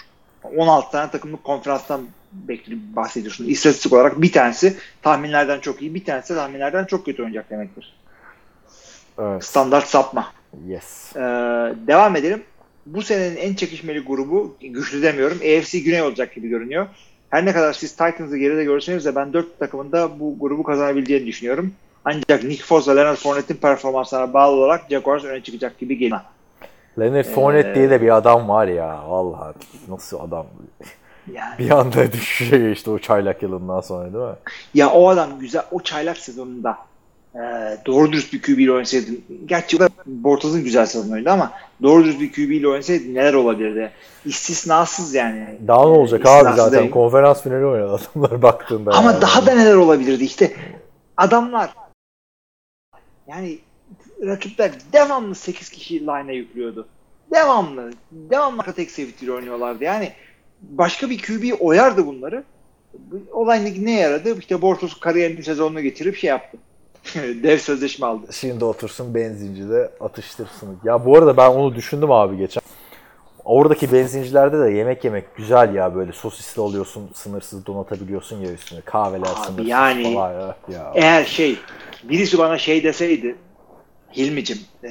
16 0.57 0.91
tane 0.91 1.11
takımlık 1.11 1.45
konferanstan 1.45 2.01
bekleyip 2.33 2.83
bahsediyorsun. 2.97 3.47
İstatistik 3.47 3.93
olarak 3.93 4.23
bir 4.23 4.33
tanesi 4.33 4.77
tahminlerden 5.03 5.61
çok 5.61 5.83
iyi, 5.83 5.95
bir 5.95 6.05
tanesi 6.05 6.35
tahminlerden 6.35 6.85
çok 6.85 7.05
kötü 7.05 7.23
oynayacak 7.23 7.51
demektir. 7.51 7.95
Evet. 9.19 9.45
Standart 9.45 9.87
sapma. 9.87 10.33
Yes. 10.67 11.17
Ee, 11.17 11.21
devam 11.87 12.17
edelim. 12.17 12.43
Bu 12.87 13.03
senenin 13.03 13.37
en 13.37 13.55
çekişmeli 13.55 14.01
grubu, 14.01 14.57
güçlü 14.61 15.03
demiyorum, 15.03 15.39
AFC 15.39 15.79
Güney 15.79 16.03
olacak 16.03 16.35
gibi 16.35 16.49
görünüyor. 16.49 16.87
Her 17.31 17.45
ne 17.45 17.53
kadar 17.53 17.73
siz 17.73 17.93
Titans'ı 17.93 18.37
geride 18.37 18.65
görseniz 18.65 19.05
de 19.05 19.15
ben 19.17 19.33
dört 19.33 19.59
takımın 19.59 19.93
da 19.93 20.21
bu 20.21 20.39
grubu 20.39 20.63
kazanabileceğini 20.63 21.27
düşünüyorum. 21.27 21.75
Ancak 22.09 22.45
Nick 22.45 22.65
Foles 22.65 22.89
ve 22.89 22.97
Leonard 22.97 23.17
Fournette'in 23.17 23.59
performanslarına 23.59 24.33
bağlı 24.35 24.57
olarak 24.57 24.85
Jaguars 24.91 25.25
öne 25.25 25.43
çıkacak 25.43 25.79
gibi 25.79 25.99
geliyor. 25.99 26.21
Leonard 26.99 27.25
Fournette 27.25 27.71
Ee, 27.71 27.75
diye 27.75 27.91
de 27.91 28.03
bir 28.03 28.17
adam 28.17 28.49
var 28.49 28.67
ya. 28.67 29.01
Vallahi 29.09 29.55
nasıl 29.89 30.21
adam. 30.21 30.47
Yani, 31.33 31.59
Bir 31.59 31.71
anda 31.71 32.13
düşüşe 32.13 32.59
geçti 32.59 32.91
o 32.91 32.99
çaylak 32.99 33.43
yılından 33.43 33.81
sonra 33.81 34.05
değil 34.13 34.25
mi? 34.25 34.35
ya 34.75 34.91
o 34.91 35.09
adam 35.09 35.39
güzel, 35.41 35.63
o 35.71 35.81
çaylak 35.81 36.17
sezonunda 36.17 36.79
e, 37.35 37.41
doğru 37.87 38.13
dürüst 38.13 38.33
bir 38.33 38.43
QB 38.43 38.59
ile 38.59 38.73
oynasaydın, 38.73 39.21
gerçi 39.47 39.77
o 39.85 39.89
Bortaz'ın 40.07 40.65
güzel 40.65 40.87
sezonuydu 40.87 41.31
ama 41.31 41.53
doğru 41.83 42.05
dürüst 42.05 42.21
bir 42.21 42.33
QB 42.33 42.51
ile 42.51 42.69
oynasaydın 42.69 43.15
neler 43.15 43.35
olabilirdi? 43.35 43.91
İstisnasız 44.25 45.15
yani. 45.15 45.47
Daha 45.69 45.81
ne 45.81 45.87
olacak 45.87 46.27
abi 46.27 46.57
zaten 46.57 46.81
değil. 46.81 46.91
konferans 46.91 47.43
finali 47.43 47.67
oynadı 47.67 48.01
adamlar 48.15 48.43
baktığında. 48.43 48.91
Ama 48.93 49.13
yani. 49.13 49.23
daha 49.23 49.47
da 49.47 49.55
neler 49.55 49.75
olabilirdi 49.75 50.25
işte. 50.25 50.53
Adamlar 51.17 51.71
yani 53.29 53.59
rakipler 54.23 54.71
devamlı 54.93 55.35
8 55.35 55.69
kişi 55.71 56.01
line'a 56.01 56.33
yüklüyordu. 56.33 56.89
Devamlı. 57.33 57.93
Devamlı 58.13 58.61
arka 58.61 58.73
tek 58.73 58.91
safety 58.91 59.31
oynuyorlardı. 59.31 59.85
Yani 59.85 60.13
başka 60.63 61.11
bir 61.11 61.23
QB 61.23 61.61
oyardı 61.61 62.07
bunları. 62.07 62.45
Bu 62.95 63.21
Olay 63.33 63.85
ne- 63.85 64.01
yaradı? 64.01 64.39
İşte 64.39 64.63
Bortles 64.63 64.95
kariyerinin 64.95 65.43
sezonunu 65.43 65.81
getirip 65.81 66.17
şey 66.17 66.29
yaptı. 66.31 66.59
Dev 67.15 67.59
sözleşme 67.59 68.07
aldı. 68.07 68.33
Şimdi 68.33 68.65
otursun 68.65 69.15
benzincide 69.15 69.91
atıştırsın. 70.01 70.79
Ya 70.85 71.07
bu 71.07 71.19
arada 71.19 71.37
ben 71.37 71.49
onu 71.51 71.75
düşündüm 71.75 72.11
abi 72.13 72.37
geçen. 72.37 72.63
Oradaki 73.45 73.93
benzincilerde 73.93 74.59
de 74.61 74.71
yemek 74.71 75.05
yemek 75.05 75.37
güzel 75.37 75.75
ya 75.75 75.95
böyle 75.95 76.13
sosisli 76.13 76.63
alıyorsun 76.63 77.11
sınırsız 77.15 77.67
donatabiliyorsun 77.67 78.37
ya 78.41 78.53
üstüne 78.53 78.81
kahveler 78.81 79.27
Abi 79.27 79.47
sınırsız 79.47 79.69
yani- 79.69 80.15
falan 80.15 80.33
ya. 80.33 80.57
ya. 80.73 80.93
Eğer 80.95 81.25
şey 81.25 81.59
birisi 82.05 82.39
bana 82.39 82.59
şey 82.59 82.85
deseydi 82.85 83.37
Hilmi'cim 84.17 84.59
e, 84.85 84.91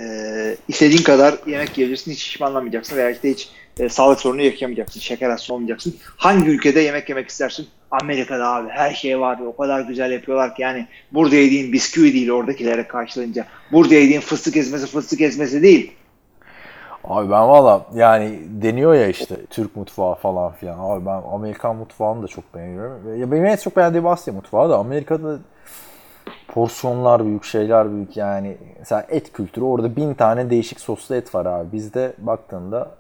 istediğin 0.68 1.04
kadar 1.04 1.36
yemek 1.48 1.78
yiyebilirsin 1.78 2.12
hiç 2.12 2.24
şişmanlamayacaksın 2.24 2.98
veya 2.98 3.10
işte 3.10 3.32
hiç 3.32 3.50
e, 3.80 3.90
sağlık 3.90 4.20
sorunu 4.20 4.42
yaşayamayacaksın, 4.42 5.00
şeker 5.00 5.30
hastası 5.30 5.54
olmayacaksın. 5.54 5.96
Hangi 6.18 6.50
ülkede 6.50 6.80
yemek 6.80 7.10
yemek 7.10 7.30
istersin? 7.30 7.68
Amerika'da 7.92 8.48
abi 8.48 8.70
her 8.70 8.94
şey 8.94 9.20
var 9.20 9.40
o 9.40 9.56
kadar 9.56 9.82
güzel 9.82 10.12
yapıyorlar 10.12 10.56
ki 10.56 10.62
yani 10.62 10.88
burada 11.12 11.36
yediğin 11.36 11.74
bisküvi 11.74 12.14
değil 12.14 12.30
oradakilere 12.30 12.88
karşılayınca. 12.88 13.46
Burada 13.72 13.94
yediğin 13.94 14.22
fıstık 14.22 14.58
ezmesi 14.58 14.88
fıstık 14.88 15.22
ezmesi 15.22 15.62
değil. 15.62 15.92
Abi 17.04 17.32
ben 17.32 17.48
valla 17.48 17.86
yani 17.96 18.40
deniyor 18.48 18.94
ya 18.94 19.08
işte 19.08 19.36
Türk 19.50 19.76
mutfağı 19.76 20.16
falan 20.16 20.54
filan. 20.54 20.80
Abi 20.80 21.06
ben 21.06 21.22
Amerikan 21.32 21.76
mutfağını 21.76 22.24
da 22.24 22.28
çok 22.28 22.56
beğeniyorum. 22.56 23.20
Ya 23.20 23.32
benim 23.32 23.46
en 23.46 23.56
çok 23.56 23.78
beğendiğim 23.78 24.08
Asya 24.08 24.34
mutfağı 24.34 24.70
da 24.70 24.78
Amerika'da 24.78 25.40
porsiyonlar 26.58 27.26
büyük, 27.26 27.44
şeyler 27.44 27.92
büyük 27.92 28.18
yani. 28.18 28.58
Mesela 28.80 29.06
et 29.10 29.34
kültürü 29.34 29.66
orada 29.66 29.96
bin 29.96 30.14
tane 30.14 30.50
değişik 30.50 30.80
soslu 30.80 31.16
et 31.16 31.36
var 31.36 31.46
abi. 31.46 31.72
Bizde 31.72 32.14
baktığında 32.18 32.92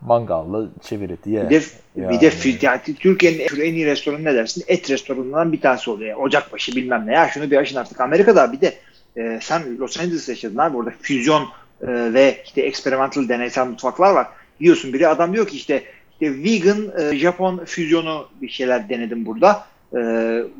mangalla 0.00 0.68
çevir 0.82 1.10
eti 1.10 1.30
ye. 1.30 1.50
Bir 1.50 1.50
de, 1.50 1.64
Yani. 1.96 2.10
bir 2.10 2.20
de 2.20 2.66
yani 2.66 2.80
Türkiye'nin 2.98 3.38
en, 3.38 3.74
iyi 3.74 3.86
restoranı 3.86 4.24
ne 4.24 4.34
dersin? 4.34 4.64
Et 4.68 4.90
restoranından 4.90 5.52
bir 5.52 5.60
tanesi 5.60 5.90
oluyor. 5.90 6.16
Ocakbaşı 6.16 6.76
bilmem 6.76 7.06
ne. 7.06 7.12
Ya 7.12 7.28
şunu 7.28 7.50
bir 7.50 7.56
aşın 7.56 7.76
artık. 7.76 8.00
Amerika'da 8.00 8.52
bir 8.52 8.60
de 8.60 8.74
e, 9.16 9.38
sen 9.42 9.78
Los 9.78 10.00
Angeles'ta 10.00 10.32
yaşadın 10.32 10.58
abi. 10.58 10.76
Orada 10.76 10.92
füzyon 11.00 11.42
e, 11.42 11.86
ve 12.14 12.42
işte 12.44 12.62
experimental 12.62 13.28
deneysel 13.28 13.66
mutfaklar 13.66 14.14
var. 14.14 14.26
Diyorsun 14.60 14.92
biri 14.92 15.08
adam 15.08 15.32
diyor 15.32 15.46
ki 15.46 15.56
işte, 15.56 15.82
işte 16.12 16.42
vegan 16.44 16.92
e, 16.98 17.16
Japon 17.16 17.64
füzyonu 17.64 18.28
bir 18.42 18.48
şeyler 18.48 18.88
denedim 18.88 19.26
burada. 19.26 19.64
E, 19.96 20.00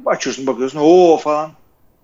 açıyorsun 0.07 0.47
bakıyorsun 0.47 0.81
o 0.83 1.17
falan 1.17 1.51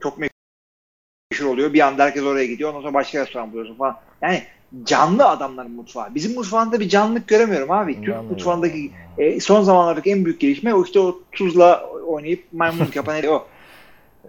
çok 0.03 0.19
meşhur 0.19 1.47
oluyor. 1.47 1.73
Bir 1.73 1.81
anda 1.81 2.05
herkes 2.05 2.23
oraya 2.23 2.47
gidiyor. 2.47 2.71
Ondan 2.71 2.81
sonra 2.81 2.95
başka 2.95 3.21
restoran 3.21 3.53
buluyorsun 3.53 3.75
falan. 3.75 3.97
Yani 4.23 4.43
canlı 4.85 5.29
adamların 5.29 5.73
mutfağı. 5.73 6.15
Bizim 6.15 6.35
mutfağında 6.35 6.81
bir 6.81 6.89
canlılık 6.89 7.29
göremiyorum 7.29 7.71
abi. 7.71 8.03
Türk 8.03 8.15
Anladım. 8.15 8.31
mutfağındaki 8.31 8.91
e, 9.19 9.41
son 9.41 9.63
zamanlardaki 9.63 10.11
en 10.11 10.25
büyük 10.25 10.41
gelişme 10.41 10.75
o 10.75 10.85
işte 10.85 11.01
o 11.01 11.21
tuzla 11.33 11.87
oynayıp 12.07 12.45
maymunluk 12.53 12.97
yapan 12.97 13.15
herif 13.15 13.31
o. 13.31 13.47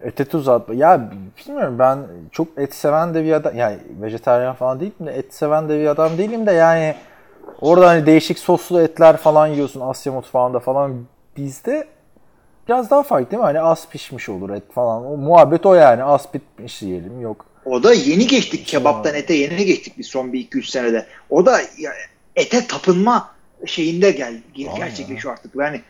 Ete 0.01 0.25
tuz 0.25 0.47
atma. 0.47 0.75
Ya 0.75 1.11
bilmiyorum 1.39 1.79
ben 1.79 1.99
çok 2.31 2.47
et 2.57 2.75
seven 2.75 3.13
de 3.13 3.23
bir 3.23 3.31
adam. 3.31 3.57
Yani 3.57 3.77
vejetaryen 4.01 4.53
falan 4.53 4.79
değilim 4.79 5.05
de 5.05 5.11
et 5.11 5.33
seven 5.33 5.69
de 5.69 5.79
bir 5.79 5.87
adam 5.87 6.17
değilim 6.17 6.45
de 6.45 6.51
yani 6.51 6.95
orada 7.61 7.87
hani 7.87 8.05
değişik 8.05 8.39
soslu 8.39 8.81
etler 8.81 9.17
falan 9.17 9.47
yiyorsun 9.47 9.81
Asya 9.81 10.13
mutfağında 10.13 10.59
falan. 10.59 11.05
Bizde 11.37 11.87
biraz 12.71 12.89
daha 12.89 13.03
farklı 13.03 13.31
değil 13.31 13.39
mi? 13.39 13.45
Hani 13.45 13.61
az 13.61 13.87
pişmiş 13.89 14.29
olur 14.29 14.49
et 14.49 14.63
falan. 14.73 15.05
O 15.05 15.17
muhabbet 15.17 15.65
o 15.65 15.73
yani. 15.73 16.03
Az 16.03 16.27
pişmiş 16.31 16.81
yiyelim. 16.81 17.21
Yok. 17.21 17.45
O 17.65 17.83
da 17.83 17.93
yeni 17.93 18.27
geçtik 18.27 18.67
kebaptan 18.67 19.15
ete 19.15 19.33
yeni 19.33 19.65
geçtik 19.65 19.97
biz 19.97 20.07
son 20.07 20.33
bir 20.33 20.39
iki 20.39 20.57
üç 20.57 20.69
senede. 20.69 21.05
O 21.29 21.45
da 21.45 21.61
ete 22.35 22.67
tapınma 22.67 23.29
şeyinde 23.65 24.11
gel 24.11 24.41
gerçekleşiyor 24.77 25.33
artık. 25.33 25.55
Yani 25.55 25.81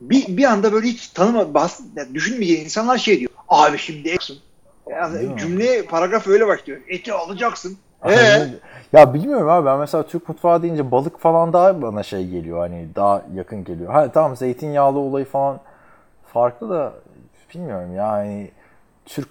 bir, 0.00 0.36
bir 0.36 0.44
anda 0.44 0.72
böyle 0.72 0.86
hiç 0.86 1.08
tanıma 1.08 1.54
bas, 1.54 1.80
düşünmeyeceğin 2.14 2.64
insanlar 2.64 2.98
şey 2.98 3.20
diyor. 3.20 3.30
Abi 3.48 3.78
şimdi 3.78 4.08
etsin. 4.08 4.38
Yani 4.90 5.38
cümle 5.38 5.82
paragraf 5.82 6.28
öyle 6.28 6.46
başlıyor. 6.46 6.80
Eti 6.88 7.12
alacaksın. 7.12 7.78
Ee? 8.08 8.46
ya 8.92 9.14
bilmiyorum 9.14 9.48
abi 9.48 9.66
ben 9.66 9.78
mesela 9.78 10.06
Türk 10.06 10.28
mutfağı 10.28 10.62
deyince 10.62 10.90
balık 10.90 11.20
falan 11.20 11.52
daha 11.52 11.82
bana 11.82 12.02
şey 12.02 12.26
geliyor 12.26 12.58
hani 12.58 12.86
daha 12.96 13.22
yakın 13.34 13.64
geliyor. 13.64 13.92
Ha 13.92 14.12
tamam 14.12 14.36
zeytinyağlı 14.36 14.98
olayı 14.98 15.24
falan 15.24 15.60
farklı 16.32 16.70
da 16.70 16.92
bilmiyorum 17.54 17.94
yani 17.96 18.50
Türk 19.06 19.28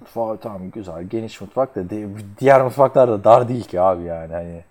mutfağı 0.00 0.36
tamam 0.38 0.70
güzel 0.70 1.02
geniş 1.04 1.40
mutfak 1.40 1.76
da 1.76 1.90
di- 1.90 2.08
diğer 2.40 2.62
mutfaklar 2.62 3.08
da 3.08 3.24
dar 3.24 3.48
değil 3.48 3.64
ki 3.64 3.80
abi 3.80 4.02
yani 4.02 4.32
hani. 4.32 4.64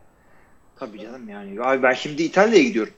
Tabii 0.80 1.00
canım 1.00 1.30
yani. 1.30 1.62
Abi 1.64 1.84
ben 1.84 1.94
şimdi 1.94 2.24
İtalya'ya 2.24 2.64
gidiyorum. 2.64 2.94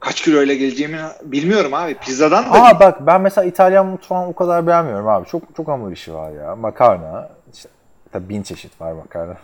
Kaç 0.00 0.22
kiloyla 0.22 0.54
geleceğimi 0.54 0.98
bilmiyorum 1.22 1.74
abi. 1.74 1.94
Pizzadan 1.94 2.44
da 2.44 2.50
Aa 2.62 2.80
bak 2.80 3.06
ben 3.06 3.20
mesela 3.20 3.44
İtalyan 3.44 3.86
mutfağını 3.86 4.28
o 4.28 4.32
kadar 4.34 4.66
beğenmiyorum 4.66 5.08
abi. 5.08 5.28
Çok 5.28 5.42
çok 5.56 5.68
hamur 5.68 5.92
işi 5.92 6.14
var 6.14 6.30
ya. 6.30 6.56
Makarna 6.56 7.28
işte 7.54 7.68
tabii 8.12 8.28
bin 8.28 8.42
çeşit 8.42 8.80
var 8.80 8.92
makarna. 8.92 9.36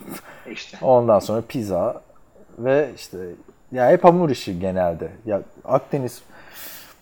değil 0.47 0.57
işte. 0.57 0.79
Ondan 0.83 1.19
sonra 1.19 1.43
pizza 1.49 2.03
ve 2.59 2.91
işte 2.97 3.19
ya 3.73 3.89
hep 3.91 4.05
hamur 4.05 4.31
işi 4.31 4.59
genelde. 4.61 5.09
Ya 5.27 5.43
Akdeniz 5.65 6.23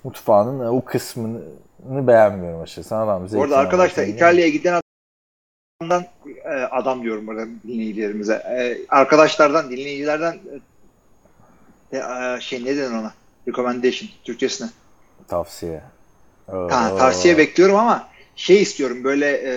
mutfağının 0.07 0.67
o 0.67 0.85
kısmını 0.85 1.43
beğenmiyorum 2.07 2.61
açıkçası. 2.61 2.97
Adam 2.97 3.29
zeytin 3.29 3.45
arada 3.45 3.59
arkadaşlar 3.59 4.07
İtalya'ya 4.07 4.51
giden 4.51 4.81
adamdan 5.81 6.05
e, 6.45 6.49
adam 6.51 7.03
diyorum 7.03 7.27
burada 7.27 7.47
dinleyicilerimize. 7.67 8.35
E, 8.35 8.79
arkadaşlardan, 8.89 9.71
dinleyicilerden 9.71 10.39
e, 11.93 11.97
e, 11.97 12.41
şey 12.41 12.65
ne 12.65 12.77
denir 12.77 12.91
ona? 12.91 13.13
Recommendation 13.49 14.11
Türkçesine. 14.25 14.69
tavsiye. 15.29 15.83
Ha, 16.47 16.97
tavsiye 16.99 17.39
bekliyorum 17.39 17.77
ama 17.77 18.09
şey 18.37 18.63
istiyorum 18.63 19.05
böyle 19.05 19.27
e, 19.27 19.51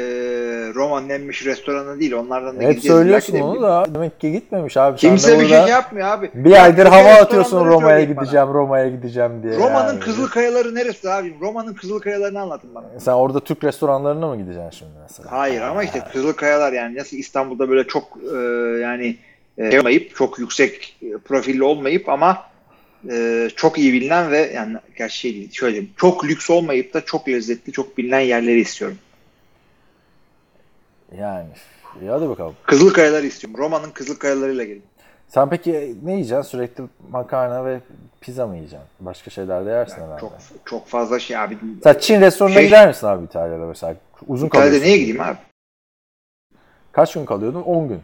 Roma'nın 0.73 1.09
en 1.09 1.21
meşhur 1.21 1.45
restoranı 1.45 1.99
değil 1.99 2.13
onlardan 2.13 2.57
da 2.59 2.61
Hep 2.63 2.69
gideceğiz. 2.69 2.97
söylüyorsun 2.97 3.39
onu 3.39 3.61
da 3.61 3.85
demek 3.95 4.19
ki 4.19 4.31
gitmemiş 4.31 4.77
abi. 4.77 4.97
Kimse 4.97 5.39
bir 5.39 5.47
şey 5.47 5.57
yapmıyor 5.59 6.07
abi. 6.07 6.31
Bir 6.33 6.63
aydır 6.63 6.85
Ya, 6.85 6.91
hava 6.91 6.97
restoranları 6.99 7.23
atıyorsun 7.23 7.65
Roma'ya 7.65 7.97
bana. 7.97 8.03
gideceğim, 8.03 8.47
Roma'ya 8.53 8.87
gideceğim 8.89 9.43
diye. 9.43 9.57
Roma'nın 9.57 9.87
yani. 9.87 9.99
Kızılkayaları 9.99 10.75
neresi 10.75 11.09
abi? 11.09 11.35
Roma'nın 11.41 11.73
Kızılkayalarını 11.73 12.39
anlatın 12.41 12.75
bana. 12.75 12.85
Sen 12.99 13.11
orada 13.13 13.39
Türk 13.39 13.63
restoranlarına 13.63 14.27
mı 14.27 14.37
gideceksin 14.37 14.69
şimdi 14.71 14.91
mesela? 15.01 15.31
Hayır 15.31 15.61
ama 15.61 15.83
işte 15.83 16.03
Kızılkayalar 16.13 16.73
yani 16.73 16.95
nasıl 16.97 17.17
İstanbul'da 17.17 17.69
böyle 17.69 17.87
çok 17.87 18.03
e, 18.33 18.37
yani 18.81 19.17
e, 19.57 19.71
şey 19.71 19.79
olmayıp 19.79 20.15
çok 20.15 20.39
yüksek 20.39 20.97
e, 21.01 21.17
profilli 21.17 21.63
olmayıp 21.63 22.09
ama 22.09 22.48
e, 23.11 23.47
çok 23.55 23.77
iyi 23.77 23.93
bilinen 23.93 24.31
ve 24.31 24.37
yani 24.37 24.77
gerçi 24.97 25.17
şey 25.17 25.33
değil 25.33 25.51
şöyle 25.51 25.73
diyeyim, 25.73 25.93
çok 25.97 26.25
lüks 26.25 26.49
olmayıp 26.49 26.93
da 26.93 27.05
çok 27.05 27.27
lezzetli 27.29 27.71
çok 27.71 27.97
bilinen 27.97 28.19
yerleri 28.19 28.59
istiyorum. 28.59 28.97
Yani. 31.17 31.47
İyi 32.01 32.09
hadi 32.09 32.29
bakalım. 32.29 32.55
Kızılkayaları 32.65 33.25
istiyorum. 33.25 33.59
Roma'nın 33.59 33.91
Kızılkayalarıyla 33.91 34.63
gelin. 34.63 34.83
Sen 35.27 35.49
peki 35.49 35.95
ne 36.03 36.11
yiyeceksin? 36.13 36.41
Sürekli 36.41 36.83
makarna 37.11 37.65
ve 37.65 37.79
pizza 38.21 38.47
mı 38.47 38.55
yiyeceksin? 38.55 38.87
Başka 38.99 39.31
şeyler 39.31 39.65
de 39.65 39.69
yersin 39.69 40.01
herhalde. 40.01 40.19
Çok 40.19 40.33
çok 40.65 40.87
fazla 40.87 41.19
şey 41.19 41.37
abi. 41.37 41.57
Sen 41.83 41.97
Çin 41.99 42.21
restoranına 42.21 42.55
Şey- 42.55 42.65
gider 42.65 42.87
misin 42.87 43.07
abi 43.07 43.25
İtalya'da 43.25 43.65
mesela? 43.65 43.95
Uzun 44.27 44.47
İtalya'da 44.47 44.67
kalıyorsun. 44.69 44.87
neye 44.89 44.97
gideyim 44.97 45.21
abi? 45.21 45.37
Kaç 46.91 47.13
gün 47.13 47.25
kalıyordun? 47.25 47.61
10 47.61 47.87
gün. 47.87 48.01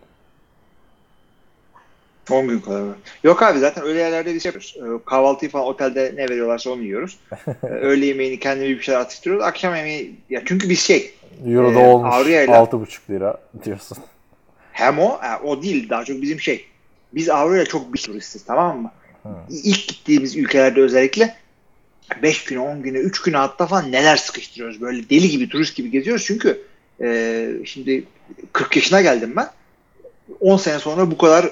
10 2.31 2.47
gün 2.47 2.59
kadar. 2.59 2.81
var. 2.81 2.95
Yok 3.23 3.43
abi 3.43 3.59
zaten 3.59 3.83
öyle 3.83 3.99
yerlerde 3.99 4.33
biz 4.35 4.43
şey 4.43 4.49
yapıyoruz. 4.51 5.01
Ee, 5.01 5.05
Kahvaltıyı 5.05 5.51
falan 5.51 5.65
otelde 5.65 6.13
ne 6.15 6.29
veriyorlarsa 6.29 6.69
onu 6.69 6.81
yiyoruz. 6.81 7.17
Ee, 7.63 7.67
Öğle 7.67 8.05
yemeğini 8.05 8.39
kendimiz 8.39 8.77
bir 8.77 8.83
şeyler 8.83 8.99
atıştırıyoruz. 8.99 9.45
Akşam 9.45 9.75
yemeği 9.75 10.15
ya 10.29 10.41
çünkü 10.45 10.69
biz 10.69 10.79
şey 10.79 11.13
Euro'da 11.47 11.79
Ee, 11.79 11.87
olmuş 11.87 12.13
Avrupa'yla- 12.15 12.57
6,5 12.57 13.09
lira 13.09 13.37
diyorsun. 13.65 13.97
hem 14.71 14.99
o 14.99 15.09
ha, 15.21 15.41
o 15.43 15.61
değil 15.63 15.89
daha 15.89 16.05
çok 16.05 16.21
bizim 16.21 16.39
şey. 16.39 16.65
Biz 17.13 17.29
Avrupa'ya 17.29 17.65
çok 17.65 17.93
bir 17.93 17.99
turistiz 17.99 18.45
tamam 18.45 18.81
mı? 18.81 18.91
İlk 19.49 19.87
gittiğimiz 19.87 20.35
ülkelerde 20.37 20.81
özellikle 20.81 21.35
5 22.23 22.43
güne 22.43 22.59
10 22.59 22.81
güne 22.83 22.97
3 22.97 23.21
güne 23.21 23.37
hatta 23.37 23.67
falan 23.67 23.91
neler 23.91 24.17
sıkıştırıyoruz. 24.17 24.81
Böyle 24.81 25.09
deli 25.09 25.29
gibi 25.29 25.49
turist 25.49 25.75
gibi 25.75 25.91
geziyoruz 25.91 26.23
çünkü 26.25 26.61
e, 27.01 27.47
şimdi 27.65 28.03
40 28.53 28.75
yaşına 28.75 29.01
geldim 29.01 29.33
ben. 29.35 29.47
10 30.39 30.57
sene 30.57 30.79
sonra 30.79 31.11
bu 31.11 31.17
kadar 31.17 31.43
e, 31.43 31.51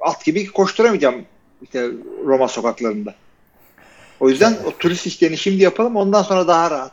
at 0.00 0.24
gibi 0.24 0.46
koşturamayacağım 0.46 1.24
işte 1.62 1.88
Roma 2.24 2.48
sokaklarında. 2.48 3.14
O 4.20 4.28
yüzden 4.28 4.56
o 4.66 4.70
turist 4.78 5.06
işlerini 5.06 5.36
şimdi 5.36 5.62
yapalım 5.62 5.96
ondan 5.96 6.22
sonra 6.22 6.48
daha 6.48 6.70
rahat. 6.70 6.92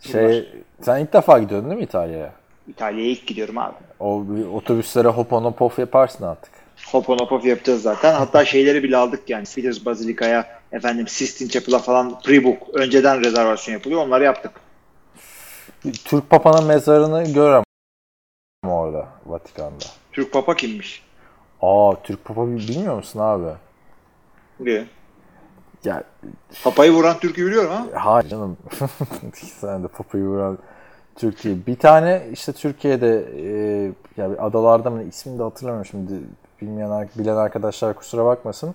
Şey, 0.00 0.48
sen 0.82 0.98
ilk 0.98 1.12
defa 1.12 1.38
gidiyorsun 1.38 1.70
değil 1.70 1.78
mi 1.78 1.84
İtalya'ya? 1.84 2.32
İtalya'ya 2.68 3.10
ilk 3.10 3.26
gidiyorum 3.26 3.58
abi. 3.58 3.74
O 4.00 4.24
otobüslere 4.54 5.08
hop 5.08 5.32
on 5.32 5.44
hop 5.44 5.62
off 5.62 5.78
yaparsın 5.78 6.24
artık. 6.24 6.56
Hoponopof 6.84 7.44
yapacağız 7.44 7.82
zaten. 7.82 8.14
Hatta 8.14 8.44
şeyleri 8.44 8.82
bile 8.82 8.96
aldık 8.96 9.30
yani. 9.30 9.44
Peters 9.54 9.84
Basilika'ya, 9.86 10.46
efendim 10.72 11.08
Sistine 11.08 11.48
Chapel'a 11.48 11.78
falan 11.78 12.10
pre-book, 12.10 12.56
önceden 12.72 13.20
rezervasyon 13.20 13.74
yapılıyor. 13.74 14.00
Onları 14.00 14.24
yaptık. 14.24 14.52
Türk 16.04 16.30
Papa'nın 16.30 16.64
mezarını 16.64 17.32
görem 17.32 17.62
orada 18.66 19.08
Vatikan'da. 19.26 19.84
Türk 20.16 20.32
Papa 20.32 20.54
kimmiş? 20.56 21.02
Aa 21.62 21.92
Türk 22.02 22.24
Papa 22.24 22.46
bi- 22.48 22.56
bilmiyor 22.56 22.96
musun 22.96 23.20
abi? 23.20 23.46
Diye. 24.64 24.86
Ya 25.84 26.04
Papayı 26.64 26.92
vuran 26.92 27.18
Türk'ü 27.18 27.46
biliyorum 27.46 27.70
ha. 27.70 27.86
hayır 27.94 28.28
canım. 28.28 28.56
Sen 29.34 29.82
de 29.84 29.88
Papa'yı 29.88 30.24
vuran 30.24 30.58
Türkiye. 31.16 31.66
Bir 31.66 31.76
tane 31.78 32.26
işte 32.32 32.52
Türkiye'de 32.52 33.24
e, 33.36 33.46
ya 34.16 34.30
bir 34.30 34.46
adalarda 34.46 34.90
mı 34.90 35.02
ismini 35.02 35.38
de 35.38 35.42
hatırlamıyorum 35.42 35.86
şimdi. 35.90 36.12
Bilmeyen 36.60 37.08
bilen 37.18 37.36
arkadaşlar 37.36 37.94
kusura 37.94 38.24
bakmasın. 38.24 38.74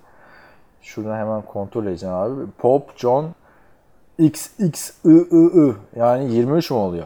Şuradan 0.81 1.17
hemen 1.17 1.41
kontrol 1.41 1.85
edeceğim 1.85 2.15
abi. 2.15 2.41
Pope 2.57 2.91
John 2.97 3.35
XXIII 4.19 5.75
yani 5.95 6.33
23 6.35 6.71
mu 6.71 6.77
oluyor? 6.77 7.05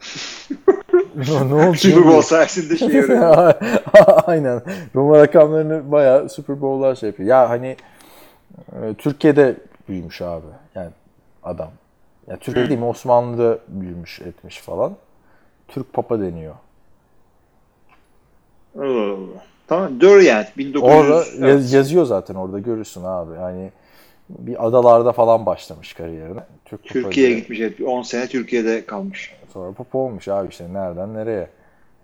ne, 1.48 1.54
oldu? 1.54 1.76
Super 1.76 2.04
Bowl 2.04 2.20
sayesinde 2.20 2.76
şey. 2.76 2.88
Aynen. 4.26 4.62
Roma 4.94 5.18
rakamlarını 5.18 5.92
bayağı 5.92 6.28
Super 6.28 6.60
Bowl'lar 6.60 6.94
şey 6.94 7.08
yapıyor. 7.08 7.28
Ya 7.28 7.50
hani 7.50 7.76
e, 8.72 8.94
Türkiye'de 8.94 9.56
büyümüş 9.88 10.22
abi. 10.22 10.46
Yani 10.74 10.90
adam. 11.42 11.70
Ya 12.26 12.36
Türkiye 12.36 12.68
değil 12.68 12.80
mi 12.80 12.86
Osmanlı'da 12.86 13.58
büyümüş 13.68 14.20
etmiş 14.20 14.60
falan. 14.60 14.92
Türk 15.68 15.92
Papa 15.92 16.20
deniyor. 16.20 16.54
Allah 18.78 19.12
Allah. 19.12 19.42
Tamam 19.68 20.00
doğru 20.00 20.22
yani. 20.22 20.46
1900 20.58 20.84
Orada 20.94 21.48
yaz- 21.48 21.72
yazıyor 21.72 22.04
zaten 22.04 22.34
orada 22.34 22.58
görürsün 22.58 23.04
abi. 23.04 23.34
Yani 23.34 23.72
bir 24.28 24.66
adalarda 24.66 25.12
falan 25.12 25.46
başlamış 25.46 25.92
kariyerine. 25.92 26.40
Türk 26.64 26.84
Türkiye'ye 26.84 27.34
gitmiş. 27.38 27.60
Evet. 27.60 27.80
10 27.80 28.02
sene 28.02 28.26
Türkiye'de 28.26 28.86
kalmış. 28.86 29.34
Sonra 29.52 29.72
Papa 29.72 29.98
olmuş 29.98 30.28
abi 30.28 30.48
işte 30.48 30.72
nereden 30.72 31.14
nereye. 31.14 31.50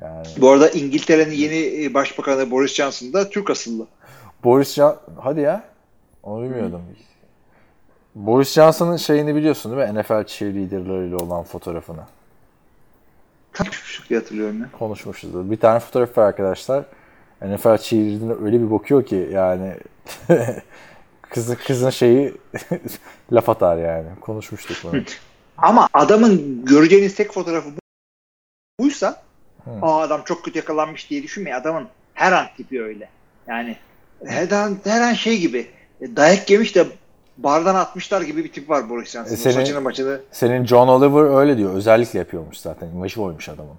Yani 0.03 0.27
Bu 0.41 0.51
arada 0.51 0.71
İngiltere'nin 0.71 1.35
yeni 1.35 1.85
e, 1.85 1.95
başbakanı 1.95 2.51
Boris 2.51 2.75
Johnson 2.75 3.13
da 3.13 3.31
Türk 3.31 3.51
asıllı. 3.51 3.87
Boris 4.45 4.75
Johnson 4.75 5.01
hadi 5.21 5.41
ya. 5.41 5.63
Onu 6.23 6.45
bilmiyordum. 6.45 6.83
Boris 8.15 8.53
Johnson'ın 8.53 8.97
şeyini 8.97 9.35
biliyorsun 9.35 9.77
değil 9.77 9.93
mi? 9.93 10.01
NFL 10.01 10.25
cheerleaderlarıyla 10.27 11.17
olan 11.17 11.45
fotoğrafını. 11.45 12.03
Konuşmuştuk 13.59 14.09
diye 14.09 14.21
hatırlıyorum 14.21 14.61
ya. 14.61 14.69
Konuşmuşuz. 14.79 15.51
Bir 15.51 15.57
tane 15.57 15.81
fotoğraf 15.81 16.19
var 16.19 16.27
arkadaşlar. 16.27 16.85
NFL 17.43 17.79
cheerleader'ine 17.79 18.33
öyle 18.45 18.61
bir 18.61 18.71
bakıyor 18.71 19.05
ki 19.05 19.29
yani 19.33 19.75
kızın 21.35 21.55
kızın 21.67 21.91
şeyi 21.91 22.35
laf 23.33 23.49
atar 23.49 23.77
yani. 23.77 24.07
Konuşmuştuk 24.21 24.77
bunu. 24.85 25.03
Ama 25.59 25.89
adamın 25.93 26.65
göreceğiniz 26.65 27.15
tek 27.15 27.33
fotoğrafı 27.33 27.69
bu- 27.69 28.83
buysa 28.85 29.23
aa 29.83 30.01
adam 30.01 30.23
çok 30.25 30.45
kötü 30.45 30.59
yakalanmış 30.59 31.11
diye 31.11 31.23
düşünmeyin. 31.23 31.57
Adamın 31.57 31.89
her 32.15 32.33
an 32.33 32.47
tipi 32.57 32.83
öyle. 32.83 33.09
Yani 33.49 33.77
her 34.27 34.51
an, 34.51 34.79
her 34.85 35.01
an 35.01 35.13
şey 35.13 35.39
gibi 35.39 35.67
e, 36.01 36.17
dayak 36.17 36.51
yemiş 36.51 36.77
de 36.77 36.87
bardan 37.39 37.75
atmışlar 37.75 38.23
gibi 38.23 38.45
bir 38.45 38.53
tip 38.53 38.71
var 38.71 38.91
Boris 38.91 39.11
Johnson'ın. 39.11 39.35
E, 39.35 39.37
senin- 39.37 39.55
Saçını 39.55 39.81
maçını 39.81 40.21
Senin 40.33 40.67
John 40.67 40.89
Oliver 40.89 41.39
öyle 41.41 41.57
diyor. 41.59 41.75
Özellikle 41.75 42.19
yapıyormuş 42.19 42.57
zaten. 42.57 42.87
İmajı 42.89 43.23
oymuş 43.23 43.49
adamın. 43.49 43.77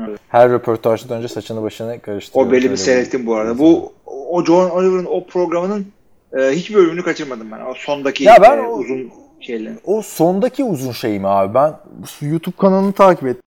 Evet. 0.00 0.20
Her 0.28 0.50
röportajdan 0.50 1.18
önce 1.18 1.28
saçını 1.28 1.62
başını 1.62 2.00
karıştırıyor. 2.00 2.46
o 2.48 2.52
belli 2.52 2.70
bir 2.70 2.76
seyrettim 2.76 3.26
bu 3.26 3.34
arada. 3.36 3.58
Bu 3.58 3.92
o 4.06 4.44
John 4.44 4.70
Oliver'ın 4.70 5.04
o 5.10 5.26
programının 5.26 5.92
e, 6.38 6.50
hiçbir 6.50 6.74
bölümünü 6.74 7.02
kaçırmadım 7.02 7.50
ben. 7.52 7.60
O 7.60 7.74
sondaki 7.74 8.24
Ya 8.24 8.36
ben 8.42 8.58
e, 8.58 8.60
o- 8.60 8.72
uzun 8.78 9.12
şeyle. 9.40 9.72
O 9.84 10.02
sondaki 10.02 10.64
uzun 10.64 10.92
şey 10.92 11.18
mi 11.18 11.28
abi? 11.28 11.54
Ben 11.54 11.74
YouTube 12.20 12.56
kanalını 12.56 12.92
takip 12.92 13.26
ettim. 13.26 13.42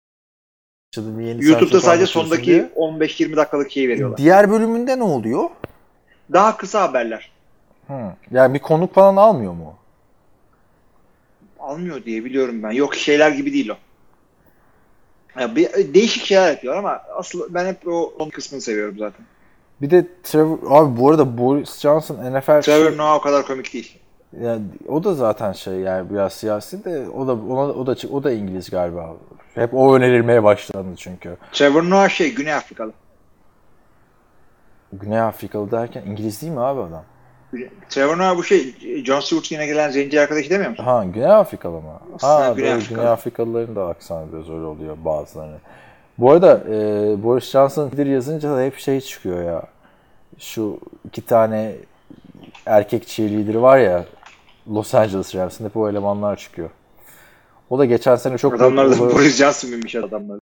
Yeni 1.20 1.44
YouTube'da 1.44 1.80
sadece 1.80 2.06
sondaki 2.06 2.46
diye. 2.46 2.70
15-20 2.76 3.36
dakikalık 3.36 3.70
şeyi 3.70 3.88
veriyorlar. 3.88 4.18
Diğer 4.18 4.50
bölümünde 4.50 4.98
ne 4.98 5.02
oluyor? 5.02 5.50
Daha 6.32 6.56
kısa 6.56 6.82
haberler. 6.82 7.30
Hı. 7.86 8.12
Yani 8.30 8.54
bir 8.54 8.58
konuk 8.58 8.94
falan 8.94 9.16
almıyor 9.16 9.52
mu? 9.52 9.74
Almıyor 11.58 12.04
diye 12.04 12.24
biliyorum 12.24 12.62
ben. 12.62 12.70
Yok 12.70 12.94
şeyler 12.94 13.30
gibi 13.30 13.52
değil 13.52 13.68
o. 13.68 13.76
Ya 15.40 15.56
bir, 15.56 15.94
değişik 15.94 16.24
şeyler 16.24 16.50
yapıyor 16.50 16.76
ama 16.76 17.02
asıl 17.16 17.54
ben 17.54 17.66
hep 17.66 17.88
o 17.88 18.12
son 18.18 18.30
kısmını 18.30 18.62
seviyorum 18.62 18.98
zaten. 18.98 19.26
Bir 19.82 19.90
de 19.90 20.06
Trevor 20.22 20.58
abi 20.70 21.00
bu 21.00 21.10
arada 21.10 21.38
Boris 21.38 21.80
Johnson 21.80 22.16
NFL 22.16 22.62
Trevor 22.62 22.98
Noah 22.98 23.14
o 23.14 23.20
kadar 23.20 23.46
komik 23.46 23.72
değil. 23.74 23.98
Yani 24.40 24.62
o 24.88 25.04
da 25.04 25.14
zaten 25.14 25.52
şey 25.52 25.74
yani 25.74 26.10
biraz 26.10 26.32
siyasi 26.32 26.84
de 26.84 27.08
o 27.08 27.26
da 27.26 27.32
ona, 27.32 27.72
o 27.72 27.86
da 27.86 27.96
o 28.12 28.24
da 28.24 28.32
İngiliz 28.32 28.70
galiba. 28.70 29.16
Hep 29.54 29.74
o 29.74 29.96
önerilmeye 29.96 30.44
başlandı 30.44 30.96
çünkü. 30.96 31.36
Trevor 31.52 31.90
Noah 31.90 32.08
şey 32.08 32.34
Güney 32.34 32.54
Afrikalı. 32.54 32.92
Güney 34.92 35.20
Afrikalı 35.20 35.70
derken 35.70 36.02
İngiliz 36.06 36.42
değil 36.42 36.52
mi 36.52 36.60
abi 36.60 36.80
adam? 36.80 37.04
Trevor 37.88 38.18
Noah 38.18 38.36
bu 38.36 38.44
şey 38.44 38.74
John 39.04 39.20
Stewart 39.20 39.52
yine 39.52 39.66
gelen 39.66 39.90
zenci 39.90 40.20
arkadaşı 40.20 40.50
demiyor 40.50 40.70
musun? 40.70 40.84
Ha 40.84 41.04
Güney 41.04 41.32
Afrikalı 41.32 41.80
mı? 41.80 42.00
Aslında 42.16 42.34
Ha 42.34 42.52
Güney 42.52 42.56
Güney, 42.56 42.72
Afrikalı. 42.72 42.98
Güney 42.98 43.10
Afrikalıların 43.12 43.76
da 43.76 43.86
aksanı 43.86 44.32
biraz 44.32 44.50
öyle 44.50 44.64
oluyor 44.64 44.96
bazılarını. 45.04 45.56
Bu 46.20 46.30
arada 46.30 46.64
e, 46.68 46.74
Boris 47.22 47.50
Johnson 47.50 47.92
bir 47.92 48.06
yazınca 48.06 48.56
da 48.56 48.62
hep 48.62 48.78
şey 48.78 49.00
çıkıyor 49.00 49.44
ya. 49.44 49.62
Şu 50.38 50.78
iki 51.04 51.26
tane 51.26 51.76
erkek 52.66 53.06
cheerleader 53.06 53.54
var 53.54 53.78
ya 53.78 54.04
Los 54.68 54.94
Angeles 54.94 55.34
Rams'ın 55.34 55.64
hep 55.64 55.76
o 55.76 55.90
elemanlar 55.90 56.36
çıkıyor. 56.36 56.70
O 57.70 57.78
da 57.78 57.84
geçen 57.84 58.16
sene 58.16 58.38
çok 58.38 58.54
Adamlar 58.54 58.90
da 58.90 58.98
Boris 58.98 59.36
Johnson 59.36 59.70
mıymış 59.70 59.94
adamlar? 59.94 60.38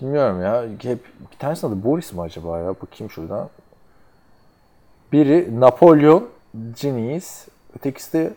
Bilmiyorum 0.00 0.42
ya. 0.42 0.62
Hep 0.62 1.04
bir 1.32 1.38
tanesinin 1.38 1.72
adı 1.72 1.84
Boris 1.84 2.12
mi 2.12 2.20
acaba 2.20 2.58
ya? 2.58 2.74
Bakayım 2.82 3.10
şuradan. 3.10 3.48
Biri 5.12 5.60
Napolyon 5.60 6.28
Genies, 6.82 7.48
ötekisi 7.78 8.12
de 8.12 8.34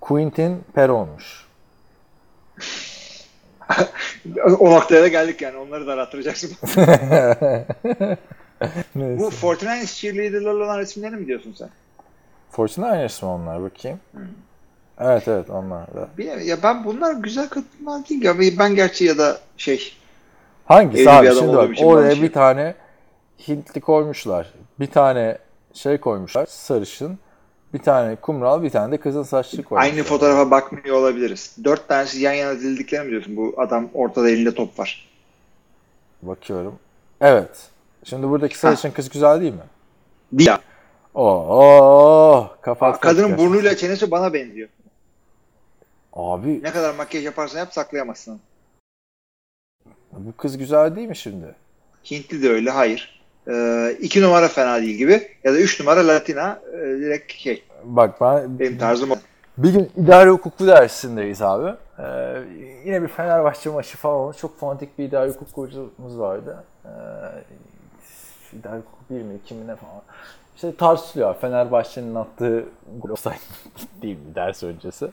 Quentin 0.00 0.64
Peron'muş. 0.74 1.46
O 4.58 4.70
noktaya 4.70 5.02
da 5.02 5.08
geldik 5.08 5.42
yani. 5.42 5.56
Onları 5.56 5.86
da 5.86 5.92
arattıracaksın. 5.92 6.50
bu. 8.94 9.30
49ers 9.30 10.00
cheerleader'larla 10.00 10.64
olan 10.64 10.78
resimlerini 10.78 11.16
mi 11.16 11.26
diyorsun 11.26 11.54
sen? 11.58 11.70
49ers 12.52 13.24
mi 13.24 13.30
onlar 13.30 13.62
bakayım? 13.62 14.00
Evet 15.00 15.28
evet 15.28 15.50
onlar 15.50 15.94
da. 15.94 16.08
Bilmiyorum. 16.18 16.42
Ya 16.46 16.62
ben 16.62 16.84
bunlar 16.84 17.14
güzel 17.14 17.48
kadınlar 17.48 18.08
değil 18.08 18.22
ya. 18.24 18.58
Ben 18.58 18.74
gerçi 18.74 19.04
ya 19.04 19.18
da 19.18 19.38
şey 19.56 19.92
Hangisi 20.64 21.10
abi? 21.10 21.34
Şimdi 21.34 21.56
bak 21.56 21.70
oraya 21.82 22.14
şey- 22.14 22.22
bir 22.22 22.32
tane 22.32 22.74
Hintli 23.48 23.80
koymuşlar. 23.80 24.52
Bir 24.80 24.86
tane 24.86 25.38
şey 25.74 25.98
koymuşlar. 25.98 26.46
Sarışın. 26.46 27.18
Bir 27.74 27.78
tane 27.78 28.16
kumral, 28.16 28.62
bir 28.62 28.70
tane 28.70 28.92
de 28.92 29.00
kızın 29.00 29.22
saçlı 29.22 29.62
koymuşlar. 29.62 29.92
aynı 29.92 30.02
fotoğrafa 30.04 30.50
bakmıyor 30.50 30.96
olabiliriz. 30.96 31.56
Dört 31.64 31.88
tanesi 31.88 32.20
yan 32.20 32.32
yana 32.32 32.54
dizildiklerini 32.54 33.04
mi 33.06 33.10
diyorsun? 33.10 33.36
Bu 33.36 33.54
adam 33.56 33.88
ortada 33.94 34.30
elinde 34.30 34.54
top 34.54 34.78
var. 34.78 35.08
Bakıyorum. 36.22 36.78
Evet. 37.20 37.68
Şimdi 38.04 38.28
buradaki 38.28 38.58
sarışın 38.58 38.90
kız 38.90 39.08
güzel 39.08 39.40
değil 39.40 39.52
mi? 39.52 39.62
Değil. 40.32 40.50
Oo, 41.14 42.50
kapat. 42.62 43.00
Kadının 43.00 43.38
burnuyla 43.38 43.76
çenesi 43.76 44.10
bana 44.10 44.32
benziyor. 44.32 44.68
Abi 46.12 46.62
Ne 46.62 46.70
kadar 46.72 46.94
makyaj 46.94 47.24
yaparsan 47.24 47.58
yap 47.58 47.72
saklayamazsın. 47.72 48.40
bu 50.12 50.36
kız 50.36 50.58
güzel 50.58 50.96
değil 50.96 51.08
mi 51.08 51.16
şimdi? 51.16 51.54
Hintli 52.10 52.42
de 52.42 52.50
öyle. 52.50 52.70
Hayır. 52.70 53.21
Ee, 53.48 53.96
iki 54.00 54.22
numara 54.22 54.48
fena 54.48 54.80
değil 54.82 54.96
gibi. 54.96 55.28
Ya 55.44 55.52
da 55.54 55.58
üç 55.58 55.80
numara 55.80 56.06
Latina. 56.08 56.60
e, 56.72 56.78
direkt 56.78 57.32
şey. 57.32 57.64
Bak 57.84 58.20
ben 58.20 58.58
Benim 58.58 58.78
tarzım 58.78 59.10
o. 59.10 59.14
bir 59.58 59.72
gün 59.72 59.90
idare 59.96 60.30
hukuku 60.30 60.66
dersindeyiz 60.66 61.42
abi. 61.42 61.74
Ee, 61.98 62.04
yine 62.84 63.02
bir 63.02 63.08
Fenerbahçe 63.08 63.70
maçı 63.70 63.96
falan 63.96 64.14
oldu. 64.16 64.36
Çok 64.40 64.58
fanatik 64.58 64.98
bir 64.98 65.04
idare 65.04 65.30
hukuk 65.30 65.48
hocamız 65.56 66.18
vardı. 66.18 66.64
Ee, 66.84 66.88
idare 68.58 68.76
hukuk 68.78 69.10
bir 69.10 69.22
mi 69.22 69.34
iki 69.44 69.54
mi 69.54 69.66
ne 69.66 69.76
falan. 69.76 70.02
İşte 70.54 70.76
tartışılıyor. 70.76 71.34
Fenerbahçe'nin 71.34 72.14
attığı 72.14 72.64
gol 73.02 73.10
offside 73.10 73.34
değil 74.02 74.16
mi 74.16 74.34
ders 74.34 74.62
öncesi. 74.62 75.08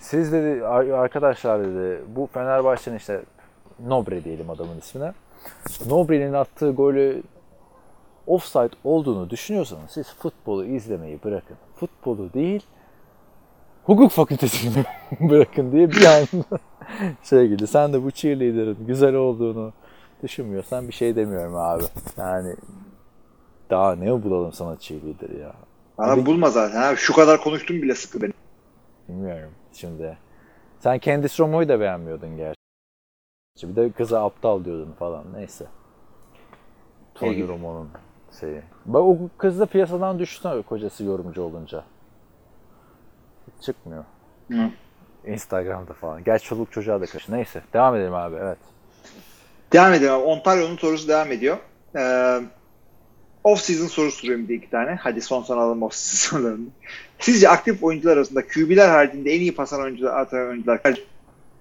Siz 0.00 0.32
dedi 0.32 0.66
ar- 0.66 0.88
arkadaşlar 0.88 1.60
dedi 1.64 2.00
bu 2.16 2.28
Fenerbahçe'nin 2.34 2.96
işte 2.96 3.20
Nobre 3.86 4.24
diyelim 4.24 4.50
adamın 4.50 4.78
ismine. 4.78 5.12
Nobre'nin 5.86 6.32
attığı 6.32 6.70
golü 6.70 7.22
offside 8.26 8.70
olduğunu 8.84 9.30
düşünüyorsanız 9.30 9.90
siz 9.90 10.14
futbolu 10.14 10.64
izlemeyi 10.64 11.18
bırakın. 11.24 11.56
Futbolu 11.76 12.32
değil 12.32 12.66
hukuk 13.84 14.10
fakültesini 14.10 14.84
bırakın 15.20 15.72
diye 15.72 15.90
bir 15.90 16.04
anda 16.04 16.58
şey 17.22 17.48
gibi. 17.48 17.66
Sen 17.66 17.92
de 17.92 18.02
bu 18.04 18.10
cheerleader'ın 18.10 18.86
güzel 18.86 19.14
olduğunu 19.14 19.72
düşünmüyorsan 20.22 20.88
bir 20.88 20.92
şey 20.92 21.16
demiyorum 21.16 21.56
abi. 21.56 21.82
Yani 22.18 22.56
daha 23.70 23.94
ne 23.94 24.22
bulalım 24.22 24.52
sana 24.52 24.78
cheerleader 24.78 25.40
ya. 25.40 25.52
Bana 25.98 26.12
Abi- 26.12 26.26
bulma 26.26 26.50
zaten. 26.50 26.82
Abi. 26.82 26.96
Şu 26.96 27.12
kadar 27.12 27.40
konuştum 27.40 27.82
bile 27.82 27.94
sıkı 27.94 28.22
benim. 28.22 28.34
Bilmiyorum 29.08 29.50
şimdi. 29.72 30.18
Sen 30.78 30.98
Candice 30.98 31.34
Romo'yu 31.38 31.68
da 31.68 31.80
beğenmiyordun 31.80 32.36
gerçi. 32.36 32.61
Bir 33.56 33.76
de 33.76 33.90
kıza 33.92 34.24
aptal 34.24 34.64
diyordun 34.64 34.92
falan. 34.98 35.24
Neyse. 35.34 35.66
Tony? 37.14 37.48
Romo'nun 37.48 37.88
şeyi. 38.40 38.62
Bak 38.86 39.02
o 39.02 39.18
kız 39.38 39.60
da 39.60 39.66
piyasadan 39.66 40.18
düştü 40.18 40.62
kocası 40.68 41.04
yorumcu 41.04 41.42
olunca. 41.42 41.84
Hiç 43.46 43.64
çıkmıyor. 43.64 44.04
Hı. 44.50 44.70
Instagram'da 45.26 45.92
falan. 45.92 46.24
Gerçi 46.24 46.44
çoluk 46.44 46.72
çocuğa 46.72 47.00
da 47.00 47.06
kaçtı. 47.06 47.32
Neyse. 47.32 47.62
Devam 47.72 47.96
edelim 47.96 48.14
abi. 48.14 48.36
Evet. 48.36 48.58
Devam 49.72 49.92
edelim 49.92 50.12
abi. 50.12 50.24
Ontario'nun 50.24 50.76
sorusu 50.76 51.08
devam 51.08 51.32
ediyor. 51.32 51.56
Ee, 51.96 52.40
off-season 53.44 53.86
sorusu 53.86 54.18
soruyorum 54.18 54.48
bir 54.48 54.54
iki 54.54 54.70
tane. 54.70 54.94
Hadi 54.94 55.20
son 55.20 55.42
son 55.42 55.58
alalım 55.58 55.82
off-season 55.82 56.30
sorularını. 56.30 56.66
Sizce 57.18 57.48
aktif 57.48 57.84
oyuncular 57.84 58.16
arasında 58.16 58.46
QB'ler 58.48 58.88
haricinde 58.88 59.34
en 59.34 59.40
iyi 59.40 59.54
pas 59.54 59.72
atan 59.72 59.84
oyuncular, 59.84 60.20
atan 60.20 60.48
oyuncular 60.48 60.82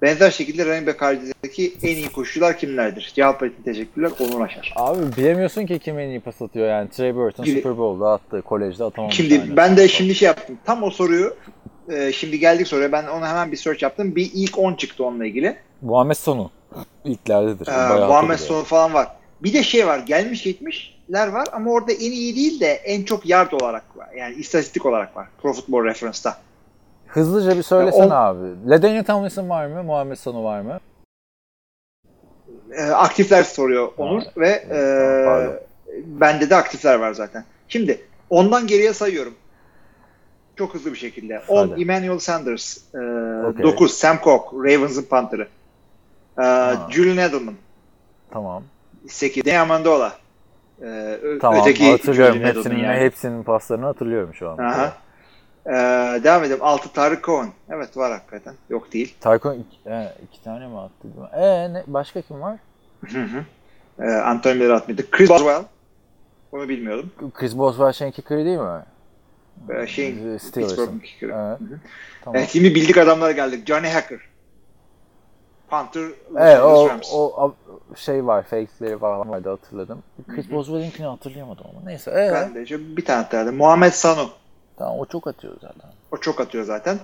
benzer 0.02 0.32
şekilde 0.32 0.66
running 0.66 0.88
back 0.88 1.02
haricindeki 1.02 1.74
en 1.84 1.95
iyi 1.95 2.12
koşucular 2.12 2.58
kimlerdir? 2.58 3.12
Cevap 3.16 3.43
için 3.43 3.64
teşekkürler. 3.66 4.12
Onur 4.20 4.41
Aşar. 4.41 4.74
Abi 4.76 5.18
bilemiyorsun 5.18 5.66
ki 5.66 5.80
kim 5.80 5.99
en 5.99 6.10
iyi 6.10 6.20
pas 6.20 6.41
atıyor 6.41 6.68
yani. 6.68 6.89
Trey 6.89 7.16
Burton 7.16 7.45
Gibi. 7.45 7.58
Super 7.58 7.78
Bowl'da 7.78 8.12
attı. 8.12 8.41
Kolejde 8.41 8.84
atamamış. 8.84 9.16
Şimdi 9.16 9.41
aynı. 9.41 9.58
ben 9.58 9.78
de 9.78 9.88
şimdi 9.88 10.16
şey 10.16 10.26
yaptım. 10.26 10.58
Tam 10.66 10.84
o 10.84 10.89
soruyu 10.89 11.36
e, 11.89 12.12
şimdi 12.12 12.39
geldik 12.39 12.68
soruya. 12.68 12.91
Ben 12.91 13.08
ona 13.08 13.30
hemen 13.30 13.52
bir 13.52 13.58
search 13.58 13.84
yaptım. 13.84 14.16
Bir 14.16 14.32
ilk 14.34 14.58
10 14.58 14.74
çıktı 14.74 15.06
onunla 15.06 15.26
ilgili. 15.26 15.58
Muhammed 15.82 16.16
Sonu. 16.16 16.52
İlklerdedir. 17.06 17.68
Ee, 17.68 17.72
Bayağı 17.72 18.08
Muhammed. 18.08 18.38
Sonu 18.38 18.64
falan 18.64 18.93
var. 18.93 19.08
Bir 19.43 19.54
de 19.54 19.64
şey 19.64 19.88
var. 19.88 19.99
Gelmiş 19.99 20.43
geçmişler 20.43 21.28
var 21.28 21.47
ama 21.52 21.72
orada 21.72 21.91
en 21.91 22.12
iyi 22.12 22.36
değil 22.36 22.60
de 22.60 22.72
en 22.72 23.04
çok 23.04 23.26
yard 23.26 23.52
olarak 23.52 23.97
var. 23.97 24.08
Yani 24.18 24.36
istatistik 24.36 24.86
olarak 24.86 25.18
var. 25.18 25.28
Pro 25.41 25.54
Football 25.54 25.84
Reference'da. 25.84 26.38
Hızlıca 27.14 27.57
bir 27.57 27.64
söylesene 27.64 28.01
Ya 28.01 28.07
on- 28.07 28.12
abi. 28.36 28.70
LaDainian 28.70 29.03
Tomlinson 29.03 29.49
var 29.49 29.66
mı? 29.68 29.84
Muhammed 29.84 30.16
Sonu 30.18 30.43
var 30.43 30.62
mı? 30.62 30.80
Ee, 32.72 32.84
aktifler 32.84 33.43
soruyor 33.43 33.89
Onur 33.97 34.22
Ha, 34.22 34.32
ve 34.38 34.66
evet, 34.70 35.62
e, 35.88 36.03
bende 36.05 36.49
de 36.49 36.55
aktifler 36.55 36.95
var 36.95 37.14
zaten. 37.14 37.45
Şimdi 37.68 38.01
ondan 38.30 38.68
geriye 38.68 38.93
sayıyorum. 38.93 39.34
Çok 40.55 40.74
hızlı 40.74 40.91
bir 40.91 40.97
şekilde. 40.97 41.41
10 41.47 41.68
Hadi. 41.70 41.82
Emmanuel 41.82 42.20
Sanders, 42.20 42.78
e, 42.95 42.97
Okey. 43.47 43.64
9 43.64 43.93
Sam 43.93 44.18
Cook, 44.24 44.53
Ravens'ın 44.53 45.03
Panther'ı. 45.03 45.47
E, 46.38 46.41
Ha. 46.41 46.88
Julian 46.89 47.18
Edelman, 47.18 47.53
Tamam. 48.32 48.64
8 49.07 49.45
Danny 49.45 49.57
Amendola. 49.59 50.14
E, 50.84 51.18
Tamam 51.41 51.62
öteki 51.62 51.91
hatırlıyorum. 51.91 52.39
Hepsinin, 52.43 52.78
yani. 52.84 52.99
hepsinin 52.99 53.43
paslarını 53.43 53.86
hatırlıyorum 53.86 54.34
şu 54.34 54.49
an. 54.49 54.57
Aha. 54.57 54.93
E, 55.66 55.72
devam 56.24 56.43
edelim. 56.43 56.59
6 56.64 56.93
Tarık 56.93 57.24
Cohen. 57.24 57.49
Evet 57.70 57.97
var 57.97 58.12
hakikaten. 58.12 58.53
Yok 58.70 58.93
değil. 58.93 59.16
Tycoon 59.22 59.53
iki, 59.53 59.89
e, 59.89 60.14
iki 60.24 60.43
tane 60.43 60.68
mi 60.68 60.80
attı? 60.80 61.07
E 61.34 61.74
ne, 61.74 61.84
başka 61.88 62.22
kim 62.22 62.41
var? 62.41 62.57
Hı 63.12 63.20
hı. 63.24 63.43
E, 64.03 64.12
Anthony 64.12 64.53
Miller 64.53 64.70
atmadı. 64.70 65.12
Chris 65.12 65.30
Boswell. 65.30 65.64
Onu 66.51 66.70
bilmiyordum. 66.70 67.12
Chris 67.34 67.57
Boswell 67.57 67.91
şeyin 67.91 68.12
kicker'ı 68.12 68.45
değil 68.45 68.57
mi? 68.59 68.82
E, 69.70 69.88
şeyin 69.88 70.36
Ee. 70.36 70.38
Pittsburgh'ın 70.38 70.99
kicker'ı. 70.99 71.32
Evet. 71.32 71.80
Tamam. 72.24 72.38
Evet, 72.39 72.49
şimdi 72.49 72.76
bildik 72.76 72.97
adamlara 72.97 73.32
geldik. 73.32 73.68
Johnny 73.68 73.88
Hacker. 73.88 74.20
Panther, 75.70 76.03
Evet 76.38 76.59
o, 76.62 76.89
o, 77.14 77.20
o 77.43 77.55
şey 77.95 78.26
var, 78.26 78.43
fake'leri 78.43 78.97
falan 78.99 79.30
vardı 79.30 79.49
hatırladım. 79.49 80.03
Chris 80.28 80.51
Boswell'inkini 80.51 81.05
hatırlayamadım 81.07 81.66
ama 81.70 81.80
neyse. 81.86 82.12
E, 82.12 82.32
Ben 82.34 82.55
de 82.55 82.97
bir 82.97 83.05
tane 83.05 83.28
derdim. 83.32 83.55
Muhammed 83.55 83.91
Sanu. 83.91 84.30
Tamam 84.82 84.99
o 84.99 85.05
çok 85.05 85.27
atıyor 85.27 85.53
zaten. 85.61 85.91
O 86.11 86.17
çok 86.17 86.41
atıyor 86.41 86.63
zaten. 86.63 86.99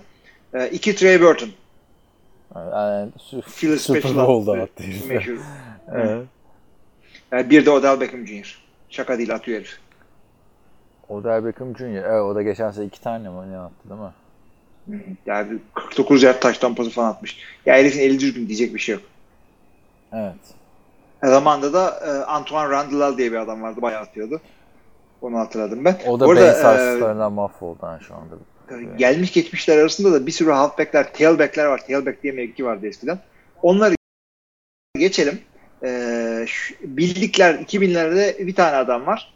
Ee, 0.54 0.70
iki 0.70 0.96
Trey 0.96 1.22
Burton. 1.22 1.50
Yani, 2.56 3.10
su- 3.18 3.42
Phil 3.42 3.78
Super 3.78 4.16
Bowl'da 4.16 4.52
attı. 4.64 4.84
herif. 4.84 5.10
Meşhur. 5.10 5.38
Evet. 5.94 6.26
Ee, 7.34 7.50
bir 7.50 7.66
de 7.66 7.72
Odell 7.72 8.00
Beckham 8.00 8.28
Jr. 8.28 8.62
Şaka 8.90 9.18
değil 9.18 9.36
atıyor 9.36 9.60
herif. 9.60 9.78
Odell 11.10 11.46
Beckham 11.46 11.78
Jr. 11.78 11.84
Evet 11.84 12.22
o 12.22 12.36
da 12.36 12.42
geçen 12.42 12.72
sene 12.72 12.86
iki 12.86 13.02
tane 13.02 13.30
mi 13.30 13.52
ne 13.52 13.58
attı 13.58 13.90
değil 13.90 14.02
mi? 14.02 14.12
Yani 15.26 15.60
49 15.74 16.24
yard 16.24 16.42
taş 16.42 16.58
tampası 16.58 16.90
falan 16.90 17.10
atmış. 17.10 17.38
Ya 17.66 17.76
herifin 17.76 18.00
eli 18.00 18.20
düzgün 18.20 18.48
diyecek 18.48 18.74
bir 18.76 18.80
şey 18.80 18.96
yok. 18.96 19.04
Evet. 20.14 20.34
E, 21.24 21.28
zamanında 21.28 21.74
da 21.74 22.00
e, 22.06 22.10
Antoine 22.26 22.70
Randall 22.70 23.18
diye 23.18 23.32
bir 23.32 23.38
adam 23.38 23.62
vardı. 23.62 23.82
Bayağı 23.82 24.02
atıyordu. 24.02 24.42
Onu 25.22 25.38
hatırladım 25.40 25.86
ben. 25.86 25.98
O 26.08 26.20
da 26.20 26.26
Bu 26.26 26.32
arada, 26.32 26.64
base 26.64 27.06
e, 27.06 27.28
mahvoldu 27.30 27.78
ha 27.82 28.00
şu 28.08 28.14
anda. 28.16 28.36
gelmiş 28.98 29.34
geçmişler 29.34 29.78
arasında 29.78 30.14
da 30.14 30.26
bir 30.28 30.32
sürü 30.32 30.52
halfbackler, 30.52 31.14
tailbackler 31.14 31.66
var. 31.66 31.88
Tailback 31.88 32.24
diye 32.24 32.34
mevki 32.34 32.66
vardı 32.66 32.88
eskiden. 32.88 33.20
Onları 33.62 33.96
geçelim. 34.98 35.40
Ee, 35.84 36.46
şu- 36.48 36.76
bildikler 36.82 37.54
2000'lerde 37.54 38.48
bir 38.48 38.56
tane 38.56 38.76
adam 38.76 39.06
var. 39.06 39.34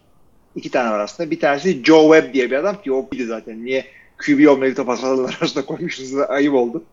İki 0.55 0.71
tane 0.71 0.91
var 0.91 0.99
aslında. 0.99 1.31
Bir 1.31 1.39
tanesi 1.39 1.83
Joe 1.83 2.13
Webb 2.15 2.33
diye 2.33 2.51
bir 2.51 2.55
adam 2.55 2.81
ki 2.81 2.91
o 2.93 3.09
buydu 3.11 3.25
zaten. 3.25 3.65
Niye 3.65 3.85
QB 4.25 4.47
olmayıp 4.49 4.77
da 4.77 4.85
pas 4.85 5.03
arasında 5.03 5.65
koymuşsunuz 5.65 6.17
ayıp 6.29 6.53
oldu. 6.53 6.83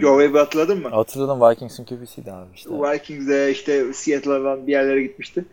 Joe 0.00 0.18
Webb'i 0.22 0.38
hatırladın 0.38 0.82
mı? 0.82 0.88
Hatırladım 0.88 1.40
Vikings'in 1.40 1.84
QB'siydi 1.84 2.32
abi 2.32 2.46
işte. 2.54 2.70
Vikings'e 2.70 3.50
işte 3.50 3.92
Seattle'dan 3.92 4.66
bir 4.66 4.72
yerlere 4.72 5.02
gitmişti. 5.02 5.44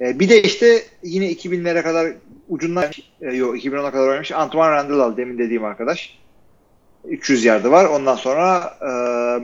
Ee, 0.00 0.20
bir 0.20 0.28
de 0.28 0.42
işte 0.42 0.82
yine 1.02 1.32
2000'lere 1.32 1.82
kadar 1.82 2.12
ucundan 2.48 2.84
e, 3.20 3.34
yok 3.34 3.56
2010'a 3.56 3.90
kadar 3.90 4.08
oynamış 4.08 4.32
Antoine 4.32 4.70
Randall 4.70 5.00
al 5.00 5.16
demin 5.16 5.38
dediğim 5.38 5.64
arkadaş. 5.64 6.18
300 7.04 7.44
yardı 7.44 7.70
var. 7.70 7.84
Ondan 7.84 8.16
sonra 8.16 8.74
e, 8.80 8.86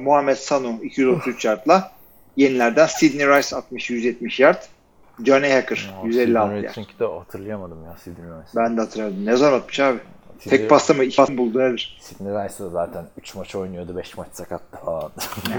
Muhammed 0.01 0.37
Sanu 0.37 0.79
233 0.83 1.45
yardla 1.45 1.93
yenilerden 2.37 2.87
Sidney 2.87 3.27
Rice 3.27 3.57
60 3.57 3.91
170 3.91 4.41
yard. 4.41 4.63
Johnny 5.25 5.49
Hacker 5.51 5.91
Ya, 6.03 6.07
156 6.07 6.49
Sidney 6.49 6.63
yard. 6.63 6.71
Rice'inki 6.71 6.99
de 6.99 7.05
hatırlayamadım 7.05 7.85
ya 7.85 7.97
Sidney 8.05 8.27
Rice. 8.27 8.51
Ben 8.57 8.77
de 8.77 8.81
hatırladım. 8.81 9.27
Ne 9.27 9.37
zaman 9.37 9.59
atmış 9.59 9.81
abi? 9.81 9.99
Tek 10.39 10.71
pasta 10.71 10.95
mı? 10.95 11.05
iki 11.05 11.17
pasta 11.17 11.37
buldu 11.39 11.59
nedir? 11.59 11.99
Sidney 12.01 12.33
Rice 12.33 12.65
de 12.65 12.71
zaten 12.71 13.05
3 13.19 13.35
maç 13.35 13.55
oynuyordu 13.55 13.97
5 13.97 14.17
maç 14.17 14.29
sakattı 14.33 14.77
falan. 14.85 15.11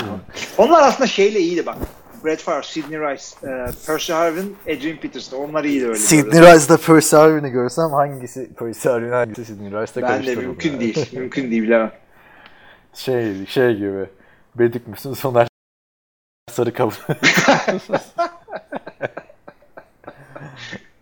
Onlar 0.57 0.87
aslında 0.87 1.07
şeyle 1.07 1.39
iyiydi 1.39 1.65
bak. 1.65 1.77
Brett 2.25 2.41
Favre, 2.41 2.63
Sidney 2.63 2.99
Rice, 2.99 3.23
e, 3.43 3.65
Percy 3.87 4.13
Harvin, 4.13 4.57
Adrian 4.63 4.97
Peterson. 4.97 5.37
Onlar 5.37 5.63
iyiydi 5.63 5.85
öyle. 5.85 5.97
Sidney 5.97 6.41
Rice'da 6.41 6.77
Percy 6.77 7.15
Harvin'i 7.15 7.49
görsem 7.49 7.89
hangisi 7.91 8.53
Percy 8.53 8.89
Harvin 8.89 9.11
hangisi 9.11 9.45
Sidney 9.45 9.71
Rice'da 9.71 10.01
Ben 10.01 10.25
de 10.25 10.35
mümkün 10.35 10.71
yani. 10.71 10.79
değil. 10.79 11.09
Mümkün 11.19 11.51
değil 11.51 11.63
bilemem. 11.63 11.91
Şey, 12.93 13.45
şey 13.45 13.75
gibi. 13.75 14.09
Bedik 14.55 14.87
misin 14.87 15.13
Soner 15.13 15.47
sarı 16.51 16.73
kabul. 16.73 16.93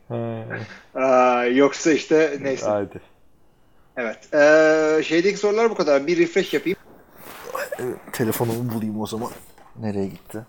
Aa, 0.96 1.44
yoksa 1.46 1.92
işte 1.92 2.38
neyse. 2.42 2.66
Haydi. 2.66 3.13
Evet. 3.98 4.34
Ee, 4.34 5.04
şeydeki 5.04 5.38
sorular 5.38 5.70
bu 5.70 5.76
kadar. 5.76 6.08
Bir 6.08 6.18
refresh 6.18 6.54
yapayım. 6.54 6.78
Telefonumu 8.14 8.72
bulayım 8.74 9.02
o 9.02 9.08
zaman. 9.08 9.32
Nereye 9.80 10.08
gitti? 10.08 10.40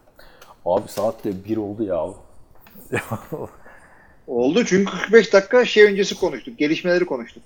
Abi 0.66 0.88
saat 0.88 1.24
de 1.24 1.44
1 1.44 1.56
oldu 1.56 1.82
ya. 1.84 2.06
Oldu 4.26 4.64
çünkü 4.64 4.90
45 4.92 5.32
dakika 5.32 5.64
şey 5.64 5.84
öncesi 5.84 6.20
konuştuk. 6.20 6.58
Gelişmeleri 6.58 7.06
konuştuk. 7.06 7.42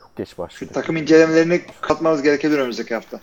çok 0.00 0.16
geç 0.16 0.38
başladık. 0.38 0.74
Takım 0.74 0.96
incelemelerini 0.96 1.60
katmamız 1.80 2.22
gerekebilir 2.22 2.58
önümüzdeki 2.58 2.94
hafta. 2.94 3.20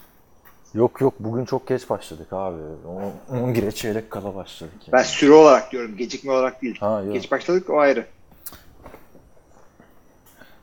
Yok 0.73 1.01
yok 1.01 1.13
bugün 1.19 1.45
çok 1.45 1.67
geç 1.67 1.89
başladık 1.89 2.27
abi. 2.31 2.61
10 3.31 3.53
gire 3.53 3.71
çeyrek 3.71 4.11
kala 4.11 4.35
başladık. 4.35 4.73
ya. 4.87 4.93
Ben 4.93 5.03
süre 5.03 5.31
olarak 5.31 5.71
diyorum. 5.71 5.97
Gecikme 5.97 6.31
olarak 6.31 6.61
değil. 6.61 6.77
Ha, 6.79 7.01
yok. 7.01 7.13
Geç 7.13 7.31
başladık 7.31 7.69
o 7.69 7.79
ayrı. 7.79 8.05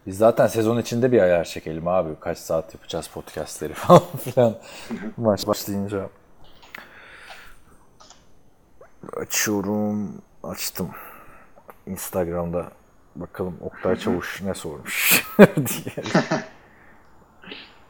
Biz 0.06 0.18
zaten 0.18 0.46
sezon 0.46 0.78
içinde 0.78 1.12
bir 1.12 1.22
ayar 1.22 1.44
çekelim 1.44 1.88
abi. 1.88 2.10
Kaç 2.20 2.38
saat 2.38 2.74
yapacağız 2.74 3.08
podcastleri 3.08 3.74
falan 3.74 4.02
filan. 4.24 4.56
Maç 5.16 5.46
başlayınca. 5.46 6.08
Açıyorum. 9.16 10.22
Açtım. 10.42 10.90
Instagram'da 11.86 12.72
bakalım 13.16 13.56
Oktay 13.60 13.96
Çavuş 13.96 14.42
ne 14.42 14.54
sormuş 14.54 15.24
diye. 15.38 16.04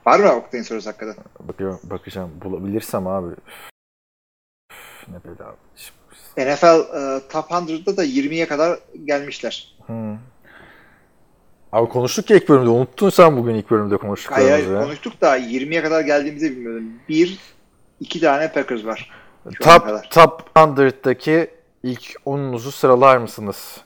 Var 0.06 0.20
mı 0.20 0.32
Oktay'ın 0.32 0.64
sorusu 0.64 0.88
hakikaten? 0.88 1.24
Bakıyorum, 1.40 1.80
bakacağım. 1.82 2.30
Bulabilirsem 2.44 3.06
abi. 3.06 3.34
Ne 5.08 5.16
bela. 5.24 5.56
NFL 6.36 6.80
e, 6.80 7.28
Top 7.28 7.50
100'da 7.50 7.96
da 7.96 8.04
20'ye 8.04 8.48
kadar 8.48 8.78
gelmişler. 9.04 9.74
Hmm. 9.86 10.18
Abi 11.72 11.88
konuştuk 11.88 12.30
ya 12.30 12.36
ilk 12.36 12.48
bölümde. 12.48 12.68
Unuttun 12.68 13.10
sen 13.10 13.36
bugün 13.36 13.54
ilk 13.54 13.70
bölümde 13.70 13.88
Hayır, 13.88 14.00
konuştuklarımızı. 14.00 14.74
hayır, 14.74 14.84
konuştuk 14.84 15.20
da 15.20 15.38
20'ye 15.38 15.82
kadar 15.82 16.00
geldiğimizi 16.00 16.50
bilmiyordum. 16.50 16.92
Bir, 17.08 17.38
iki 18.00 18.20
tane 18.20 18.52
Packers 18.52 18.84
var. 18.84 19.10
Top, 19.60 20.10
top 20.10 20.50
100'daki 20.54 21.50
ilk 21.82 22.02
10'unuzu 22.26 22.70
sıralar 22.70 23.16
mısınız? 23.16 23.80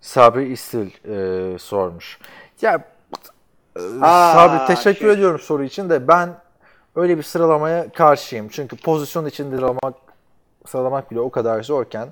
Sabri 0.00 0.52
İstil 0.52 0.90
e, 1.08 1.58
sormuş. 1.58 2.18
Ya 2.62 2.84
e, 3.76 3.80
Aa, 4.00 4.32
Sabri 4.34 4.66
teşekkür 4.66 5.00
şey. 5.06 5.12
ediyorum 5.12 5.40
soru 5.40 5.64
için 5.64 5.90
de 5.90 6.08
ben 6.08 6.28
öyle 6.96 7.18
bir 7.18 7.22
sıralamaya 7.22 7.92
karşıyım. 7.92 8.48
Çünkü 8.48 8.76
pozisyon 8.76 9.26
içinde 9.26 9.56
sıralamak, 9.56 9.94
sıralamak 10.66 11.10
bile 11.10 11.20
o 11.20 11.30
kadar 11.30 11.62
zorken 11.62 12.08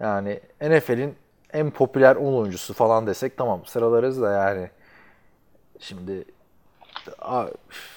yani 0.00 0.40
NFL'in 0.60 1.14
en 1.54 1.70
popüler 1.70 2.16
10 2.16 2.34
oyuncusu 2.34 2.74
falan 2.74 3.06
desek 3.06 3.36
tamam 3.36 3.66
sıralarız 3.66 4.22
da 4.22 4.32
yani 4.32 4.70
şimdi 5.78 6.24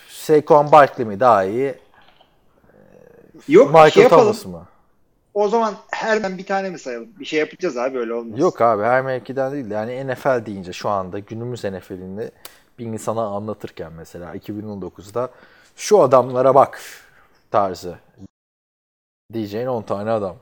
Saquon 0.09 0.71
Barkley 0.71 1.07
mi 1.07 1.19
daha 1.19 1.43
iyi? 1.43 1.75
Yok 3.47 3.69
Michael 3.69 3.91
şey 3.91 4.03
yapalım. 4.03 4.23
Thomas 4.23 4.45
mı? 4.45 4.65
O 5.33 5.47
zaman 5.47 5.75
her 5.91 6.37
bir 6.37 6.45
tane 6.45 6.69
mi 6.69 6.79
sayalım? 6.79 7.09
Bir 7.19 7.25
şey 7.25 7.39
yapacağız 7.39 7.77
abi 7.77 7.97
öyle 7.97 8.13
olmaz. 8.13 8.39
Yok 8.39 8.61
abi 8.61 8.83
her 8.83 9.01
mevkiden 9.01 9.51
değil. 9.51 9.69
de 9.69 9.73
Yani 9.73 10.07
NFL 10.07 10.45
deyince 10.45 10.73
şu 10.73 10.89
anda 10.89 11.19
günümüz 11.19 11.63
NFL'ini 11.63 12.31
bir 12.79 12.85
insana 12.85 13.25
anlatırken 13.25 13.93
mesela 13.93 14.35
2019'da 14.35 15.29
şu 15.75 16.01
adamlara 16.01 16.55
bak 16.55 16.81
tarzı 17.51 17.97
diyeceğin 19.33 19.67
10 19.67 19.81
tane 19.81 20.11
adam. 20.11 20.35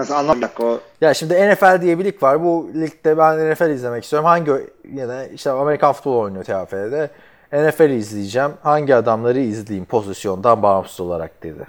Nasıl 0.00 0.14
anlam 0.14 0.42
dakika 0.42 0.64
o. 0.64 0.80
Ya 1.00 1.14
şimdi 1.14 1.34
NFL 1.34 1.82
diye 1.82 1.98
bir 1.98 2.04
lig 2.04 2.22
var. 2.22 2.44
Bu 2.44 2.70
ligde 2.74 3.18
ben 3.18 3.52
NFL 3.52 3.70
izlemek 3.70 4.04
istiyorum. 4.04 4.26
Hangi 4.26 4.52
yine 4.92 5.28
işte 5.34 5.50
Amerikan 5.50 5.92
futbolu 5.92 6.18
oynuyor 6.18 6.44
TFF'de. 6.44 7.10
NFL 7.52 7.90
izleyeceğim. 7.90 8.50
Hangi 8.62 8.94
adamları 8.94 9.40
izleyeyim 9.40 9.84
pozisyondan 9.84 10.62
bağımsız 10.62 11.00
olarak 11.00 11.42
dedi. 11.42 11.66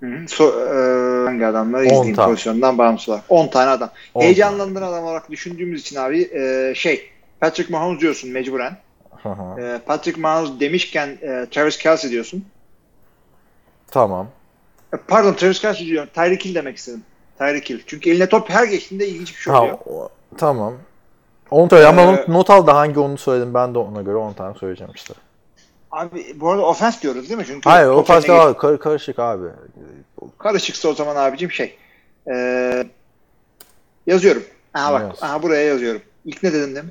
Hı 0.00 0.06
hı. 0.06 0.28
So, 0.28 0.44
e, 0.44 1.24
hangi 1.24 1.46
adamları 1.46 1.82
10 1.82 1.86
izleyeyim 1.86 2.16
tane. 2.16 2.28
pozisyondan 2.28 2.78
bağımsız 2.78 3.08
olarak. 3.08 3.24
10 3.28 3.48
tane 3.48 3.70
adam. 3.70 3.90
10 4.14 4.22
Heyecanlandıran 4.22 4.88
adam 4.88 5.04
olarak 5.04 5.30
düşündüğümüz 5.30 5.80
için 5.80 5.96
abi 5.96 6.30
e, 6.34 6.72
şey 6.76 7.10
Patrick 7.40 7.72
Mahomes 7.72 8.00
diyorsun 8.00 8.30
mecburen. 8.30 8.76
Hı 9.22 9.28
hı. 9.28 9.60
E, 9.60 9.78
Patrick 9.78 10.20
Mahomes 10.20 10.60
demişken 10.60 11.08
e, 11.08 11.46
Travis 11.50 11.78
Kelsey 11.78 12.10
diyorsun. 12.10 12.44
tamam. 13.90 14.28
Pardon 15.08 15.32
Travis 15.34 15.60
Kelsey 15.60 15.86
diyorum. 15.86 16.10
Tyreek 16.14 16.44
Hill 16.44 16.54
demek 16.54 16.76
istedim. 16.76 17.02
Tyreek 17.38 17.70
Hill. 17.70 17.80
Çünkü 17.86 18.10
eline 18.10 18.28
top 18.28 18.50
her 18.50 18.64
geçtiğinde 18.64 19.08
ilginç 19.08 19.36
bir 19.36 19.40
şey 19.42 19.52
oluyor. 19.52 19.78
o- 19.86 20.08
tamam. 20.38 20.74
10 21.50 21.68
tane 21.68 21.86
ama 21.86 22.02
Ee, 22.02 22.06
not, 22.06 22.28
not 22.28 22.50
al 22.50 22.66
da 22.66 22.76
hangi 22.76 23.00
onu 23.00 23.18
söyledim 23.18 23.54
ben 23.54 23.74
de 23.74 23.78
ona 23.78 24.02
göre 24.02 24.16
10 24.16 24.32
tane 24.32 24.54
söyleyeceğim 24.58 24.92
işte. 24.96 25.14
Abi 25.90 26.40
bu 26.40 26.50
arada 26.50 26.66
ofens 26.66 27.02
diyoruz 27.02 27.28
değil 27.28 27.38
mi? 27.40 27.44
Çünkü 27.46 27.68
Hayır 27.70 27.86
o 27.88 27.94
top 27.96 28.10
eline 28.10 28.20
fazla 28.20 28.34
geç- 28.36 28.42
abi, 28.46 28.58
kar- 28.58 28.78
karışık 28.80 29.18
abi. 29.18 29.46
Karışıksa 30.38 30.88
o 30.88 30.94
zaman 30.94 31.16
abicim 31.16 31.50
şey. 31.52 31.78
E, 32.30 32.84
yazıyorum. 34.06 34.44
Aha 34.74 34.92
bak. 34.92 35.02
Yaz. 35.02 35.22
Aha 35.22 35.42
buraya 35.42 35.64
yazıyorum. 35.64 36.02
İlk 36.24 36.42
ne 36.42 36.52
dedim 36.52 36.74
değil 36.74 36.84
mi? 36.84 36.90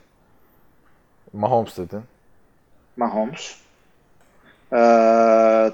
Mahomes 1.34 1.78
dedin. 1.78 2.02
Mahomes. 2.98 3.56
Ee, 4.74 5.72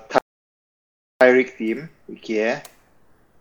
Tyreek 1.22 1.60
diyeyim 1.60 1.90
ikiye. 2.16 2.62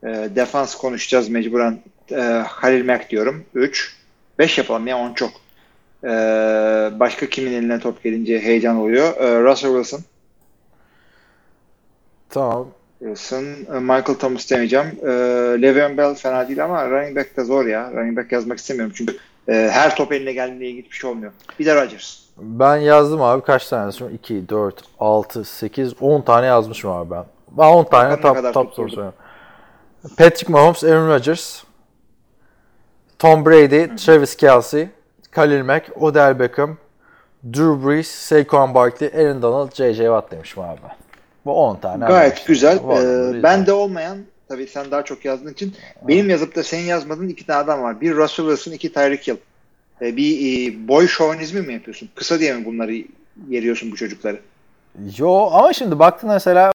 Ee, 0.04 0.28
defans 0.36 0.74
konuşacağız 0.74 1.28
mecburen. 1.28 1.78
Ee, 2.10 2.44
Halil 2.46 2.84
Mack 2.84 3.10
diyorum. 3.10 3.44
3. 3.54 3.96
5 4.38 4.58
yapalım 4.58 4.86
ya 4.86 4.98
10 4.98 5.12
çok. 5.14 5.30
Ee, 6.04 6.08
başka 7.00 7.26
kimin 7.26 7.52
eline 7.52 7.80
top 7.80 8.02
gelince 8.02 8.40
heyecan 8.40 8.76
oluyor. 8.76 9.16
Ee, 9.16 9.42
Russell 9.42 9.70
Wilson. 9.70 10.00
Tamam. 12.30 12.68
Wilson. 12.98 13.44
Ee, 13.44 13.78
Michael 13.80 14.18
Thomas 14.18 14.50
demeyeceğim. 14.50 14.86
Ee, 15.02 15.08
Le'Veon 15.62 15.96
Bell 15.96 16.14
fena 16.14 16.48
değil 16.48 16.64
ama 16.64 16.90
running 16.90 17.16
back 17.16 17.36
de 17.36 17.44
zor 17.44 17.66
ya. 17.66 17.92
Running 17.92 18.16
back 18.16 18.32
yazmak 18.32 18.58
istemiyorum 18.58 18.92
çünkü 18.96 19.16
e, 19.48 19.52
her 19.72 19.96
top 19.96 20.12
eline 20.12 20.32
geldiğinde 20.32 20.66
ilginç 20.66 20.90
bir 20.90 20.96
şey 20.96 21.10
olmuyor. 21.10 21.32
Bir 21.58 21.66
de 21.66 21.74
Rodgers. 21.74 22.18
Ben 22.36 22.76
yazdım 22.76 23.22
abi 23.22 23.42
kaç 23.42 23.68
tane 23.68 23.82
yazmışım? 23.82 24.14
2, 24.14 24.48
4, 24.48 24.82
6, 25.00 25.44
8, 25.44 25.92
10 26.00 26.22
tane 26.22 26.46
yazmışım 26.46 26.90
abi 26.90 27.10
ben. 27.10 27.24
Ben 27.58 27.66
10 27.66 27.84
tane 27.84 28.10
Bakalım 28.22 28.52
top, 28.52 28.74
top 28.74 28.90
soru. 28.90 29.12
Patrick 30.16 30.52
Mahomes, 30.52 30.84
Aaron 30.84 31.08
Rodgers, 31.08 31.64
Tom 33.18 33.46
Brady, 33.46 33.96
Travis 33.96 34.36
Kelsey, 34.36 34.88
Khalil 35.30 35.62
Mack, 35.62 36.02
Odell 36.02 36.38
Beckham, 36.38 36.76
Drew 37.44 37.86
Brees, 37.86 38.08
Saquon 38.08 38.74
Barkley, 38.74 39.08
Aaron 39.08 39.42
Donald, 39.42 39.74
J.J. 39.74 40.04
Watt 40.04 40.30
demişim 40.30 40.62
abi. 40.62 40.80
Bu 41.44 41.52
10 41.52 41.76
tane. 41.76 42.06
Gayet 42.06 42.38
abi. 42.38 42.46
güzel. 42.46 42.76
Ee, 42.76 43.42
ben 43.42 43.66
de 43.66 43.72
olmayan 43.72 44.18
tabii 44.48 44.66
sen 44.66 44.90
daha 44.90 45.04
çok 45.04 45.24
yazdığın 45.24 45.52
için. 45.52 45.74
Benim 46.08 46.30
yazıp 46.30 46.56
da 46.56 46.62
senin 46.62 46.84
yazmadığın 46.84 47.28
iki 47.28 47.46
tane 47.46 47.58
adam 47.58 47.82
var. 47.82 48.00
Bir 48.00 48.16
Russell 48.16 48.46
Wilson, 48.46 48.72
iki 48.72 48.92
Tyreek 48.92 49.28
Hill. 49.28 49.36
E, 50.00 50.16
bir 50.16 50.38
e, 50.38 50.88
boy 50.88 51.06
şovenizmi 51.06 51.60
mi 51.60 51.72
yapıyorsun? 51.72 52.08
Kısa 52.14 52.40
diye 52.40 52.54
mi 52.54 52.64
bunları 52.64 53.04
yeriyorsun 53.48 53.92
bu 53.92 53.96
çocukları? 53.96 54.40
Yo 55.18 55.48
ama 55.52 55.72
şimdi 55.72 55.98
baktın 55.98 56.30
mesela 56.30 56.72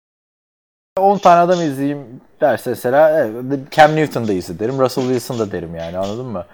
10 1.00 1.18
tane 1.18 1.40
adam 1.40 1.62
izleyeyim 1.62 2.00
derse 2.42 2.70
mesela 2.70 3.20
evet, 3.20 3.60
Cam 3.72 3.96
Newton 3.96 4.28
da 4.28 4.34
izle 4.34 4.60
derim. 4.60 4.80
Russell 4.80 5.04
Wilson 5.04 5.40
da 5.40 5.52
derim 5.52 5.76
yani 5.76 5.98
anladın 5.98 6.26
mı? 6.26 6.46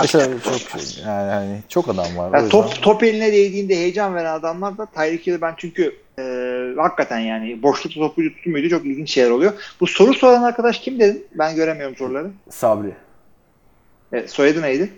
Mesela 0.00 0.26
çok 0.44 0.60
yani 1.06 1.30
hani 1.30 1.58
çok 1.68 1.88
adam 1.88 2.16
var. 2.16 2.30
Yani 2.32 2.44
yüzden- 2.44 2.48
top, 2.48 2.82
top 2.82 3.02
eline 3.02 3.32
değdiğinde 3.32 3.76
heyecan 3.76 4.14
veren 4.14 4.34
adamlar 4.34 4.78
da 4.78 4.86
Tyreek 4.86 5.26
Hill'i 5.26 5.40
ben 5.40 5.54
çünkü 5.56 5.96
e, 6.18 6.22
hakikaten 6.76 7.18
yani 7.18 7.62
boşlukta 7.62 8.00
topu 8.00 8.22
tutmuyordu. 8.22 8.68
Çok 8.68 8.86
ilginç 8.86 9.10
şeyler 9.10 9.30
oluyor. 9.30 9.52
Bu 9.80 9.86
soru 9.86 10.14
soran 10.14 10.42
arkadaş 10.42 10.78
kim 10.78 11.00
dedin? 11.00 11.26
Ben 11.34 11.54
göremiyorum 11.56 11.96
soruları. 11.96 12.30
Sabri. 12.50 12.92
E, 14.12 14.28
soyadı 14.28 14.62
neydi? 14.62 14.90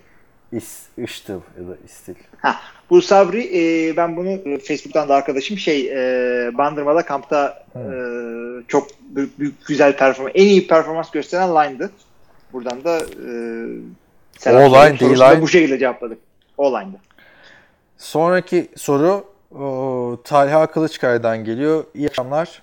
İs, 0.57 0.79
iştil 0.97 1.33
ya 1.33 1.67
da 1.67 1.77
istil. 1.85 2.15
Ha, 2.41 2.55
bu 2.89 3.01
Sabri 3.01 3.57
e, 3.57 3.97
ben 3.97 4.15
bunu 4.15 4.29
e, 4.29 4.59
Facebook'tan 4.59 5.09
da 5.09 5.15
arkadaşım 5.15 5.57
şey 5.57 5.87
e, 5.91 6.57
Bandırma'da 6.57 7.05
kampta 7.05 7.65
e, 7.75 7.83
çok 8.67 8.87
büyük, 9.01 9.39
büyük 9.39 9.67
güzel 9.67 9.97
performans 9.97 10.31
en 10.35 10.45
iyi 10.45 10.67
performans 10.67 11.11
gösteren 11.11 11.49
line'dı. 11.49 11.91
Buradan 12.53 12.83
da 12.83 12.97
e, 12.99 13.33
selam 14.37 14.61
O 14.61 14.65
line, 14.65 14.97
söyleyeyim. 14.97 14.97
Sorusunu 14.97 15.19
da 15.19 15.29
D-line. 15.29 15.41
bu 15.41 15.47
şekilde 15.47 15.79
cevapladık. 15.79 16.17
O 16.57 16.71
line'dı. 16.79 16.97
Sonraki 17.97 18.67
soru 18.75 19.25
o, 19.59 20.17
Talha 20.23 20.67
Kılıçkaya'dan 20.67 21.43
geliyor. 21.43 21.83
İyi 21.93 22.07
akşamlar. 22.07 22.61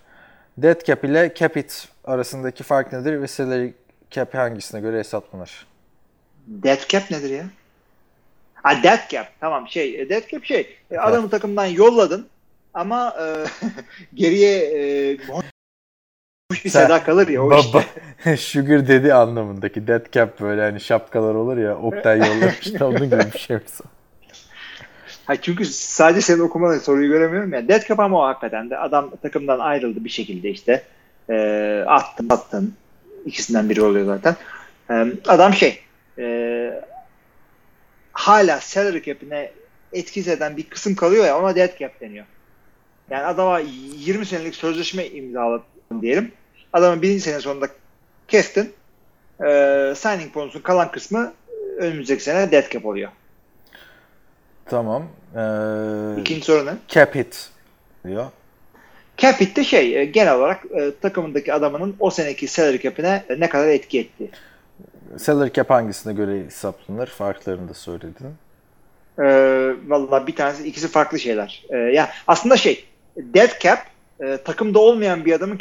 Dead 0.59 0.85
cap 0.85 1.05
ile 1.05 1.33
cap 1.37 1.57
hit 1.57 1.89
arasındaki 2.05 2.63
fark 2.63 2.93
nedir 2.93 3.23
ve 3.23 3.27
salary 3.27 3.71
cap 4.11 4.35
hangisine 4.35 4.81
göre 4.81 4.99
hesaplanır? 4.99 5.67
Dead 6.47 6.89
cap 6.89 7.11
nedir 7.11 7.31
ya? 7.31 7.45
Ha 8.63 8.83
dead 8.83 9.11
cap. 9.11 9.27
Tamam 9.41 9.69
şey. 9.69 10.01
e, 10.01 10.09
Dead 10.09 10.29
cap 10.29 10.45
şey. 10.45 10.77
e, 10.91 10.99
Adamı 10.99 11.31
takımdan 11.31 11.67
yolladın 11.67 12.27
ama 12.75 13.15
e, 13.21 13.25
geriye 14.15 14.59
e, 14.59 15.17
hoş 16.51 16.65
bir 16.65 16.71
seda 16.71 17.03
kalır 17.05 17.29
ya 17.29 17.45
o 17.45 17.59
işte. 17.59 17.79
Baba, 18.27 18.37
sugar 18.37 18.89
dedi 18.89 19.15
anlamındaki 19.15 19.87
dead 19.87 20.13
cap 20.13 20.41
böyle 20.41 20.61
hani 20.63 20.81
şapkalar 20.81 21.35
olur 21.35 21.57
ya 21.57 21.79
Oktay 21.79 22.19
yollamış 22.19 22.81
da 22.81 22.89
onun 22.89 23.11
gibi 23.11 23.33
bir 23.35 23.39
şey 23.39 23.57
mesela. 23.63 23.91
Ha, 25.27 25.37
çünkü 25.37 25.65
sadece 25.65 26.21
senin 26.21 26.41
okumanın 26.41 26.79
soruyu 26.79 27.09
göremiyorum 27.09 27.53
ya. 27.53 27.69
Dead 27.69 27.87
cap 27.89 28.01
ama 28.01 28.19
o 28.21 28.23
hakikaten 28.27 28.71
de. 28.71 28.79
Adam 28.79 29.11
takımdan 29.23 29.59
ayrıldı 29.59 30.05
bir 30.05 30.11
şekilde 30.11 30.51
işte. 30.51 30.83
E, 31.31 31.85
attın 31.87 32.29
attın. 32.31 32.75
İkisinden 33.27 33.71
biri 33.71 33.83
oluyor 33.83 34.07
zaten. 34.07 34.37
E, 34.91 35.07
adam 35.29 35.55
şey 35.55 35.81
hala 38.21 38.61
salary 38.61 39.03
cap'ine 39.03 39.51
etkisiz 39.93 40.29
eden 40.29 40.57
bir 40.57 40.63
kısım 40.63 40.95
kalıyor 40.95 41.25
ya 41.25 41.39
ona 41.39 41.57
dead 41.57 41.79
cap 41.79 42.01
deniyor. 42.01 42.27
Yani 43.11 43.25
adama 43.25 43.59
20 43.59 44.27
senelik 44.27 44.55
sözleşme 44.55 45.07
imzaladın 45.07 46.03
diyelim. 46.03 46.33
Adamın 46.73 47.03
birinci 47.03 47.21
sene 47.21 47.41
sonunda 47.41 47.69
kestin. 48.29 48.73
E, 49.41 49.93
signing 49.97 50.35
bonusun 50.35 50.61
kalan 50.61 50.91
kısmı 50.91 51.33
önümüzdeki 51.79 52.23
sene 52.23 52.51
dead 52.51 52.71
cap 52.71 52.87
oluyor. 52.87 53.11
Tamam. 54.67 55.09
Ee, 55.37 56.21
İkinci 56.21 56.45
soru 56.45 56.67
ne? 56.67 56.73
cap 56.89 57.15
hit 57.15 57.51
diyor. 58.07 58.27
Cap 59.17 59.41
hit 59.41 59.57
de 59.57 59.65
şey 59.65 60.01
e, 60.01 60.05
genel 60.05 60.35
olarak 60.35 60.65
e, 60.81 60.93
takımındaki 61.03 61.53
adamının 61.53 61.97
o 61.99 62.11
seneki 62.11 62.49
salary 62.49 62.79
cap'ine 62.79 63.25
ne 63.39 63.49
kadar 63.49 63.69
etki 63.69 64.01
etti. 64.01 64.31
Salary 65.19 65.53
cap 65.53 65.71
hangisine 65.71 66.13
göre 66.13 66.45
hesaplanır? 66.45 67.07
Farklarını 67.07 67.69
da 67.69 67.75
söyledin. 67.75 68.35
E, 69.19 69.25
Valla 69.89 70.27
bir 70.27 70.37
tanesi 70.37 70.69
ikisi 70.69 70.89
farklı 70.89 71.19
şeyler. 71.19 71.65
E, 71.71 71.77
ya 71.77 72.11
aslında 72.27 72.57
şey 72.57 72.85
dead 73.17 73.61
cap 73.61 73.79
e, 74.21 74.37
takımda 74.37 74.79
olmayan 74.79 75.25
bir 75.25 75.33
adamın 75.33 75.61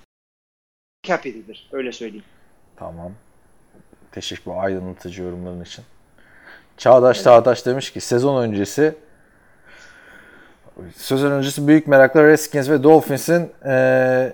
cap 1.03 1.25
hitidir. 1.25 1.69
Öyle 1.71 1.91
söyleyeyim. 1.91 2.25
Tamam. 2.75 3.11
Teşekkür 4.11 4.45
bu 4.45 4.59
aydınlatıcı 4.59 5.23
yorumların 5.23 5.63
için. 5.63 5.85
Çağdaş 6.77 7.23
Çağdaş 7.23 7.65
demiş 7.65 7.91
ki 7.91 8.01
sezon 8.01 8.43
öncesi 8.43 8.95
sezon 10.95 11.31
öncesi 11.31 11.67
büyük 11.67 11.87
merakla 11.87 12.23
Redskins 12.23 12.69
ve 12.69 12.83
Dolphins'in 12.83 13.51
eee 13.65 14.33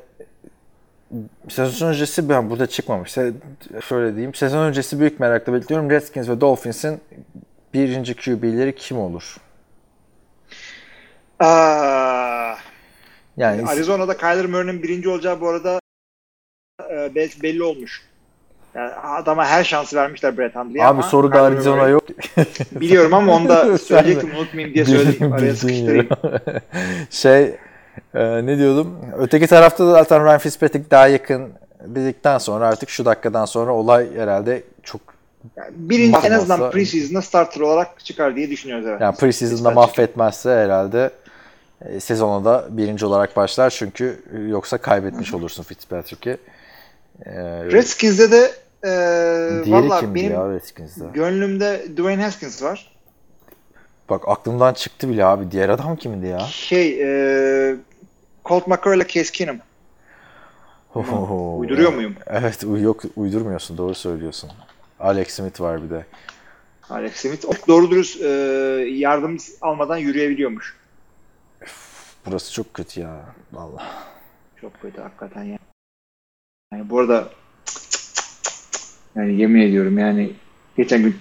sezon 1.49 1.87
öncesi 1.87 2.29
ben 2.29 2.49
burada 2.49 2.67
çıkmamış. 2.67 3.11
Şöyle 3.89 4.11
diyeyim. 4.15 4.33
Sezon 4.33 4.65
öncesi 4.65 4.99
büyük 4.99 5.19
merakla 5.19 5.53
bekliyorum. 5.53 5.89
Redskins 5.89 6.29
ve 6.29 6.41
Dolphins'in 6.41 7.01
birinci 7.73 8.15
QB'leri 8.15 8.75
kim 8.75 8.97
olur? 8.99 9.35
Aa, 11.39 12.55
Yani 13.37 13.65
Arizona'da 13.67 14.17
Kyler 14.17 14.45
Murray'nin 14.45 14.83
birinci 14.83 15.09
olacağı 15.09 15.41
bu 15.41 15.47
arada 15.49 15.79
e, 16.91 17.15
belli 17.15 17.63
olmuş. 17.63 18.01
Yani 18.75 18.91
adama 18.93 19.45
her 19.45 19.63
şansı 19.63 19.95
vermişler 19.95 20.37
Brett 20.37 20.55
Hundley'e 20.55 20.83
abi 20.83 20.89
ama 20.89 21.03
soruda 21.03 21.31
Kyler 21.35 21.51
Arizona 21.51 21.81
Murray- 21.81 21.91
yok. 21.91 22.03
Biliyorum 22.71 23.13
ama 23.13 23.33
onu 23.35 23.49
da 23.49 23.77
söyleyecektim 23.77 24.35
unutmayayım 24.35 24.75
diye 24.75 24.85
söyledim. 24.85 25.33
Araya 25.33 25.55
sıkıştırayım. 25.55 26.09
şey 27.09 27.55
e, 28.13 28.45
ne 28.45 28.57
diyordum? 28.57 28.97
Öteki 29.17 29.47
tarafta 29.47 29.87
da 29.87 29.91
zaten 29.91 30.25
Ryan 30.25 30.37
Fitzpatrick 30.37 30.91
daha 30.91 31.07
yakın 31.07 31.49
dedikten 31.85 32.37
sonra 32.37 32.67
artık 32.67 32.89
şu 32.89 33.05
dakikadan 33.05 33.45
sonra 33.45 33.73
olay 33.73 34.17
herhalde 34.17 34.63
çok 34.83 35.01
Yani 35.57 35.69
birinci 35.75 36.17
en 36.23 36.31
azından 36.31 36.71
preseason'da 36.71 37.21
starter 37.21 37.61
olarak 37.61 38.05
çıkar 38.05 38.35
diye 38.35 38.49
düşünüyoruz 38.49 38.87
evet. 38.87 39.01
yani 39.01 39.15
preseason'da 39.15 39.71
mahvetmezse 39.71 40.49
herhalde 40.49 41.11
e, 41.81 41.99
sezona 41.99 42.45
da 42.45 42.67
birinci 42.69 43.05
olarak 43.05 43.35
başlar 43.35 43.69
çünkü 43.69 44.23
e, 44.37 44.41
yoksa 44.41 44.77
kaybetmiş 44.77 45.33
olursun 45.33 45.63
Fitzpatrick'i. 45.63 46.37
E, 47.25 47.33
Redskins'de 47.65 48.31
de 48.31 48.51
e, 48.83 49.65
diğeri 49.65 49.89
valla 49.89 50.15
benim 50.15 50.31
ya 50.31 50.49
Redskins'de? 50.49 51.03
gönlümde 51.13 51.85
Dwayne 51.97 52.23
Haskins 52.23 52.63
var. 52.63 52.94
Bak 54.09 54.27
aklımdan 54.27 54.73
çıktı 54.73 55.09
bile 55.09 55.25
abi. 55.25 55.51
Diğer 55.51 55.69
adam 55.69 55.95
kimdi 55.95 56.27
ya? 56.27 56.39
Şey 56.39 57.01
e, 57.01 57.75
Colt 58.45 58.67
McCoy 58.67 58.97
ile 58.97 59.07
Case 59.07 59.31
Keenum. 59.31 59.57
Oho, 60.95 61.57
Uyduruyor 61.59 61.89
ya. 61.91 61.95
muyum? 61.95 62.15
Evet 62.27 62.63
yok 62.63 63.03
uydurmuyorsun 63.15 63.77
doğru 63.77 63.95
söylüyorsun. 63.95 64.51
Alex 64.99 65.27
Smith 65.33 65.61
var 65.61 65.83
bir 65.83 65.89
de. 65.89 66.05
Alex 66.89 67.15
Smith. 67.15 67.45
O 67.45 67.51
doğru 67.67 67.91
dürüst 67.91 68.21
e, 68.21 68.27
yardım 68.91 69.37
almadan 69.61 69.97
yürüyebiliyormuş. 69.97 70.77
Burası 72.25 72.53
çok 72.53 72.73
kötü 72.73 72.99
ya. 73.01 73.25
Vallahi. 73.53 73.85
Çok 74.61 74.81
kötü 74.81 75.01
hakikaten 75.01 75.43
ya. 75.43 75.57
Yani 76.73 76.89
bu 76.89 76.99
arada 76.99 77.29
yani 79.15 79.41
yemin 79.41 79.61
ediyorum 79.61 79.97
yani 79.97 80.33
geçen 80.77 81.01
gün 81.03 81.17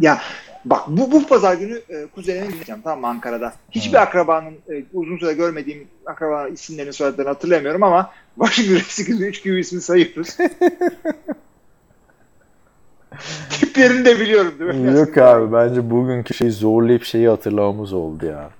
ya 0.00 0.20
bak 0.64 0.80
bu, 0.88 1.12
bu 1.12 1.26
pazar 1.26 1.54
günü 1.54 1.80
e, 1.88 2.06
kuzenime 2.14 2.46
gideceğim 2.46 2.80
tamam 2.84 3.00
mı 3.00 3.06
Ankara'da. 3.06 3.52
Hiçbir 3.70 4.02
akrabanın 4.02 4.52
e, 4.72 4.84
uzun 4.92 5.18
süre 5.18 5.32
görmediğim 5.32 5.88
akrabanın 6.06 6.52
isimlerini 6.52 6.92
soyadlarını 6.92 7.28
hatırlamıyorum 7.32 7.82
ama 7.82 8.10
Washington 8.38 8.74
Redskins'in 8.74 9.24
3 9.24 9.42
gibi 9.42 9.60
ismini 9.60 9.82
sayıyoruz. 9.82 10.36
Tiplerini 13.50 14.04
de 14.04 14.20
biliyorum 14.20 14.54
değil 14.58 14.74
mi? 14.74 14.98
Yok 14.98 15.18
abi 15.18 15.52
bence 15.52 15.90
bugünkü 15.90 16.34
şeyi 16.34 16.50
zorlayıp 16.50 17.04
şeyi 17.04 17.28
hatırlamamız 17.28 17.92
oldu 17.92 18.26
ya. 18.26 18.50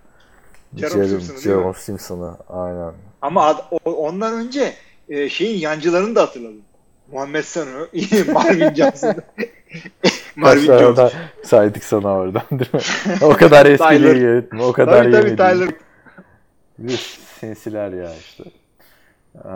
Jerome 0.76 1.08
Simpson'ı? 1.08 1.74
Simpson'ı 1.74 2.34
aynen. 2.48 2.92
Ama 3.22 3.44
ad- 3.46 3.64
ondan 3.84 4.32
önce 4.34 4.72
e, 5.08 5.28
şeyin 5.28 5.58
yancılarını 5.60 6.14
da 6.14 6.22
hatırladım. 6.22 6.62
Muhammed 7.12 7.42
Sanu, 7.44 7.88
Marvin 8.32 8.74
Johnson. 8.74 9.14
Marvin 10.36 10.94
tane 10.94 11.10
saydık 11.44 11.84
sana 11.84 12.08
oradan 12.08 12.42
değil 12.50 12.74
mi? 12.74 12.80
o 13.22 13.32
kadar 13.32 13.66
eski 13.66 13.88
Tyler. 13.88 14.02
değil 14.02 14.22
yönetme. 14.22 14.62
O 14.62 14.72
kadar 14.72 15.02
Tabii 15.02 15.12
tabii 15.12 15.36
Tyler. 15.36 15.68
Bir 16.78 17.18
sinsiler 17.40 17.92
ya 17.92 18.14
işte. 18.14 18.44
Ee, 19.44 19.48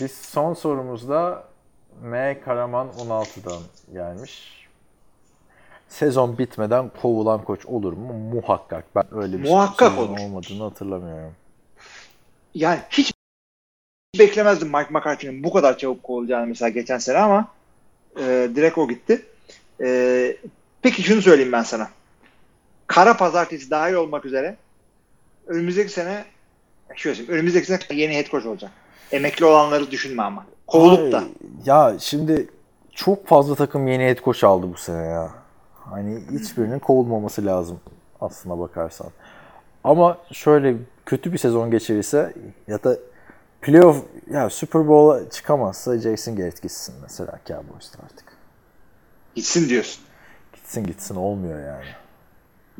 biz 0.00 0.12
son 0.12 0.54
sorumuzda 0.54 1.44
M. 2.02 2.40
Karaman 2.44 2.88
16'dan 2.88 3.62
gelmiş. 3.92 4.62
Sezon 5.88 6.38
bitmeden 6.38 6.90
kovulan 7.02 7.44
koç 7.44 7.66
olur 7.66 7.92
mu? 7.92 8.12
Muhakkak. 8.12 8.84
Ben 8.96 9.04
öyle 9.22 9.38
bir 9.42 9.48
Muhakkak 9.48 9.92
sezon 9.92 10.08
olur. 10.08 10.18
olmadığını 10.20 10.62
hatırlamıyorum. 10.62 11.32
Yani 12.54 12.78
hiç 12.90 13.12
beklemezdim 14.18 14.68
Mike 14.68 14.88
McCarthy'nin 14.90 15.44
bu 15.44 15.52
kadar 15.52 15.78
çabuk 15.78 16.02
kovulacağını 16.02 16.46
mesela 16.46 16.68
geçen 16.68 16.98
sene 16.98 17.18
ama 17.18 17.48
e, 18.16 18.50
direkt 18.54 18.78
o 18.78 18.88
gitti. 18.88 19.22
E, 19.80 20.36
peki 20.82 21.02
şunu 21.02 21.22
söyleyeyim 21.22 21.52
ben 21.52 21.62
sana. 21.62 21.88
Kara 22.86 23.16
pazartesi 23.16 23.70
dahil 23.70 23.94
olmak 23.94 24.24
üzere 24.24 24.56
önümüzdeki 25.46 25.92
sene 25.92 26.24
Şöyle 26.96 27.16
söyleyeyim. 27.16 27.38
Önümüzdeki 27.38 27.66
sene 27.66 27.78
yeni 27.90 28.16
head 28.16 28.30
coach 28.30 28.46
olacak. 28.46 28.70
Emekli 29.12 29.44
olanları 29.44 29.90
düşünme 29.90 30.22
ama. 30.22 30.46
Kovulup 30.66 31.12
da. 31.12 31.24
Ya 31.64 31.94
şimdi 31.98 32.48
çok 32.94 33.26
fazla 33.26 33.54
takım 33.54 33.88
yeni 33.88 34.04
head 34.04 34.24
coach 34.24 34.44
aldı 34.44 34.66
bu 34.72 34.76
sene 34.76 35.06
ya. 35.06 35.30
Hani 35.74 36.20
hiçbirinin 36.30 36.78
kovulmaması 36.78 37.46
lazım 37.46 37.80
aslına 38.20 38.58
bakarsan. 38.58 39.10
Ama 39.84 40.18
şöyle 40.32 40.76
kötü 41.06 41.32
bir 41.32 41.38
sezon 41.38 41.70
geçirirse 41.70 42.34
ya 42.68 42.84
da 42.84 42.96
playoff 43.62 44.04
ya 44.30 44.50
Super 44.50 44.88
Bowl'a 44.88 45.30
çıkamazsa 45.30 45.98
Jason 45.98 46.36
Garrett 46.36 46.62
gitsin 46.62 46.94
mesela 47.02 47.38
Cowboys'ta 47.46 47.98
artık. 48.04 48.32
Gitsin 49.34 49.68
diyorsun. 49.68 50.04
Gitsin 50.52 50.84
gitsin 50.84 51.16
olmuyor 51.16 51.60
yani. 51.60 51.84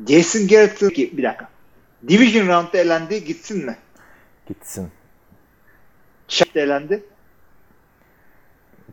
Jason 0.07 0.47
Garrett'ın 0.47 0.89
bir 0.89 1.23
dakika. 1.23 1.49
Division 2.07 2.47
round'da 2.47 2.77
elendi 2.77 3.23
gitsin 3.23 3.65
mi? 3.65 3.77
Gitsin. 4.47 4.91
Şart 6.27 6.55
elendi. 6.57 7.03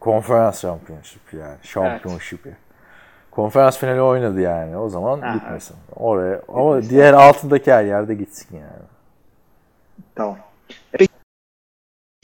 Konferans 0.01 0.61
championship 0.61 1.32
yani. 1.32 1.57
Championship'i. 1.62 2.57
Konferans 3.30 3.78
finali 3.78 4.01
oynadı 4.01 4.41
yani. 4.41 4.76
O 4.76 4.88
zaman 4.88 5.20
Ha, 5.20 5.34
gitmesin. 5.34 5.76
Oraya 5.97 6.43
ama 6.49 6.82
diğer 6.82 7.12
altındaki 7.12 7.72
her 7.72 7.84
yerde 7.84 8.14
gitsin 8.14 8.57
yani. 8.57 8.82
Tamam. 10.14 10.38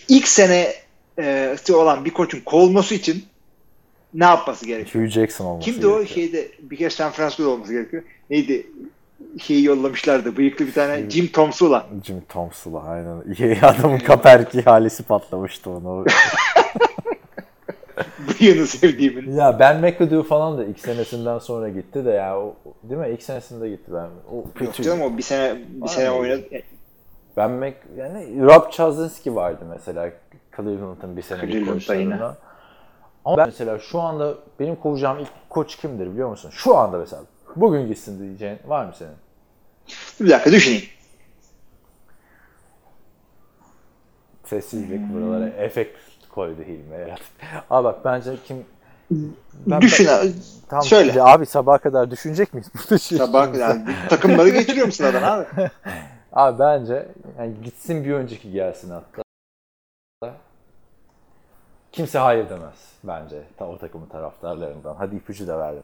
İlk 0.08 0.28
sene 0.28 0.72
e, 1.18 1.56
olan 1.72 2.04
bir 2.04 2.10
koçun 2.10 2.40
kovulması 2.40 2.94
için 2.94 3.24
ne 4.14 4.24
yapması 4.24 4.66
gerekiyor? 4.66 5.04
Hugh 5.04 5.10
Jackson 5.10 5.44
olması 5.44 5.70
Kimdi 5.70 5.86
o 5.86 5.98
gerekiyor. 5.98 6.14
şeyde 6.14 6.48
bir 6.60 6.76
kere 6.76 6.90
San 6.90 7.12
Francisco'da 7.12 7.48
olması 7.48 7.72
gerekiyor. 7.72 8.02
Neydi? 8.30 8.66
Şeyi 9.42 9.64
yollamışlardı. 9.64 10.36
Bıyıklı 10.36 10.66
bir 10.66 10.72
tane 10.72 11.10
Jim 11.10 11.26
Tomsula. 11.26 11.86
Jim 12.04 12.20
Thompson'la 12.28 12.82
aynen. 12.82 13.22
Adamın 13.62 13.98
Kaepernick 13.98 14.58
ihalesi 14.58 15.02
patlamıştı 15.02 15.70
onu. 15.70 16.04
Bıyığını 18.40 18.66
sevdiğimin. 18.66 19.36
ya 19.36 19.58
Ben 19.58 19.80
McAdoo 19.80 20.22
falan 20.22 20.58
da 20.58 20.64
ilk 20.64 20.80
senesinden 20.80 21.38
sonra 21.38 21.68
gitti 21.68 22.04
de 22.04 22.10
ya 22.10 22.40
o, 22.40 22.56
değil 22.82 23.00
mi? 23.00 23.08
İlk 23.12 23.22
senesinde 23.22 23.68
gitti 23.68 23.90
ben. 23.94 24.08
O 24.32 24.64
Yok 24.64 24.74
canım 24.74 25.02
o 25.02 25.18
bir 25.18 25.22
sene 25.22 25.56
bir 25.68 25.82
Var 25.82 25.88
sene 25.88 26.10
oynadı. 26.10 26.48
Ben 27.36 27.50
Mac, 27.50 27.74
yani 27.96 28.42
Rob 28.42 28.70
Chazinski 28.72 29.36
vardı 29.36 29.64
mesela 29.68 30.10
Cleveland'ın 30.56 31.16
bir 31.16 31.22
senelik 31.22 31.68
koçlarından. 31.68 32.36
Ama 33.24 33.36
ben 33.36 33.46
mesela 33.46 33.78
şu 33.78 34.00
anda 34.00 34.34
benim 34.60 34.76
kovacağım 34.76 35.18
ilk 35.18 35.30
koç 35.48 35.76
kimdir 35.76 36.12
biliyor 36.12 36.28
musun? 36.28 36.50
Şu 36.54 36.76
anda 36.76 36.98
mesela. 36.98 37.22
Bugün 37.56 37.86
gitsin 37.88 38.20
diyeceğin 38.20 38.58
var 38.66 38.84
mı 38.84 38.92
senin? 38.98 39.12
Bir 40.20 40.30
dakika 40.30 40.52
düşüneyim. 40.52 40.84
Sessizlik 44.44 45.12
buralara 45.12 45.48
efekt 45.48 45.98
koydu 46.30 46.62
Hilmi. 46.62 46.94
Evet. 46.94 47.18
Abi 47.70 47.84
bak 47.84 48.04
bence 48.04 48.36
kim... 48.44 48.64
Ben- 49.66 49.80
Düşün 49.80 50.08
ben- 50.72 50.80
Söyle. 50.80 51.12
ya 51.16 51.24
Abi 51.24 51.46
sabaha 51.46 51.78
kadar 51.78 52.10
düşünecek 52.10 52.54
miyiz? 52.54 52.70
Burada 52.74 52.98
şey- 52.98 53.18
Sabah 53.18 53.58
yani 53.58 53.84
takımları 54.08 54.48
getiriyor 54.48 54.86
musun 54.86 55.04
adam 55.04 55.24
abi? 55.24 55.46
Abi 56.36 56.58
bence 56.58 57.08
yani 57.38 57.54
gitsin 57.64 58.04
bir 58.04 58.12
önceki 58.12 58.50
gelsin 58.52 58.90
hatta. 58.90 59.22
Kimse 61.92 62.18
hayır 62.18 62.50
demez 62.50 62.92
bence 63.04 63.42
o 63.60 63.78
takımın 63.78 64.06
taraftarlarından. 64.06 64.94
Hadi 64.94 65.16
ipucu 65.16 65.48
da 65.48 65.58
verdim. 65.58 65.82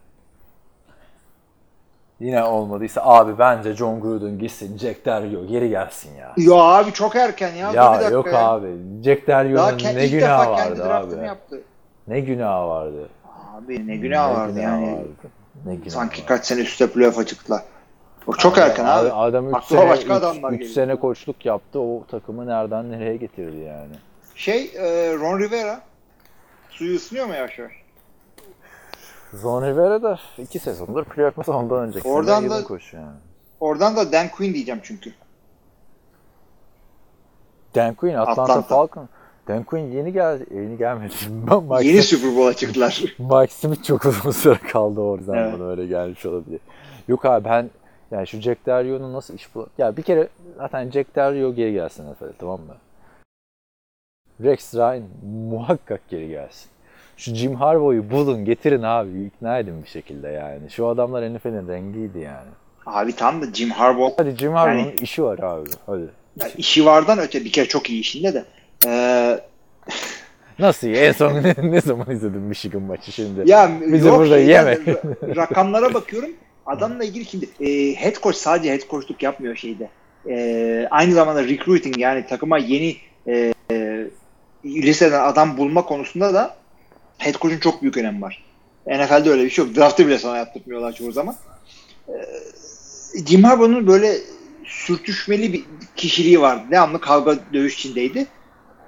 Yine 2.20 2.44
olmadıysa 2.44 3.00
abi 3.04 3.38
bence 3.38 3.74
John 3.74 4.00
Gruden 4.00 4.38
gitsin, 4.38 4.78
Jack 4.78 5.06
Del 5.06 5.46
geri 5.46 5.68
gelsin 5.68 6.14
ya. 6.16 6.32
Ya 6.36 6.54
abi 6.54 6.92
çok 6.92 7.16
erken 7.16 7.54
ya. 7.54 7.70
Bir 7.70 7.74
Ya 7.74 7.92
dakika 7.92 8.10
yok 8.10 8.26
ya. 8.26 8.48
abi. 8.48 8.76
Jack 9.04 9.26
Del 9.26 9.34
Daha 9.56 9.70
Rio'nun 9.72 9.78
ke- 9.78 9.96
ne 9.96 10.06
günahı 10.08 10.50
vardı 10.50 10.94
abi. 10.94 11.26
yaptı. 11.26 11.60
Ne 12.08 12.20
günahı 12.20 12.68
vardı. 12.68 13.08
Abi 13.56 13.86
ne 13.86 13.96
günah 13.96 14.34
vardı 14.34 14.52
günahı 14.54 14.82
yani. 14.82 14.96
vardı. 14.96 15.08
Ne 15.66 15.74
günahı 15.74 15.90
Sanki 15.90 16.16
vardı. 16.22 16.28
kaç 16.28 16.44
sene 16.46 16.60
üstte 16.60 16.90
playoff'a 16.90 17.26
çıktılar. 17.26 17.62
Bak 18.26 18.38
çok 18.38 18.58
erken 18.58 18.84
abi. 18.84 19.12
Adam 19.12 19.48
3 19.48 19.54
Aklıma 19.54 19.80
sene, 19.82 19.90
başka 19.90 20.04
üç- 20.04 20.10
adamlar 20.10 20.50
üç 20.52 20.58
geliyor. 20.58 20.74
sene 20.74 20.96
koçluk 20.96 21.46
yaptı. 21.46 21.80
O 21.80 22.04
takımı 22.10 22.46
nereden 22.46 22.90
nereye 22.92 23.16
getirdi 23.16 23.56
yani. 23.56 23.94
Şey 24.34 24.70
e, 24.74 25.12
Ron 25.18 25.38
Rivera 25.38 25.80
suyu 26.70 26.96
ısınıyor 26.96 27.26
mu 27.26 27.34
yavaş 27.34 27.58
yavaş? 27.58 27.72
Ron 29.42 29.62
Rivera 29.66 30.02
da 30.02 30.18
2 30.38 30.58
sezondur 30.58 31.04
playoff 31.04 31.48
ondan 31.48 31.78
önceki 31.88 32.08
Oradan 32.08 32.50
da- 32.50 32.64
koçu 32.64 32.96
yani. 32.96 33.16
Oradan 33.60 33.96
da 33.96 34.12
Dan 34.12 34.28
Quinn 34.28 34.54
diyeceğim 34.54 34.80
çünkü. 34.84 35.12
Dan 37.74 37.94
Quinn 37.94 38.14
Atlanta, 38.14 38.42
Atlanta. 38.42 38.62
Falcon. 38.62 39.08
Dan 39.48 39.64
Quinn 39.64 39.92
yeni 39.92 40.12
geldi. 40.12 40.46
Yeni 40.54 40.78
gelmedi. 40.78 41.14
Mike, 41.70 41.88
Yeni 41.88 42.02
Super 42.02 42.36
Bowl'a 42.36 42.54
çıktılar. 42.54 43.02
Mike 43.18 43.52
Smith 43.54 43.84
çok 43.84 44.04
uzun 44.04 44.30
süre 44.42 44.58
kaldı 44.72 45.00
oradan 45.00 45.34
Evet. 45.36 45.52
bana 45.60 45.68
öyle 45.70 45.86
gelmiş 45.86 46.26
olabilir. 46.26 46.60
Yok 47.08 47.24
abi 47.24 47.44
ben 47.44 47.70
yani 48.12 48.26
şu 48.26 48.40
Jack 48.40 48.66
Del 48.66 48.84
Rio'nun 48.84 49.12
nasıl 49.12 49.34
iş 49.34 49.54
bu? 49.54 49.66
Ya 49.78 49.96
bir 49.96 50.02
kere 50.02 50.28
zaten 50.56 50.90
Jack 50.90 51.16
Del 51.16 51.34
Rio 51.34 51.54
geri 51.54 51.72
gelsin 51.72 52.10
efendim 52.10 52.36
tamam 52.38 52.60
mı? 52.60 52.76
Rex 54.42 54.74
Ryan 54.74 55.02
muhakkak 55.50 56.08
geri 56.08 56.28
gelsin. 56.28 56.70
Şu 57.16 57.34
Jim 57.34 57.54
Harbaugh'u 57.54 58.10
bulun 58.10 58.44
getirin 58.44 58.82
abi 58.82 59.22
ikna 59.24 59.58
edin 59.58 59.82
bir 59.82 59.88
şekilde 59.88 60.28
yani. 60.28 60.70
Şu 60.70 60.86
adamlar 60.88 61.34
NFL'in 61.34 61.68
rengiydi 61.68 62.18
yani. 62.18 62.48
abi 62.86 63.16
tam 63.16 63.42
da 63.42 63.46
Jim 63.52 63.70
Harbaugh 63.70 64.12
Hadi 64.16 64.30
Jim 64.36 64.52
Harbaugh'un 64.52 64.78
Yani- 64.84 64.94
işi 65.02 65.22
var 65.24 65.38
abi. 65.38 65.70
Hadi. 65.86 66.04
yani 66.40 66.52
işi 66.56 66.86
vardan 66.86 67.18
öte 67.18 67.44
bir 67.44 67.52
kere 67.52 67.66
çok 67.68 67.90
iyi 67.90 68.00
işinde 68.00 68.34
de. 68.34 68.44
Ee, 68.86 69.40
Nasıl 70.58 70.86
iyi? 70.86 70.96
En 70.96 71.12
son 71.12 71.34
ne, 71.42 71.54
ne 71.62 71.80
zaman 71.80 72.10
izledin 72.10 72.40
Michigan 72.40 72.82
maçı 72.82 73.12
şimdi? 73.12 73.50
ya 73.50 73.70
Bizi 73.92 74.08
yok 74.08 74.18
burada 74.18 74.38
yeme. 74.38 74.72
ra- 74.72 75.36
rakamlara 75.36 75.94
bakıyorum. 75.94 76.30
Adamla 76.66 77.04
ilgili 77.04 77.24
şimdi 77.24 77.48
e, 77.60 77.94
head 77.94 78.22
coach 78.22 78.36
sadece 78.36 78.72
head 78.72 78.88
coachluk 78.90 79.22
yapmıyor 79.22 79.56
şeyde. 79.56 79.90
E, 80.28 80.88
aynı 80.90 81.12
zamanda 81.14 81.44
recruiting 81.44 81.98
yani 81.98 82.26
takıma 82.26 82.58
yeni 82.58 82.96
e, 83.26 83.54
e, 83.70 84.06
liseden 84.64 85.20
adam 85.20 85.56
bulma 85.56 85.84
konusunda 85.84 86.34
da 86.34 86.56
head 87.18 87.34
coach'un 87.34 87.58
çok 87.58 87.82
büyük 87.82 87.96
önemi 87.96 88.22
var. 88.22 88.44
NFL'de 88.86 89.30
öyle 89.30 89.44
bir 89.44 89.50
şey 89.50 89.64
yok. 89.64 89.76
Draft'ı 89.76 90.06
bile 90.06 90.18
sana 90.18 90.36
yaptırmıyorlar 90.36 90.92
çoğu 90.92 91.12
zaman. 91.12 91.36
E, 92.08 92.14
Jim 93.26 93.44
Harbaugh'un 93.44 93.86
böyle 93.86 94.18
sürtüşmeli 94.64 95.52
bir 95.52 95.64
kişiliği 95.96 96.40
vardı. 96.40 96.62
Devamlı 96.70 97.00
kavga 97.00 97.38
dövüş 97.52 97.74
içindeydi. 97.74 98.26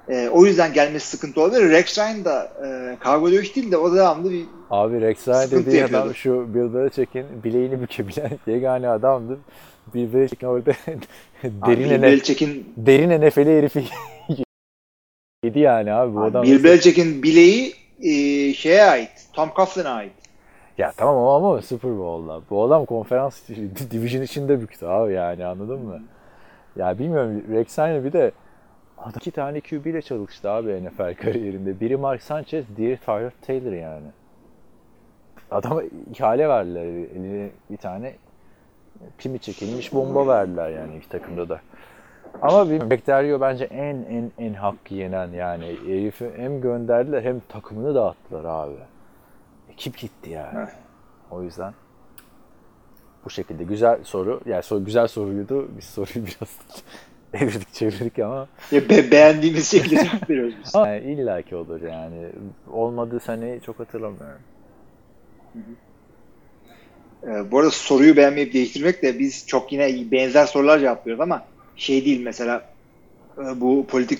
E, 0.09 0.29
o 0.29 0.45
yüzden 0.45 0.73
gelmesi 0.73 1.07
sıkıntı 1.07 1.41
olabilir. 1.41 1.69
Rex 1.69 1.97
Ryan 1.97 2.25
da 2.25 2.53
e, 2.65 2.97
kavga 2.99 3.31
dövüş 3.31 3.55
değil 3.55 3.71
de 3.71 3.77
o 3.77 3.95
devamlı 3.95 4.31
bir 4.31 4.45
Abi 4.71 5.15
Sıkıntı 5.15 5.51
dediği 5.51 5.77
yapıyordu. 5.77 6.03
adam 6.03 6.15
şu 6.15 6.53
Bill 6.53 6.73
Belichick'in 6.73 7.25
bileğini 7.43 7.81
bükebilen 7.81 8.31
yegane 8.47 8.89
adamdır. 8.89 9.37
Bill 9.93 10.13
Belichick 10.13 10.43
orada 10.43 10.71
derin, 11.43 11.89
ene, 11.89 12.01
Belichick'in 12.01 12.73
derin 12.77 13.27
NFL'i 13.27 13.57
herifi 13.57 13.83
yedi 15.43 15.59
yani 15.59 15.93
abi 15.93 16.15
bu 16.15 16.21
adam. 16.21 16.43
Bill 16.43 16.63
Belichick'in 16.63 17.23
bileği 17.23 17.73
e, 18.01 18.53
şeye 18.53 18.83
ait. 18.83 19.27
Tom 19.33 19.49
Coughlin'a 19.55 19.89
ait. 19.89 20.11
Ya 20.77 20.91
tamam 20.97 21.17
ama, 21.17 21.35
ama 21.35 21.61
Super 21.61 21.97
Bowl'da. 21.97 22.41
Bu 22.49 22.63
adam 22.63 22.85
konferans 22.85 23.41
division 23.91 24.21
içinde 24.21 24.61
büktü 24.61 24.85
abi 24.85 25.13
yani 25.13 25.45
anladın 25.45 25.79
mı? 25.79 26.03
Ya 26.75 26.99
bilmiyorum 26.99 27.43
Rex 27.51 27.77
bir 27.77 28.13
de 28.13 28.31
adam 28.97 29.13
iki 29.15 29.31
tane 29.31 29.61
QB 29.61 29.85
ile 29.85 30.01
çalıştı 30.01 30.49
abi 30.49 30.83
NFL 30.85 31.15
kariyerinde. 31.15 31.79
Biri 31.79 31.97
Mark 31.97 32.21
Sanchez, 32.21 32.65
diğeri 32.77 32.97
Tyrod 32.97 33.31
Taylor 33.47 33.71
yani. 33.71 34.07
Adama 35.51 35.81
ihale 36.15 36.49
verdiler 36.49 36.85
eline 36.85 37.49
bir 37.69 37.77
tane 37.77 38.13
pimi 39.17 39.39
çekilmiş 39.39 39.93
bomba 39.93 40.27
verdiler 40.27 40.69
yani 40.69 40.97
iki 40.97 41.09
takımda 41.09 41.49
da. 41.49 41.61
Ama 42.41 42.69
bir 42.69 42.89
Bekterio 42.89 43.41
bence 43.41 43.65
en 43.65 43.95
en 43.95 44.31
en 44.37 44.53
hakkı 44.53 44.93
yenen 44.93 45.27
yani 45.27 45.65
herifi 45.85 46.31
hem 46.37 46.61
gönderdiler 46.61 47.21
hem 47.23 47.39
takımını 47.49 47.95
dağıttılar 47.95 48.45
abi. 48.45 48.75
Ekip 49.73 49.97
gitti 49.97 50.29
yani. 50.29 50.67
O 51.31 51.41
yüzden 51.43 51.73
bu 53.25 53.29
şekilde 53.29 53.63
güzel 53.63 54.03
soru. 54.03 54.41
Yani 54.45 54.63
soru, 54.63 54.85
güzel 54.85 55.07
soruydu. 55.07 55.67
Biz 55.77 55.83
soruyu 55.83 56.25
biraz 56.25 56.57
evirdik 57.33 57.73
çevirdik 57.73 58.19
ama 58.19 58.47
Ya 58.71 58.89
be- 58.89 59.11
beğendiğimiz 59.11 59.71
şekilde 59.71 60.03
cevap 60.03 60.29
veriyoruz 60.29 60.55
biz. 60.65 60.75
yani 60.75 60.99
illaki 60.99 61.55
olur 61.55 61.81
yani. 61.81 62.29
Olmadığı 62.71 63.19
seneyi 63.19 63.61
çok 63.61 63.79
hatırlamıyorum. 63.79 64.39
Ee, 67.27 67.51
bu 67.51 67.59
arada 67.59 67.71
soruyu 67.71 68.17
beğenmeyip 68.17 68.53
değiştirmek 68.53 69.03
de 69.03 69.19
biz 69.19 69.47
çok 69.47 69.71
yine 69.71 70.11
benzer 70.11 70.45
sorular 70.45 70.79
cevaplıyoruz 70.79 71.21
ama 71.21 71.45
şey 71.75 72.05
değil 72.05 72.21
mesela 72.21 72.69
e, 73.37 73.61
bu 73.61 73.85
politik 73.87 74.19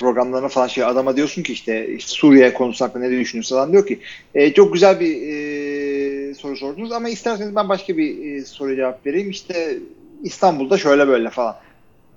programlarına 0.00 0.48
falan 0.48 0.66
şey 0.66 0.84
adama 0.84 1.16
diyorsun 1.16 1.42
ki 1.42 1.52
işte, 1.52 1.88
işte 1.88 2.10
Suriye 2.10 2.54
konusu 2.54 2.84
hakkında 2.84 3.04
ne 3.04 3.20
düşünüyorsun 3.20 3.56
falan 3.56 3.72
diyor 3.72 3.86
ki 3.86 4.00
e, 4.34 4.52
çok 4.52 4.72
güzel 4.72 5.00
bir 5.00 5.22
e, 5.22 6.34
soru 6.34 6.56
sordunuz 6.56 6.92
ama 6.92 7.08
isterseniz 7.08 7.56
ben 7.56 7.68
başka 7.68 7.96
bir 7.96 8.36
e, 8.36 8.44
soru 8.44 8.76
cevap 8.76 9.06
vereyim 9.06 9.30
işte 9.30 9.78
İstanbul'da 10.22 10.78
şöyle 10.78 11.08
böyle 11.08 11.30
falan. 11.30 11.56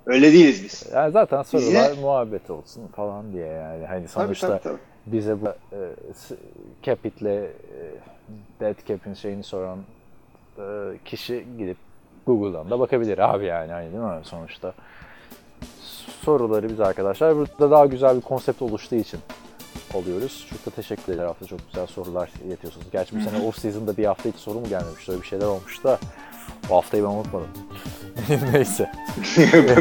Öyle 0.05 0.33
değiliz 0.33 0.63
biz. 0.63 0.83
Yani 0.93 1.11
zaten 1.11 1.41
sorular 1.41 1.91
Bize- 1.91 2.01
muhabbet 2.01 2.49
olsun 2.49 2.87
falan 2.87 3.33
diye 3.33 3.47
yani. 3.47 3.85
Hani 3.85 4.07
Tabii, 4.07 4.25
sonuçta 4.25 4.47
tabii, 4.47 4.63
tabii. 4.63 4.90
Bize 5.05 5.41
bu 5.41 5.47
e, 5.47 5.79
Capit'le 6.83 7.25
e, 7.25 7.51
Dead 8.59 8.87
Cap'in 8.87 9.13
şeyini 9.13 9.43
soran 9.43 9.79
e, 10.57 10.63
kişi 11.05 11.45
gidip 11.57 11.77
Google'dan 12.27 12.69
da 12.69 12.79
bakabilir 12.79 13.17
abi 13.17 13.45
yani 13.45 13.71
hani 13.71 13.91
değil 13.91 14.03
mi 14.03 14.19
sonuçta. 14.23 14.73
Soruları 16.21 16.69
biz 16.69 16.79
arkadaşlar 16.79 17.35
burada 17.35 17.71
daha 17.71 17.85
güzel 17.85 18.15
bir 18.15 18.21
konsept 18.21 18.61
oluştuğu 18.61 18.95
için 18.95 19.19
oluyoruz. 19.93 20.47
Çok 20.49 20.65
da 20.65 20.69
teşekkür 20.75 21.13
ederim. 21.13 21.27
Hafta 21.27 21.45
çok 21.45 21.59
güzel 21.67 21.87
sorular 21.87 22.31
iletiyorsunuz. 22.45 22.85
Gerçi 22.91 23.15
bu 23.15 23.21
sene 23.21 23.41
off 23.47 23.59
season'da 23.59 23.97
bir 23.97 24.05
hafta 24.05 24.29
hiç 24.29 24.35
soru 24.35 24.59
mu 24.59 24.69
gelmemiş? 24.69 25.09
Öyle 25.09 25.21
bir 25.21 25.27
şeyler 25.27 25.45
olmuş 25.45 25.83
da 25.83 25.99
bu 26.71 26.75
haftayı 26.75 27.03
ben 27.03 27.09
unutmadım. 27.09 27.47
Neyse. 28.53 28.91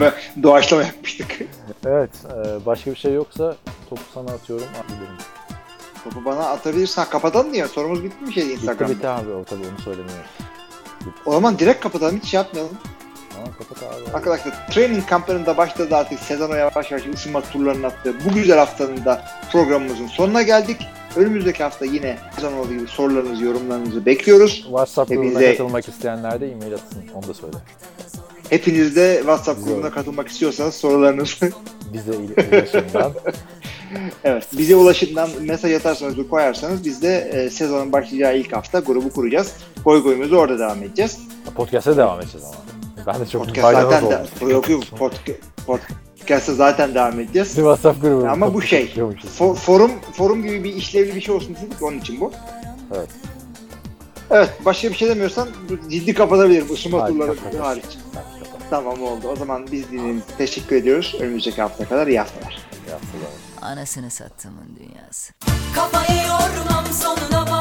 Ben 0.00 0.12
Doğaçlama 0.42 0.82
yapmıştık. 0.82 1.38
Evet. 1.86 2.10
e, 2.24 2.66
başka 2.66 2.90
bir 2.90 2.96
şey 2.96 3.12
yoksa 3.12 3.56
topu 3.90 4.02
sana 4.14 4.30
atıyorum. 4.30 4.66
Bilirim. 4.88 5.16
Topu 6.04 6.24
bana 6.24 6.46
atabilirsen 6.48 7.04
kapatalım 7.10 7.52
diye. 7.52 7.68
Sorumuz 7.68 8.04
bitti 8.04 8.24
mi 8.24 8.32
şey 8.32 8.44
Bitti 8.44 8.54
Instagram'da? 8.54 8.94
bitti 8.94 9.08
abi. 9.08 9.30
O 9.32 9.44
tabii 9.44 9.62
onu 9.72 9.78
söylemiyorum. 9.84 10.24
O 11.26 11.32
zaman 11.32 11.58
direkt 11.58 11.82
kapatalım. 11.82 12.16
Hiç 12.16 12.24
şey 12.30 12.38
yapmayalım. 12.38 12.78
Tamam 13.40 13.58
kapat 13.58 13.82
abi. 13.82 14.16
Arkadaşlar 14.16 14.66
training 14.70 15.06
kamplarında 15.08 15.56
başladı 15.56 15.96
artık. 15.96 16.20
Sezona 16.20 16.56
yavaş 16.56 16.90
yavaş 16.90 17.06
ısınma 17.14 17.40
turlarının 17.40 17.82
attığı 17.82 18.14
bu 18.24 18.34
güzel 18.34 18.58
haftanın 18.58 19.04
da 19.04 19.24
programımızın 19.52 20.06
sonuna 20.06 20.42
geldik. 20.42 20.86
Önümüzdeki 21.16 21.62
hafta 21.62 21.84
yine 21.84 22.18
sezon 22.36 22.52
olduğu 22.52 22.72
gibi 22.74 22.86
sorularınızı, 22.88 23.44
yorumlarınızı 23.44 24.06
bekliyoruz. 24.06 24.62
WhatsApp 24.62 25.08
grubuna 25.10 25.26
Hepinize- 25.40 25.50
katılmak 25.50 25.88
isteyenler 25.88 26.40
de 26.40 26.52
e-mail 26.52 26.74
atsın. 26.74 27.02
Onu 27.14 27.28
da 27.28 27.34
söyle. 27.34 27.56
Hepiniz 28.50 28.96
de 28.96 29.16
WhatsApp 29.18 29.58
Güzel. 29.58 29.74
grubuna 29.74 29.90
katılmak 29.90 30.28
istiyorsanız 30.28 30.74
sorularınızı 30.74 31.52
Bize 31.92 32.12
iletişimden. 32.12 33.10
evet 34.24 34.46
bize 34.52 34.76
ulaşımdan 34.76 35.30
mesaj 35.40 35.72
atarsanız 35.74 36.28
koyarsanız 36.30 36.84
biz 36.84 37.02
de 37.02 37.30
e, 37.32 37.50
sezonun 37.50 37.92
başlayacağı 37.92 38.38
ilk 38.38 38.52
hafta 38.52 38.78
grubu 38.80 39.10
kuracağız. 39.12 39.52
Goy 39.84 40.02
goyumuzu 40.02 40.36
orada 40.36 40.58
devam 40.58 40.82
edeceğiz. 40.82 41.18
Podcast'e 41.56 41.96
devam 41.96 42.20
edeceğiz 42.20 42.46
ama. 42.46 42.56
Ben 43.06 43.20
de 43.20 43.26
çok 43.26 43.44
Podcast 43.46 43.72
zaten 43.72 44.10
de, 44.10 44.52
yok 44.52 44.68
yok 44.68 44.82
podcast, 44.98 45.38
podcast'a 45.66 46.54
zaten 46.54 46.94
devam 46.94 47.20
edeceğiz. 47.20 47.54
WhatsApp 47.54 48.02
grubu. 48.02 48.28
Ama 48.28 48.54
bu 48.54 48.62
şey 48.62 48.80
Yapıyormuşuz. 48.86 49.30
fo- 49.38 49.54
forum 49.54 49.90
forum 50.12 50.42
gibi 50.42 50.64
bir 50.64 50.74
işlevli 50.74 51.14
bir 51.14 51.20
şey 51.20 51.34
olsun 51.34 51.56
dedik 51.56 51.82
onun 51.82 51.98
için 51.98 52.20
bu. 52.20 52.32
Evet. 52.96 53.08
Evet 54.30 54.50
başka 54.64 54.88
bir 54.88 54.94
şey 54.94 55.08
demiyorsan 55.08 55.48
ciddi 55.90 56.14
kapatabilirim 56.14 56.72
ısınma 56.74 57.02
Hadi 57.02 57.12
turları 57.12 57.58
hariç. 57.58 57.84
Tamam 58.70 59.02
oldu. 59.02 59.28
O 59.28 59.36
zaman 59.36 59.66
biz 59.72 59.90
dinlediğiniz 59.90 60.22
teşekkür 60.38 60.76
ediyoruz. 60.76 61.16
Önümüzdeki 61.20 61.62
hafta 61.62 61.84
kadar 61.88 62.06
iyi 62.06 62.18
haftalar. 62.18 62.58
Yaptılar. 62.90 63.30
Anasını 63.62 64.10
sattımın 64.10 64.76
dünyası. 64.78 65.32
Kafayı 65.74 66.20
yormam 66.20 66.84
sonuna 66.92 67.40
bakma 67.40 67.59